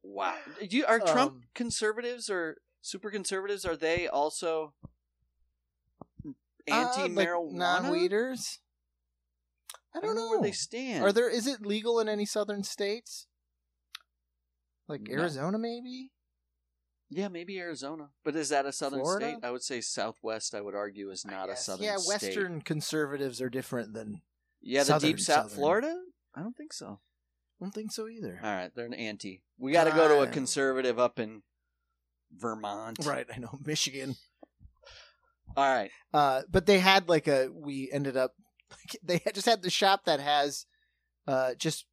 [0.02, 0.36] Wow.
[0.60, 3.64] Do you, are Trump Um, conservatives or super conservatives?
[3.64, 4.73] Are they also
[6.71, 7.53] Uh, anti like marijuana?
[7.53, 8.59] non-weeders
[9.95, 11.03] i don't know where they stand.
[11.05, 11.31] Are there?
[11.31, 13.27] Is it legal in any southern states?
[14.89, 15.15] Like No.
[15.21, 16.11] Arizona, maybe.
[17.09, 18.11] Yeah, maybe Arizona.
[18.25, 19.31] But is that a southern Florida?
[19.31, 19.39] state?
[19.45, 20.55] I would say Southwest.
[20.55, 22.09] I would argue is not a southern Yeah, state.
[22.27, 24.21] Western conservatives are different than.
[24.61, 25.57] Yeah, the deep south, southern.
[25.57, 25.95] Florida.
[26.35, 27.01] I don't think so.
[27.61, 28.39] I don't think so either.
[28.43, 29.41] All right, they're an anti.
[29.57, 31.43] We got to go to a Uh, conservative up in
[32.33, 32.99] Vermont.
[33.07, 34.17] Right, I know Michigan.
[35.57, 35.91] All right.
[36.12, 37.49] Uh, but they had like a.
[37.53, 38.35] We ended up.
[39.03, 40.66] They had, just had the shop that has,
[41.27, 41.87] uh, just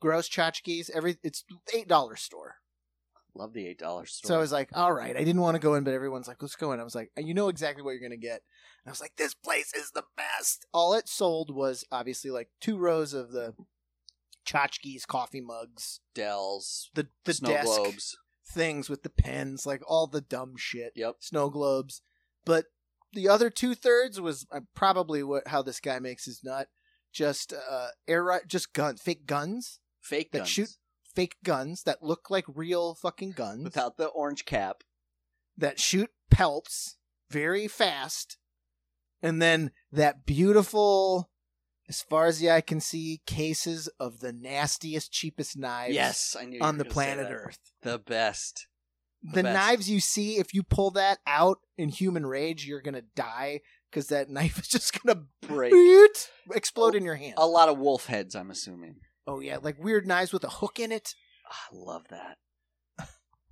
[0.00, 0.90] gross tchotchkes.
[0.90, 2.56] Every it's eight dollar store.
[3.34, 4.28] Love the eight dollars store.
[4.28, 5.16] So I was like, all right.
[5.16, 6.80] I didn't want to go in, but everyone's like, let's go in.
[6.80, 8.42] I was like, you know exactly what you're going to get.
[8.84, 10.66] And I was like, this place is the best.
[10.72, 13.54] All it sold was obviously like two rows of the
[14.46, 18.18] tchotchkes, coffee mugs, Dell's, the, the snow desk globes.
[18.48, 20.92] things with the pens, like all the dumb shit.
[20.96, 21.16] Yep.
[21.20, 22.02] Snow globes.
[22.44, 22.66] But
[23.12, 26.68] the other two thirds was uh, probably what how this guy makes his nut.
[27.12, 30.48] Just uh, air, ri- just gun, fake guns, Fake guns that guns.
[30.48, 30.76] shoot-
[31.14, 33.64] fake guns that look like real fucking guns.
[33.64, 34.84] without the orange cap.
[35.58, 36.96] that shoot pelts
[37.30, 38.38] very fast,
[39.20, 41.28] and then that beautiful,
[41.88, 46.44] as far as the eye can see, cases of the nastiest, cheapest knives Yes, I
[46.44, 47.26] knew on the planet.
[47.30, 47.58] Earth.
[47.82, 48.68] The best.
[49.22, 49.54] The best.
[49.54, 53.60] knives you see, if you pull that out in human rage, you're gonna die
[53.90, 55.72] because that knife is just gonna Break.
[56.52, 57.34] explode in your hand.
[57.36, 58.96] A lot of wolf heads, I'm assuming.
[59.26, 61.14] Oh yeah, like weird knives with a hook in it.
[61.50, 62.38] Ah, I love that.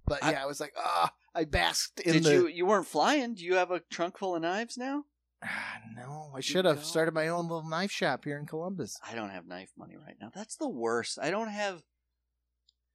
[0.07, 2.33] But I- yeah, I was like, ah, I basked in Did the.
[2.33, 2.47] you?
[2.49, 3.35] You weren't flying.
[3.35, 5.05] Do you have a trunk full of knives now?
[5.45, 8.99] Ah, no, I should have started my own little knife shop here in Columbus.
[9.09, 10.31] I don't have knife money right now.
[10.35, 11.19] That's the worst.
[11.23, 11.83] I don't have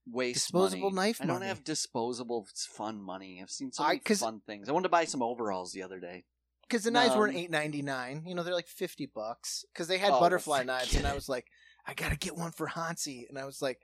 [0.05, 1.07] waste Disposable money.
[1.09, 1.47] knife I don't money.
[1.47, 3.39] have disposable fun money.
[3.41, 4.67] I've seen so I- many 'cause- fun things.
[4.69, 6.25] I wanted to buy some overalls the other day.
[6.63, 8.23] Because the knives weren't Um, eight ninety nine.
[8.25, 9.63] You know, they're like fifty bucks.
[9.73, 11.15] Because they had Oh, butterfly knives, and I it.
[11.15, 11.47] was like,
[11.85, 13.79] I gotta get one for Hansi, and I was like,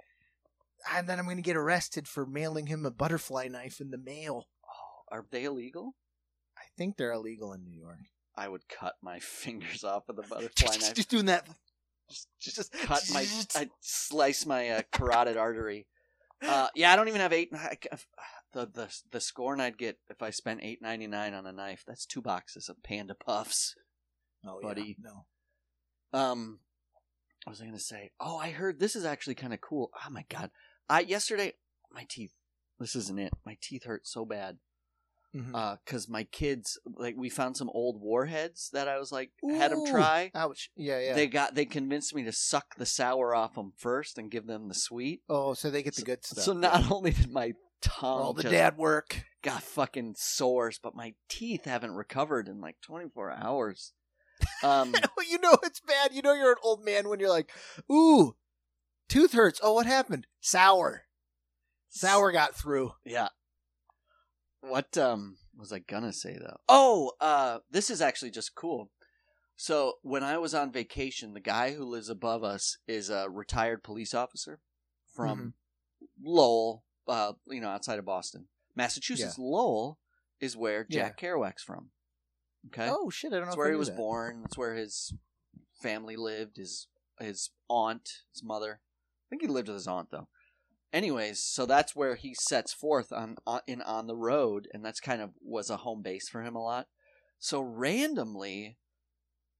[0.91, 4.47] and then I'm gonna get arrested for mailing him a butterfly knife in the mail.
[4.65, 5.95] Oh, are they illegal?
[6.57, 7.99] I think they're illegal in New York.
[8.35, 10.93] I would cut my fingers off with a butterfly knife.
[10.95, 11.47] Just doing that.
[12.09, 13.25] just, just, just- cut my,
[13.55, 15.85] I slice my uh, carotid artery.
[16.41, 17.49] Uh, yeah, I don't even have eight.
[17.53, 17.77] I,
[18.53, 21.83] the the the scorn I'd get if I spent eight ninety nine on a knife.
[21.85, 23.75] That's two boxes of Panda Puffs.
[24.45, 24.97] Oh, buddy.
[24.97, 25.11] Yeah,
[26.13, 26.19] no.
[26.19, 26.59] Um,
[27.43, 28.11] what was I gonna say?
[28.19, 29.91] Oh, I heard this is actually kind of cool.
[29.95, 30.51] Oh my god!
[30.87, 31.53] I yesterday
[31.91, 32.33] my teeth.
[32.79, 33.33] This isn't it.
[33.45, 34.57] My teeth hurt so bad.
[35.33, 39.85] Because my kids like we found some old warheads that I was like had them
[39.85, 40.31] try.
[40.33, 40.71] Ouch.
[40.75, 41.13] Yeah, yeah.
[41.13, 44.67] They got they convinced me to suck the sour off them first and give them
[44.67, 45.21] the sweet.
[45.29, 46.43] oh, so they get the good stuff.
[46.43, 49.23] So not only did my tongue all the just dad work.
[49.43, 53.93] got fucking sores, but my teeth haven't recovered in like 24 hours.
[54.63, 54.95] Um,
[55.29, 56.13] you know it's bad.
[56.13, 57.51] You know you're an old man when you're like,
[57.91, 58.37] ooh,
[59.09, 59.59] tooth hurts.
[59.61, 60.27] Oh, what happened?
[60.39, 61.03] Sour.
[61.89, 62.91] Sour got through.
[63.05, 63.29] yeah.
[64.61, 66.57] What um was I gonna say though?
[66.67, 68.91] Oh, uh, this is actually just cool.
[69.55, 73.83] So when I was on vacation, the guy who lives above us is a retired
[73.83, 74.59] police officer
[75.13, 75.53] from
[76.23, 79.37] Lowell, uh, you know, outside of Boston, Massachusetts.
[79.37, 79.99] Lowell
[80.39, 81.89] is where Jack Kerouac's from.
[82.67, 83.33] Okay, Oh shit!
[83.33, 83.45] I don't know.
[83.47, 83.97] That's where he was that.
[83.97, 84.41] born.
[84.43, 85.13] That's where his
[85.81, 86.57] family lived.
[86.57, 86.87] His
[87.19, 88.79] his aunt, his mother.
[88.81, 90.27] I think he lived with his aunt though.
[90.91, 94.99] Anyways, so that's where he sets forth on, on in on the road, and that's
[94.99, 96.87] kind of was a home base for him a lot.
[97.37, 98.77] So randomly,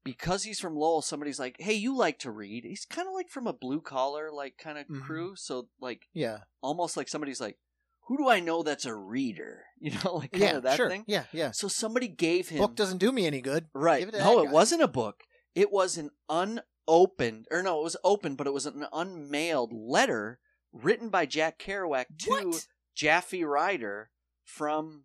[0.04, 3.30] because he's from Lowell, somebody's like, "Hey, you like to read?" He's kind of like
[3.30, 5.02] from a blue collar like kind of Mhm.
[5.04, 5.36] crew.
[5.36, 6.40] So like Yeah.
[6.62, 7.60] almost like somebody's like,
[8.08, 10.58] "Who do I know that's a reader?" You know, like kind Yeah.
[10.58, 10.90] of that sure.
[10.90, 11.06] thing.
[11.08, 11.26] Yeah.
[11.32, 11.52] Yeah.
[11.52, 13.68] So somebody gave him Book doesn't do me any good.
[13.74, 14.02] Right.
[14.08, 14.52] It no, it guy.
[14.52, 15.22] wasn't a book.
[15.56, 20.40] It was an unopened, or no, it was open, but it was an unmailed letter
[20.72, 22.66] written by Jack Kerouac to What?
[22.96, 24.10] Japhy Ryder
[24.44, 25.04] from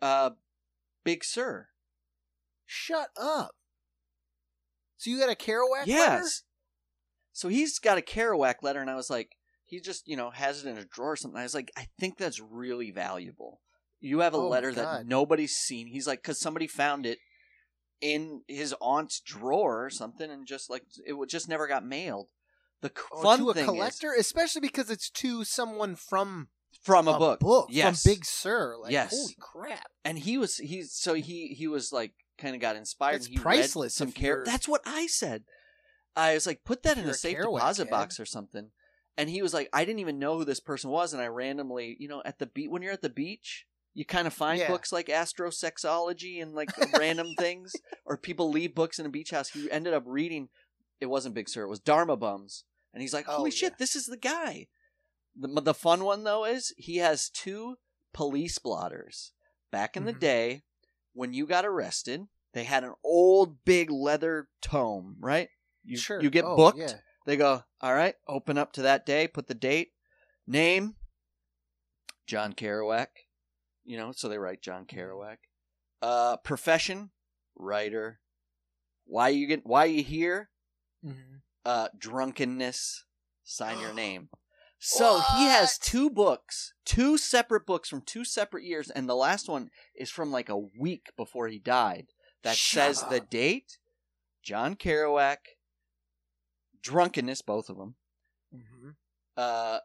[0.00, 0.30] uh,
[1.04, 1.68] Big Sur.
[2.66, 3.52] Shut up.
[4.96, 5.90] So you got a Kerouac letter?
[5.90, 6.42] Yes.
[7.32, 10.64] So he's got a Kerouac letter, and I was like, he just, you know, has
[10.64, 11.40] it in a drawer or something.
[11.40, 13.60] I was like, I think that's really valuable.
[14.00, 15.86] You have a Oh letter that nobody's seen.
[15.86, 17.18] He's like, because somebody found it
[18.00, 22.28] in his aunt's drawer or something, and just like it just never got mailed.
[22.82, 26.48] The Oh, fun to a thing collector, especially because it's to someone from
[26.82, 28.76] from a, book, yes, from Big Sur.
[28.76, 29.10] Like, Yes.
[29.10, 29.86] holy crap!
[30.04, 33.24] and he was he's so he he was like kind of got inspired.
[33.26, 35.44] He priceless some if That's what I said.
[36.16, 37.90] I was like, put that in a a safe Kerouac deposit head.
[37.90, 38.70] box or something.
[39.16, 41.96] And he was like, I didn't even know who this person was, and I randomly,
[42.00, 44.68] you know, at the beach when you're at the beach, you kind of find Yeah.
[44.68, 47.72] books like astrosexology and like random things,
[48.04, 49.50] or people leave books in a beach house.
[49.50, 50.48] He ended up reading.
[51.00, 51.62] It wasn't Big Sur.
[51.64, 53.76] It was Dharma Bums, and he's like, Oh, "Holy shit, yeah.
[53.78, 54.68] this is the guy."
[55.34, 57.76] The the fun one though is he has two
[58.12, 59.32] police blotters.
[59.70, 60.20] Back in the Mhm.
[60.20, 60.62] day,
[61.14, 65.48] when you got arrested, they had an old big leather tome, right?
[65.84, 66.20] You, sure.
[66.22, 66.78] You get Oh, booked.
[66.78, 67.00] Yeah.
[67.24, 69.92] They go, all right, open up to that day, put the date,
[70.46, 70.96] name,
[72.26, 73.06] John Kerouac.
[73.84, 75.38] You know, so they write John Kerouac.
[76.00, 77.10] Uh, profession,
[77.56, 78.20] writer.
[79.04, 79.64] Why you get?
[79.66, 80.50] Why you here?
[81.04, 81.41] Mhm.
[81.64, 83.04] Uh, drunkenness.
[83.44, 84.28] Sign your name.
[84.84, 89.48] So he has two books, two separate books from two separate years, and the last
[89.48, 92.06] one is from like a week before he died.
[92.42, 93.78] That Shut says the date,
[94.42, 95.36] John Kerouac,
[96.82, 97.94] drunkenness, both of them.
[98.52, 98.96] Mhm.
[99.36, 99.78] Uh,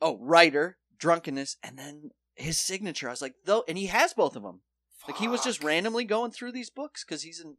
[0.00, 3.08] oh, writer, drunkenness, and then his signature.
[3.08, 4.62] I was like, though, and he has both of them.
[5.08, 7.56] Like he was just randomly going through these books because he's an,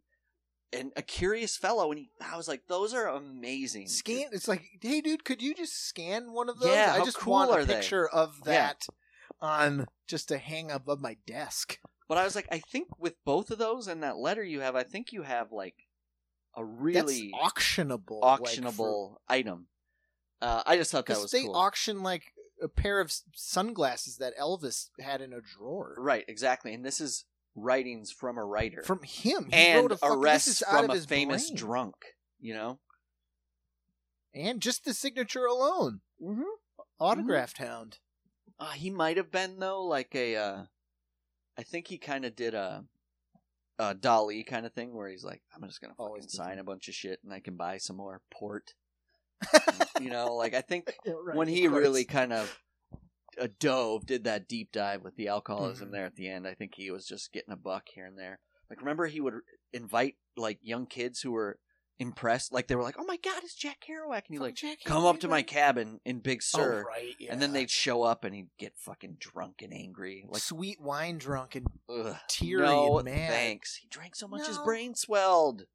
[0.76, 2.10] an a curious fellow, and he.
[2.22, 3.88] I was like, those are amazing.
[3.88, 4.28] Scan.
[4.32, 6.70] It's like, hey, dude, could you just scan one of those?
[6.76, 7.76] Yeah, I just cool want a they?
[7.76, 8.52] picture of Yeah.
[8.54, 8.88] that
[9.42, 11.80] on just to hang above my desk.
[12.08, 14.76] But I was like, I think with both of those and that letter you have,
[14.76, 15.76] I think you have like
[16.56, 18.22] a really That's auctionable.
[18.22, 19.68] like, for- auctionable item.
[20.42, 21.56] Uh, I just thought that was they cool.
[21.56, 26.74] auction like a pair of sunglasses that Elvis had in a drawer right, exactly.
[26.74, 27.26] And this is
[27.56, 29.48] writings from a writer from him.
[29.52, 31.58] He and wrote fucking, arrests from a famous brain.
[31.58, 31.96] drunk.
[32.40, 32.80] You know,
[34.34, 36.44] and just the signature alone, mm-hmm.
[37.00, 38.00] autographed hound.
[38.60, 40.36] uh, he might have been though, like a.
[40.36, 40.64] Uh,
[41.58, 42.84] I think he kind of did a,
[43.80, 46.90] a Dali kind of thing where he's like, I'm just gonna Always sign a bunch
[46.90, 48.74] of shit and I can buy some more port.
[50.02, 52.60] you know, like I think Yeah, right, when he really kind of
[53.40, 55.92] uh, dove, did that deep dive with the alcoholism Mhm.
[55.92, 58.40] there at the end, I think he was just getting a buck here and there.
[58.70, 59.36] Like, remember he would
[59.74, 61.60] invite like young kids who were
[61.98, 64.80] impressed, like they were like, "Oh my god, it's Jack Kerouac," and he like, Jack
[64.84, 67.32] "Come up to my cabin in Big Sur," Oh, right, yeah.
[67.32, 70.42] and then they'd show up and he'd get fucking drunk and angry, like.
[70.42, 72.18] sweet wine drunk and Ugh.
[72.28, 73.30] teary no, and mad.
[73.30, 73.76] thanks.
[73.78, 74.66] He drank so much his No.
[74.66, 75.68] brain swelled.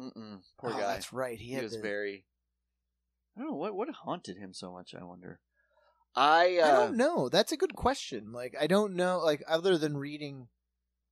[0.00, 0.94] Mm-mm, poor oh, guy.
[0.94, 1.38] That's right.
[1.38, 2.24] He, He, had was the- very.
[3.36, 4.94] I don't know what what haunted him so much.
[4.94, 5.40] I wonder.
[6.16, 7.28] I uh, I don't know.
[7.28, 8.32] That's a good question.
[8.32, 9.18] Like, I don't know.
[9.18, 10.48] Like, other than reading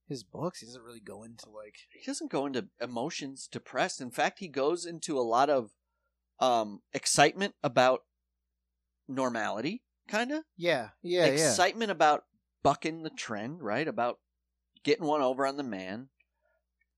[0.08, 1.76] his books, he doesn't really go into like.
[1.90, 4.00] he doesn't go into emotions, depressed.
[4.00, 5.70] In fact, he goes into a lot of
[6.38, 8.00] um excitement about
[9.08, 11.32] normality, kind of Yeah, yeah, yeah.
[11.32, 12.24] excitement about
[12.62, 13.86] bucking the trend, right?
[13.86, 14.18] About
[14.84, 16.08] getting one over on the man,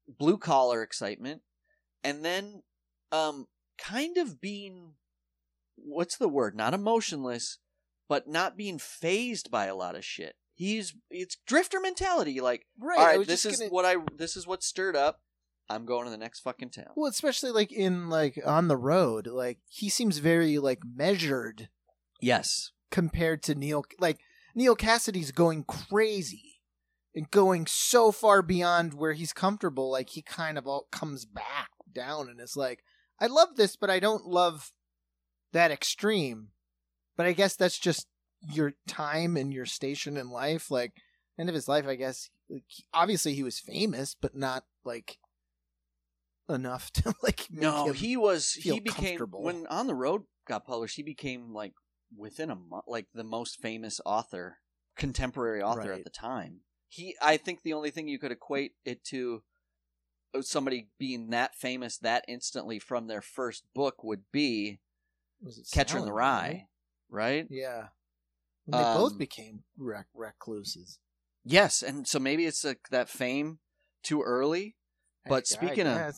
[0.07, 1.43] blue collar excitement,
[2.03, 2.63] and then
[3.13, 3.49] um
[3.79, 4.95] kind of being
[5.77, 6.55] what's the word?
[6.57, 7.59] Not emotionless,
[8.09, 10.37] but not being phased by a lot of shit.
[10.55, 12.41] He's it's drifter mentality.
[12.41, 12.99] Like, Right.
[12.99, 15.21] all right, this is gonna- what I this is what stirred up.
[15.69, 16.93] I'm going to the next fucking town.
[16.95, 21.71] Well, especially like in like on the road, like he seems very like measured
[22.21, 23.85] Yes, compared to Neal.
[23.99, 24.21] Like
[24.55, 26.61] Neal Cassady's going crazy
[27.15, 29.91] and going so far beyond where he's comfortable.
[29.91, 32.85] Like he kind of all comes back down and is like,
[33.21, 34.73] I love this, but I don't love
[35.53, 36.49] that extreme.
[37.17, 38.07] But I guess that's just
[38.53, 40.71] your time and your station in life.
[40.71, 40.93] Like
[41.39, 42.31] end of his life, I guess.
[42.49, 45.19] Like, obviously, he was famous, but not like
[46.49, 50.97] enough to like make no, he was he became when on the road got published.
[50.97, 51.73] He became like
[52.17, 54.59] within a month, like the most famous author,
[54.97, 55.99] contemporary author Right.
[55.99, 56.61] at the time.
[56.89, 59.43] He, I think, the only thing you could equate it to
[60.33, 64.79] uh, somebody being that famous that instantly from their first book would be
[65.41, 66.67] was it Catcher in the Rye,
[67.15, 67.47] right?
[67.51, 67.89] Yeah.
[68.67, 70.99] When they both Um, became rec- recluses.
[71.45, 73.59] Yes, and so maybe it's like that fame
[74.03, 74.77] too early.
[75.27, 76.17] But I- speaking I of-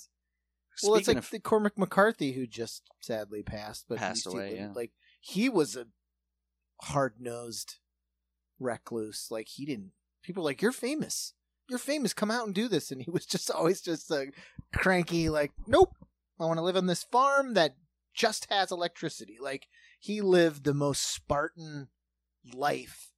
[0.82, 4.48] well, it's like of the Cormac McCarthy who just sadly passed, but Passed he away,
[4.50, 4.72] lived- yeah.
[4.74, 5.86] Like he was a
[6.82, 7.76] hard nosed
[8.58, 9.28] recluse.
[9.30, 9.92] Like he didn't.
[10.22, 11.32] People were like you're famous.
[11.68, 12.12] You're famous.
[12.14, 12.90] Come out and do this.
[12.90, 14.30] And he was just always just a
[14.74, 15.28] cranky.
[15.28, 15.94] Like nope.
[16.38, 17.76] I want to live on this farm that
[18.14, 19.38] just has electricity.
[19.40, 19.66] Like
[20.06, 21.88] he lived the most Spartan
[22.54, 23.10] life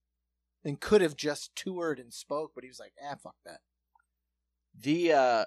[0.65, 3.61] and could have just toured and spoke, but he was like, ah, fuck that.
[4.75, 5.45] the uh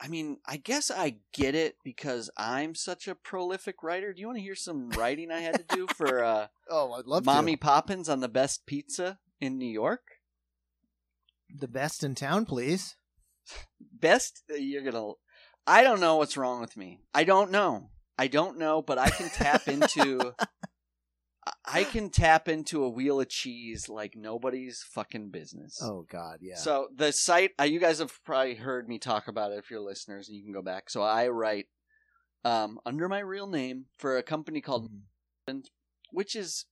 [0.00, 4.12] I mean, I guess I get it because I'm such a prolific writer.
[4.12, 7.06] Do you want to hear some writing I had to do for uh Oh, I'd
[7.06, 7.60] love Mommy to.
[7.60, 10.02] Poppins on the best pizza in New York?
[11.54, 12.96] The best in town, please.
[13.80, 15.14] Best you're to
[15.66, 17.00] I don't know what's wrong with me.
[17.14, 17.90] I don't know.
[18.18, 20.34] I don't know, but I can tap into
[21.64, 25.78] I can tap into a wheel of cheese like nobody's fucking business.
[25.82, 26.56] Oh God, yeah.
[26.56, 29.80] So the site, uh, you guys have probably heard me talk about it if you're
[29.80, 30.90] listeners, and you can go back.
[30.90, 31.66] So I write
[32.44, 34.90] um, under my real name for a company called,
[35.48, 35.62] Mhm.
[36.12, 36.66] which is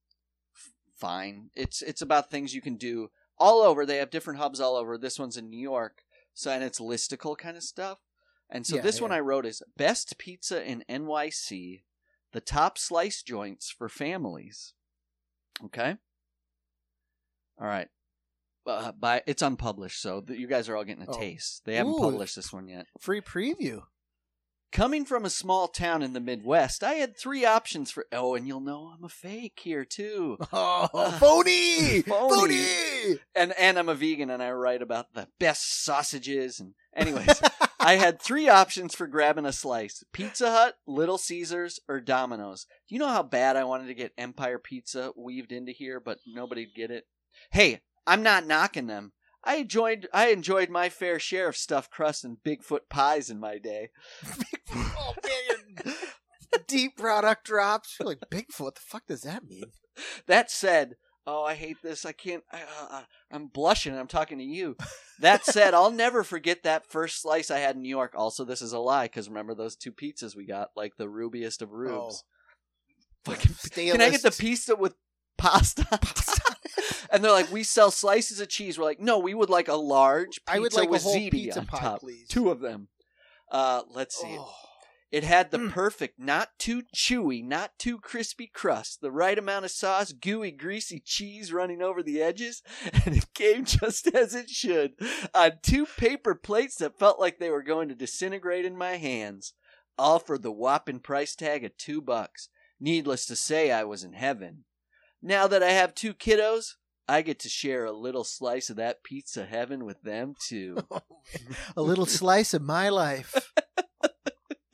[0.55, 1.51] f- fine.
[1.55, 3.09] It's it's about things you can do
[3.39, 3.85] all over.
[3.86, 4.98] They have different hubs all over.
[4.98, 6.02] This one's in New York,
[6.35, 7.98] so and it's listicle kind of stuff.
[8.51, 9.12] And so Yeah, this one.
[9.12, 11.82] I wrote is best pizza in NYC,
[12.32, 14.74] the top slice joints for families.
[15.64, 15.97] Okay.
[17.60, 17.89] All right.
[18.66, 21.18] Uh, by it's unpublished, so th- you guys are all getting a Oh.
[21.18, 21.62] taste.
[21.64, 21.98] They haven't Ooh.
[22.01, 22.86] published this one yet.
[23.01, 23.82] Free preview.
[24.73, 28.06] Coming from a small town in the Midwest, I had three options for.
[28.10, 30.36] Oh, and you'll know I'm a fake here too.
[30.52, 32.02] Oh, Uh, phony!
[32.02, 32.59] phony.
[32.59, 33.18] phony!
[33.36, 36.59] And and I'm a vegan, and I write about the best sausages.
[36.59, 37.40] And anyways,
[37.86, 42.66] I had three options for grabbing a slice: Pizza Hut, Little Caesars, or Domino's.
[42.88, 46.18] Do you know how bad I wanted to get Empire Pizza weaved into here, but
[46.26, 47.04] nobody'd get it?
[47.52, 49.12] Hey, I'm not knocking them.
[49.44, 53.58] I enjoyed I enjoyed my fair share of stuffed crust and Bigfoot pies in my
[53.58, 53.90] day.
[54.74, 55.94] oh man,
[56.66, 57.94] deep product drops.
[58.00, 58.60] You're like Bigfoot.
[58.64, 59.70] What the fuck does that mean?
[60.26, 60.96] That said,
[61.27, 62.05] oh, I hate this.
[62.05, 62.43] I can't.
[62.53, 63.97] I, uh, I'm blushing.
[63.97, 64.77] I'm talking to you.
[65.20, 68.15] That said, I'll never forget that first slice I had in New York.
[68.16, 71.62] Also, this is a lie because remember those two pizzas we got, like the rubiest
[71.62, 72.24] of rubes.
[73.24, 73.55] Fucking.
[73.93, 74.94] Can I get the pizza with
[75.39, 75.85] pasta?
[75.90, 76.57] pasta.
[77.11, 78.78] and they're like, we sell slices of cheese.
[78.78, 81.31] We're like, no, we would like a large pizza I would like a with whole
[81.31, 82.01] pizza on pie, top.
[82.01, 82.28] please.
[82.28, 82.89] Two of them.
[83.51, 84.36] Uh, let's see.
[84.39, 84.53] Oh,
[85.12, 85.70] It had the Mm.
[85.70, 90.98] perfect, not too chewy, not too crispy crust, the right amount of sauce, gooey, greasy
[90.98, 92.62] cheese running over the edges,
[93.06, 94.94] and it came just as it should
[95.32, 99.54] on two paper plates that felt like they were going to disintegrate in my hands.
[99.98, 102.48] All for the whopping price tag of two bucks.
[102.78, 104.64] Needless to say, I was in heaven.
[105.22, 106.74] Now that I have two kiddos,
[107.08, 110.76] I get to share a little slice of that pizza heaven with them too.
[111.76, 113.52] a little slice of my life.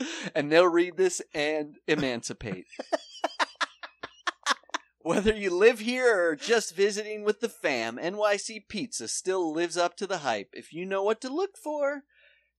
[0.35, 2.67] and they'll read this and emancipate.
[5.05, 9.97] Whether you live here or just visiting with the fam, NYC Pizza still lives up
[9.97, 10.51] to the hype.
[10.53, 12.03] If you know what to look for,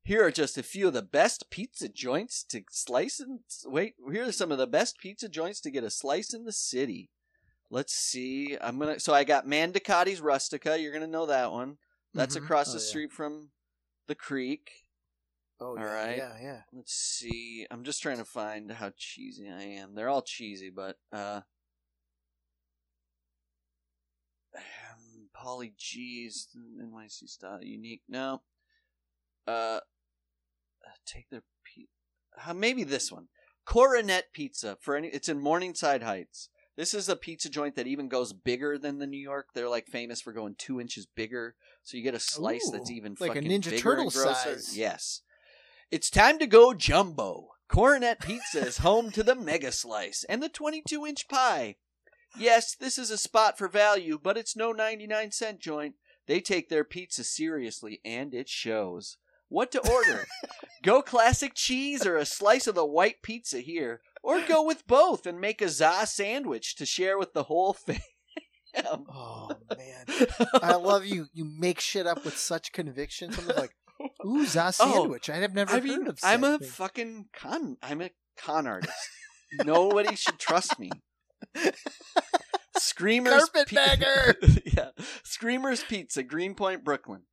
[0.03, 3.95] here are just a few of the best pizza joints to slice and wait.
[4.11, 7.09] Here are some of the best pizza joints to get a slice in the city.
[7.69, 8.57] Let's see.
[8.59, 8.99] I'm gonna.
[8.99, 10.77] So I got Mandicotti's Rustica.
[10.77, 11.77] You're gonna know that one.
[12.13, 12.43] That's Mhm.
[12.43, 12.85] across Oh, the yeah.
[12.89, 13.51] street from
[14.07, 14.82] the creek.
[15.63, 16.17] Oh, All yeah, right.
[16.17, 16.61] Yeah, yeah.
[16.73, 17.65] Let's see.
[17.71, 19.95] I'm just trying to find how cheesy I am.
[19.95, 21.41] They're all cheesy, but uh
[25.33, 26.49] Holly G's
[26.81, 28.01] NYC style unique.
[28.09, 28.41] No.
[29.47, 29.79] Uh,
[31.05, 31.87] take their pe-
[32.45, 33.27] uh, maybe this one.
[33.65, 35.07] Coronet Pizza for any.
[35.09, 36.49] It's in Morningside Heights.
[36.75, 39.49] This is a pizza joint that even goes bigger than the New York.
[39.53, 42.95] They're like famous for going two inches bigger, so you get a slice that's Ooh,
[42.95, 44.75] even like a Ninja Turtle size.
[44.75, 45.21] Yes,
[45.93, 47.49] it's time to go jumbo.
[47.67, 51.75] Coronet Pizza is home to the mega slice and the 22 inch pie.
[52.35, 55.93] Yes, this is a spot for value, but it's no 99 cent joint.
[56.25, 59.17] They take their pizza seriously, and it shows.
[59.49, 60.25] What to order?
[60.81, 65.27] go classic cheese or a slice of the white pizza here, or go with both
[65.27, 67.99] and make a za sandwich to share with the whole fam.
[69.13, 71.27] Oh man, I love you.
[71.33, 73.31] You make shit up with such conviction.
[73.31, 73.75] Someone's like,
[74.25, 76.19] "Ooh, za sandwich." I have never I heard mean, of.
[76.23, 76.67] I'm a thing.
[76.69, 77.77] fucking con.
[77.81, 78.93] I'm a con artist.
[79.63, 80.89] Nobody should trust me.
[82.77, 84.35] Screamers Carpetbagger!
[84.65, 84.89] yeah,
[85.23, 87.23] Screamers Pizza, Greenpoint, Brooklyn.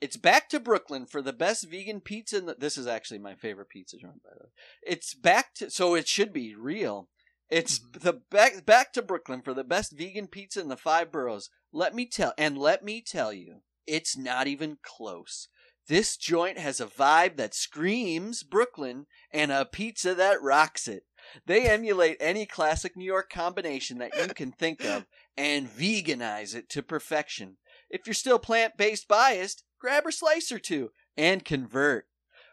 [0.00, 2.38] It's back to Brooklyn for the best vegan pizza.
[2.38, 4.50] In the, this is actually my favorite pizza joint, by the way.
[4.82, 7.08] It's back to so it should be real.
[7.50, 8.00] It's Mhm.
[8.00, 11.50] the back back to Brooklyn for the best vegan pizza in the five boroughs.
[11.72, 15.48] Let me tell and let me tell you, it's not even close.
[15.90, 21.02] This joint has a vibe that screams Brooklyn and a pizza that rocks it.
[21.46, 25.06] They emulate any classic New York combination that you can think of
[25.36, 27.56] and veganize it to perfection.
[27.90, 32.06] If you're still plant based biased, grab a slice or two and convert.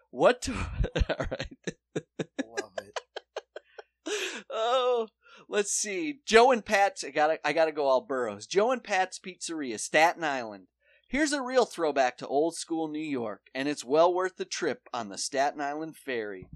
[0.10, 0.54] What to.
[1.08, 1.76] All right.
[2.44, 3.00] Love it.
[4.50, 5.10] oh,
[5.48, 6.22] let's see.
[6.26, 7.04] Joe and Pat's.
[7.04, 8.48] I gotta, I gotta go all boroughs.
[8.48, 10.66] Joe and Pat's Pizzeria, Staten Island.
[11.10, 14.90] Here's a real throwback to old school New York, and it's well worth the trip
[14.94, 16.50] on the Staten Island Ferry.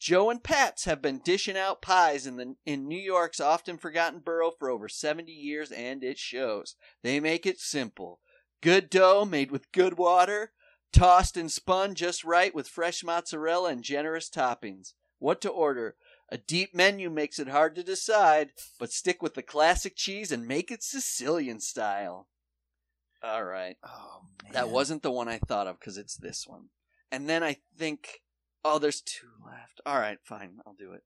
[0.00, 4.20] Joe and Pat's have been dishing out pies in the in New York's often forgotten
[4.20, 6.74] borough for over 70 years, and it shows.
[7.02, 8.20] They make it simple.
[8.62, 10.52] Good dough made with good water,
[10.90, 14.94] tossed and spun just right with fresh mozzarella and generous toppings.
[15.18, 15.96] What to order?
[16.30, 20.48] A deep menu makes it hard to decide, but stick with the classic cheese and
[20.48, 22.26] make it Sicilian style.
[23.22, 23.76] All right.
[23.84, 26.68] Oh man, That wasn't the one I thought of because it's this one.
[27.10, 28.20] And then I think,
[28.64, 29.80] oh, there's two left.
[29.86, 31.02] All right, fine, I'll do it.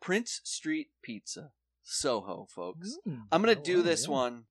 [0.00, 1.50] Prince Street Pizza,
[1.82, 2.96] Soho, folks.
[3.06, 4.12] Ooh, I'm gonna oh, do this yeah.
[4.12, 4.44] one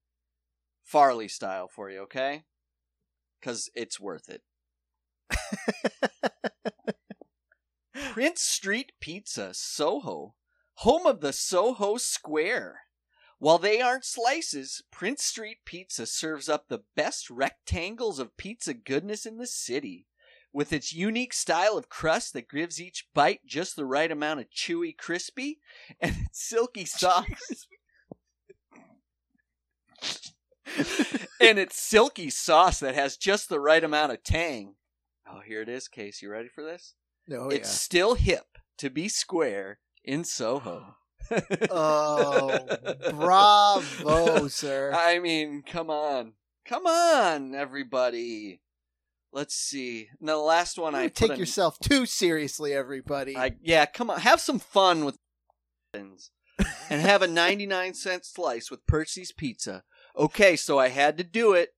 [0.84, 2.44] Farley style for you, okay?
[3.40, 4.44] Because it's worth it.
[8.12, 10.36] Prince Street Pizza, Soho,
[10.76, 12.82] home of the Soho Square.
[13.42, 19.26] While they aren't slices, Prince Street Pizza serves up the best rectangles of pizza goodness
[19.26, 20.06] in the city.
[20.54, 24.52] With its unique style of crust that gives each bite just the right amount of
[24.52, 25.58] chewy crispy
[26.00, 27.66] and its silky sauce.
[31.42, 34.76] and its silky sauce that has just the right amount of tang.
[35.28, 36.22] Oh, here it is, Case.
[36.22, 36.94] You ready for this?
[37.28, 40.98] No, oh it's still hip to be square in Soho.
[41.70, 42.60] Oh,
[43.12, 44.92] bravo, sir.
[44.94, 46.34] I mean, come on.
[46.66, 48.62] Come on, everybody.
[49.34, 50.10] Let's see.
[50.20, 53.38] Now, the last one I take in- yourself too seriously, everybody.
[53.38, 54.20] I, yeah, come on.
[54.20, 55.18] Have some fun with
[55.94, 59.84] and have a 99 cent slice with Percy's Pizza.
[60.18, 61.70] Okay, so I had to do it.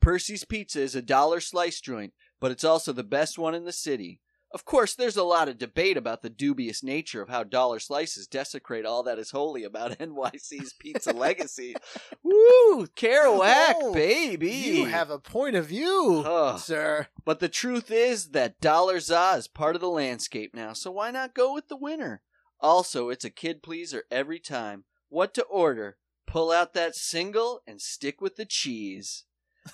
[0.00, 3.72] Percy's Pizza is a dollar slice joint, but it's also the best one in the
[3.72, 4.20] city.
[4.52, 8.26] Of course, there's a lot of debate about the dubious nature of how dollar slices
[8.26, 11.76] desecrate all that is holy about NYC's pizza legacy.
[12.24, 12.88] Woo!
[12.96, 14.50] Kerouac, Oh, baby!
[14.50, 16.24] you have a point of view,
[16.58, 17.06] sir.
[17.24, 21.12] But the truth is that Dollar Za is part of the landscape now, so why
[21.12, 22.22] not go with the winner?
[22.58, 24.82] Also, it's a kid pleaser every time.
[25.08, 25.96] What to order?
[26.26, 29.24] Pull out that single and stick with the cheese.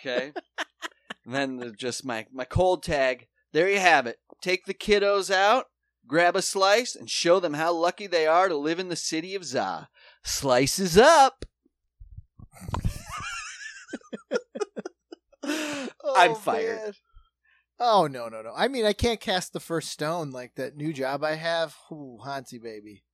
[0.00, 0.32] Okay?
[1.24, 3.26] and then the- just my, my cold tag.
[3.56, 4.18] There you have it.
[4.42, 5.64] Take the kiddos out,
[6.06, 9.34] grab a slice, and show them how lucky they are to live in the city
[9.34, 9.88] of Za.
[10.22, 11.46] Slices up!
[15.42, 16.76] I'm Oh, fired.
[16.84, 16.92] man.
[17.80, 18.52] Oh no, no, no!
[18.54, 21.76] I mean, I can't cast the first stone like that new job I have.
[21.90, 23.04] Ooh, Hansi baby.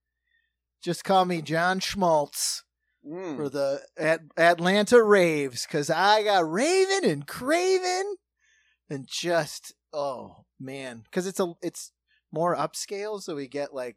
[0.82, 2.64] Just call me John Schmaltz
[3.08, 3.36] Mm.
[3.36, 8.16] for the at Atlanta raves, cause I got raving and craving,
[8.90, 11.92] and just oh man, cause it's a it's
[12.30, 13.96] more upscale, so we get like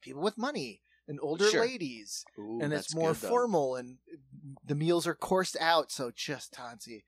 [0.00, 1.60] people with money and older Sure.
[1.62, 3.98] ladies, Ooh, and it's more good, formal and
[4.64, 7.04] the meals are coursed out so just Hansi.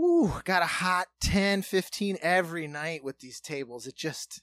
[0.00, 3.86] Ooh, got a hot 10, 15 every night with these tables.
[3.86, 4.40] It just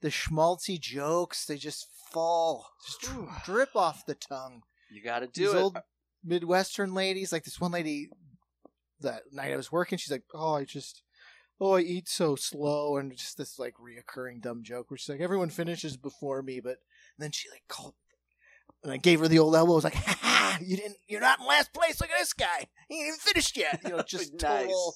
[0.00, 3.28] the schmaltzy jokes, they just fall, just Ooh.
[3.44, 4.62] drip off the tongue.
[4.90, 5.60] You got to These do it.
[5.60, 5.76] old
[6.24, 7.32] Midwestern ladies.
[7.32, 8.08] Like this one lady
[9.00, 11.02] that night I was working, she's like, "Oh, I just,
[11.60, 15.20] oh, I eat so slow," and just this like reoccurring dumb joke where she's like,
[15.20, 16.78] "Everyone finishes before me," but
[17.18, 17.94] then she like called.
[18.84, 19.72] And I gave her the old elbow.
[19.72, 20.98] I was like, ha, ha, "You didn't.
[21.08, 22.00] You're not in last place.
[22.00, 22.68] Look at this guy.
[22.88, 24.40] He ain't even finished yet." You know, just Nice.
[24.40, 24.94] total.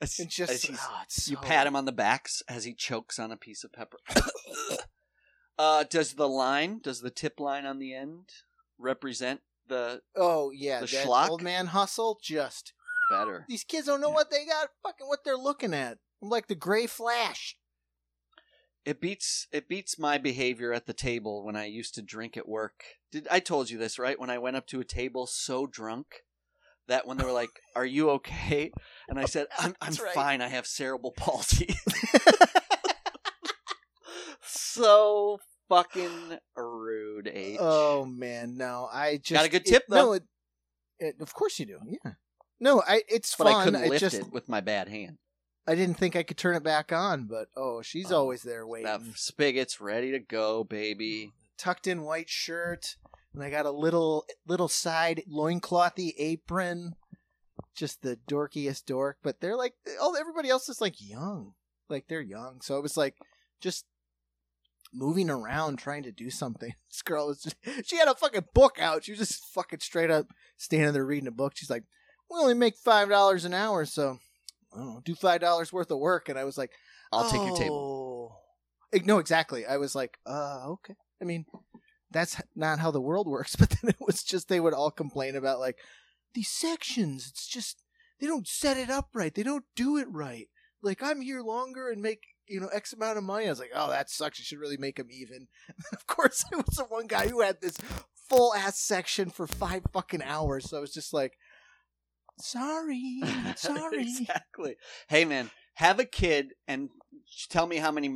[0.00, 3.32] As- It's just oh, it's you pat him on the backs as he chokes on
[3.32, 3.98] a piece of pepper.
[5.58, 8.28] uh, does the line, does the tip line on the end
[8.78, 11.30] represent the Oh yeah, The schlock?
[11.30, 12.18] old man hustle.
[12.22, 12.72] Just
[13.10, 13.44] better?
[13.48, 14.14] these kids don't know Yeah.
[14.14, 14.68] what they got.
[14.82, 15.98] Fucking what they're looking at.
[16.22, 17.56] I'm like the gray flash.
[18.84, 22.48] It beats it beats my behavior at the table when I used to drink at
[22.48, 22.84] work.
[23.12, 24.18] Did I told you this right?
[24.18, 26.22] When I went up to a table so drunk
[26.86, 28.70] that when they were like, "Are you okay?"
[29.08, 30.14] and I said, "I'm I'm right.
[30.14, 30.40] fine.
[30.40, 31.76] I have cerebral palsy."
[34.42, 37.58] so fucking rude, H.
[37.60, 38.88] Oh man, no.
[38.92, 40.12] I just got a good it- tip, No, though?
[40.14, 40.22] it,
[40.98, 41.78] it, of course you do.
[41.86, 42.12] Yeah.
[42.60, 43.02] No, I.
[43.08, 43.54] It's but fun.
[43.60, 45.18] I couldn't I lift just it with my bad hand.
[45.66, 48.60] I didn't think I could turn it back on, but oh, she's Oh, always there
[48.60, 49.12] That waiting.
[49.14, 51.32] spigot's ready to go, baby.
[51.58, 52.96] Tucked in white shirt,
[53.34, 56.94] and I got a little little side loinclothy apron.
[57.76, 61.52] Just the dorkiest dork, but they're like all everybody else is like young.
[61.88, 62.60] Like they're young.
[62.62, 63.16] So it was like
[63.60, 63.84] just
[64.92, 66.72] moving around trying to do something.
[66.90, 69.04] This girl was just she had a fucking book out.
[69.04, 70.26] She was just fucking straight up
[70.56, 71.52] standing there reading a book.
[71.54, 71.84] She's like,
[72.30, 74.18] We only make five dollars an hour, so
[74.72, 76.28] I don't know, do five dollars worth of work.
[76.28, 76.70] And I was like,
[77.12, 78.34] I'll take your table.
[78.94, 79.66] "Oh." No, exactly.
[79.66, 80.94] I was like, uh, okay.
[81.20, 81.44] I mean,
[82.10, 83.56] that's not how the world works.
[83.56, 85.76] But then it was just they would all complain about like
[86.34, 87.28] these sections.
[87.30, 87.82] It's just
[88.20, 89.34] they don't set it up right.
[89.34, 90.48] They don't do it right.
[90.82, 93.46] Like I'm here longer and make you know X amount of money.
[93.46, 94.38] I was like, oh, that sucks.
[94.38, 95.48] You should really make them even.
[95.92, 97.78] of course, I was the one guy who had this
[98.28, 100.68] full ass section for five fucking hours.
[100.70, 101.32] So I was just like,
[102.40, 103.22] sorry,
[103.56, 104.00] sorry.
[104.02, 104.76] exactly.
[105.08, 106.88] Hey, man, have a kid and
[107.50, 108.08] tell me how many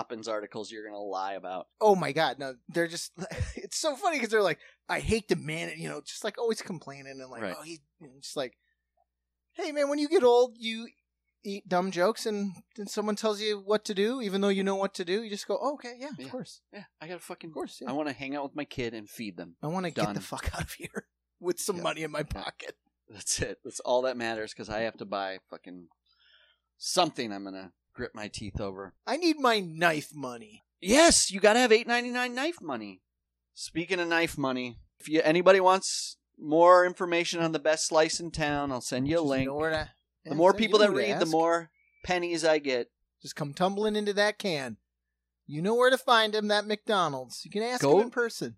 [0.00, 1.66] Moppins articles you're gonna lie about.
[1.80, 3.12] Oh my god, no, they're just
[3.56, 6.62] it's so funny because they're like, I hate the man, you know, just like always
[6.62, 7.56] complaining and like, Right.
[7.58, 7.80] oh, he
[8.20, 8.54] just like,
[9.52, 10.88] hey man, when you get old, you
[11.46, 14.76] eat dumb jokes and then someone tells you what to do, even though you know
[14.76, 16.24] what to do, you just go, oh, okay, yeah, Yeah.
[16.26, 17.50] of course, Yeah, I gotta fucking.
[17.50, 17.90] of course, yeah.
[17.90, 19.56] I want to hang out with my kid and feed them.
[19.62, 21.06] I want to get the fuck out of here
[21.40, 21.82] with some Yeah.
[21.82, 22.76] money in my pocket.
[23.08, 23.58] That's it.
[23.64, 25.88] That's all that matters because I have to buy fucking
[26.78, 27.32] something.
[27.32, 28.94] I'm gonna grit my teeth over.
[29.06, 30.62] I need my knife money.
[30.80, 33.00] Yes, you gotta have eight ninety nine knife money.
[33.54, 38.30] Speaking of knife money, if you anybody wants more information on the best slice in
[38.30, 39.48] town, I'll send you a Just link.
[39.48, 39.90] to-
[40.24, 41.70] The more people that read, the more
[42.04, 42.88] pennies I get.
[43.22, 44.78] Just come tumbling into that can.
[45.46, 46.48] You know where to find him.
[46.48, 47.44] That McDonald's.
[47.44, 48.56] You can ask Go- him in person.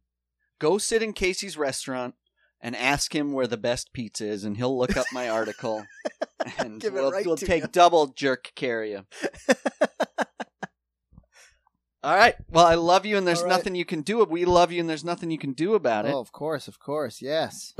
[0.58, 2.14] Go sit in Casey's restaurant
[2.60, 5.84] and ask him where the best pizza is, and he'll look up my article,
[6.58, 7.68] and Give we'll, right we'll to take you.
[7.70, 9.06] double jerk carry you.
[12.02, 12.36] All right.
[12.50, 13.56] Well, I love you, and there's All right.
[13.56, 14.22] nothing you can do.
[14.24, 16.14] We love you, and there's nothing you can do about it.
[16.14, 17.74] Oh, of course, of course, yes.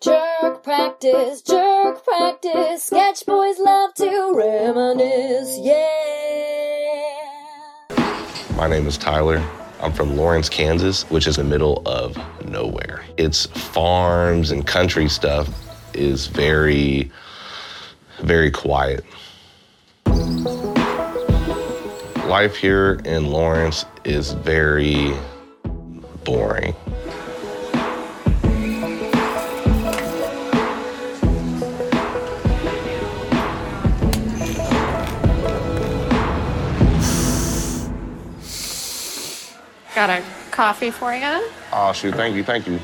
[0.00, 2.84] Jerk practice, jerk practice.
[2.84, 5.82] Sketch boys love to reminisce, yeah.
[8.56, 9.42] My name is Tyler.
[9.80, 12.16] I'm from Lawrence, Kansas, which is in the middle of
[12.46, 13.04] nowhere.
[13.18, 15.48] It's farms and country stuff
[15.94, 17.10] is very,
[18.20, 19.04] very quiet.
[22.26, 25.14] Life here in Lawrence is very
[26.24, 26.74] boring.
[39.96, 41.22] Got a coffee for you?
[41.24, 42.78] Oh, ah, shoot, thank you, thank you.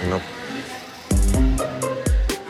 [0.00, 0.22] You know,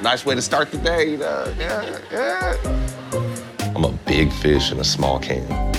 [0.03, 1.13] nice way to start the day.
[1.13, 1.55] You know?
[1.59, 3.73] Yeah, yeah.
[3.75, 5.73] I'm a big fish in a small can.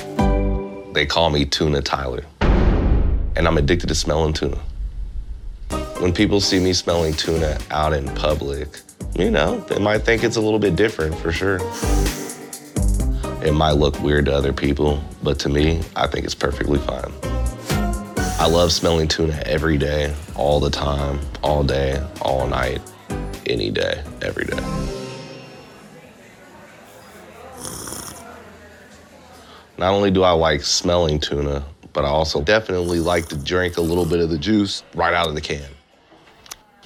[0.94, 4.58] They call me Tuna Tyler, and I'm addicted to smelling tuna.
[6.00, 8.80] When people see me smelling tuna out in public,
[9.16, 11.60] you know, they might think it's a little bit different for sure.
[13.44, 17.12] It might look weird to other people, but to me, I think it's perfectly fine.
[18.40, 22.82] I love smelling tuna every day, all the time, all day, all night,
[23.46, 24.58] any day, every day.
[29.78, 31.64] Not only do I like smelling tuna,
[31.94, 35.28] but I also definitely like to drink a little bit of the juice right out
[35.28, 35.70] of the can.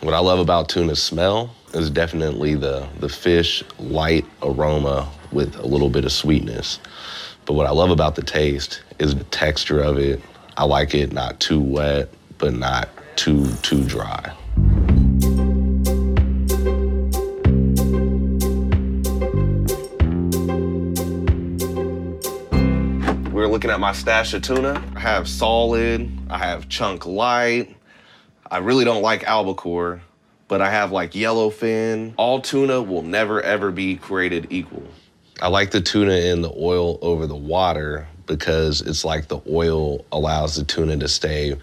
[0.02, 5.66] What I love about tuna's smell is definitely the, the fish light aroma with a
[5.66, 6.80] little bit of sweetness.
[7.46, 10.22] But what I love about the taste is the texture of it.
[10.58, 14.34] I like it not too wet, but not too too dry.
[23.32, 24.84] We're looking at my stash of tuna.
[24.96, 27.76] I have solid, I have chunk light.
[28.50, 30.02] I really don't like albacore,
[30.52, 32.14] but I have like yellowfin.
[32.18, 34.84] All tuna will never ever be created equal.
[35.42, 40.04] I like the tuna in the oil over the water because it's like the oil
[40.12, 41.56] allows the tuna to stay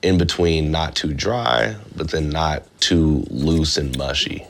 [0.00, 4.46] in between not too dry, but then not too loose and mushy.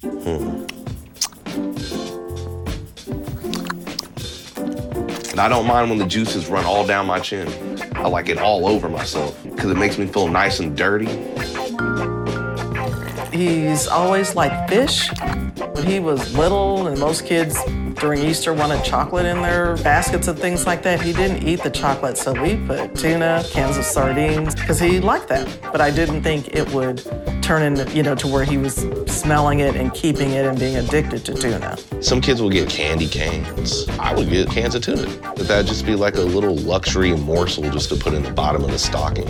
[0.00, 0.64] Hmm.
[5.32, 7.46] And I don't mind when the juices run all down my chin.
[7.92, 11.08] I like it all over myself because it makes me feel nice and dirty.
[13.32, 15.10] He's always liked fish.
[15.72, 17.56] When he was little, and most kids
[17.94, 21.70] during Easter wanted chocolate in their baskets and things like that, he didn't eat the
[21.70, 25.46] chocolate, so we put tuna, cans of sardines, because he liked that.
[25.70, 27.02] But I didn't think it would
[27.42, 28.74] turn into, you know, to where he was
[29.06, 31.76] smelling it and keeping it and being addicted to tuna.
[32.00, 33.88] Some kids will get candy canes.
[33.98, 35.06] I would get cans of tuna.
[35.36, 38.64] But that'd just be like a little luxury morsel just to put in the bottom
[38.64, 39.28] of the stocking.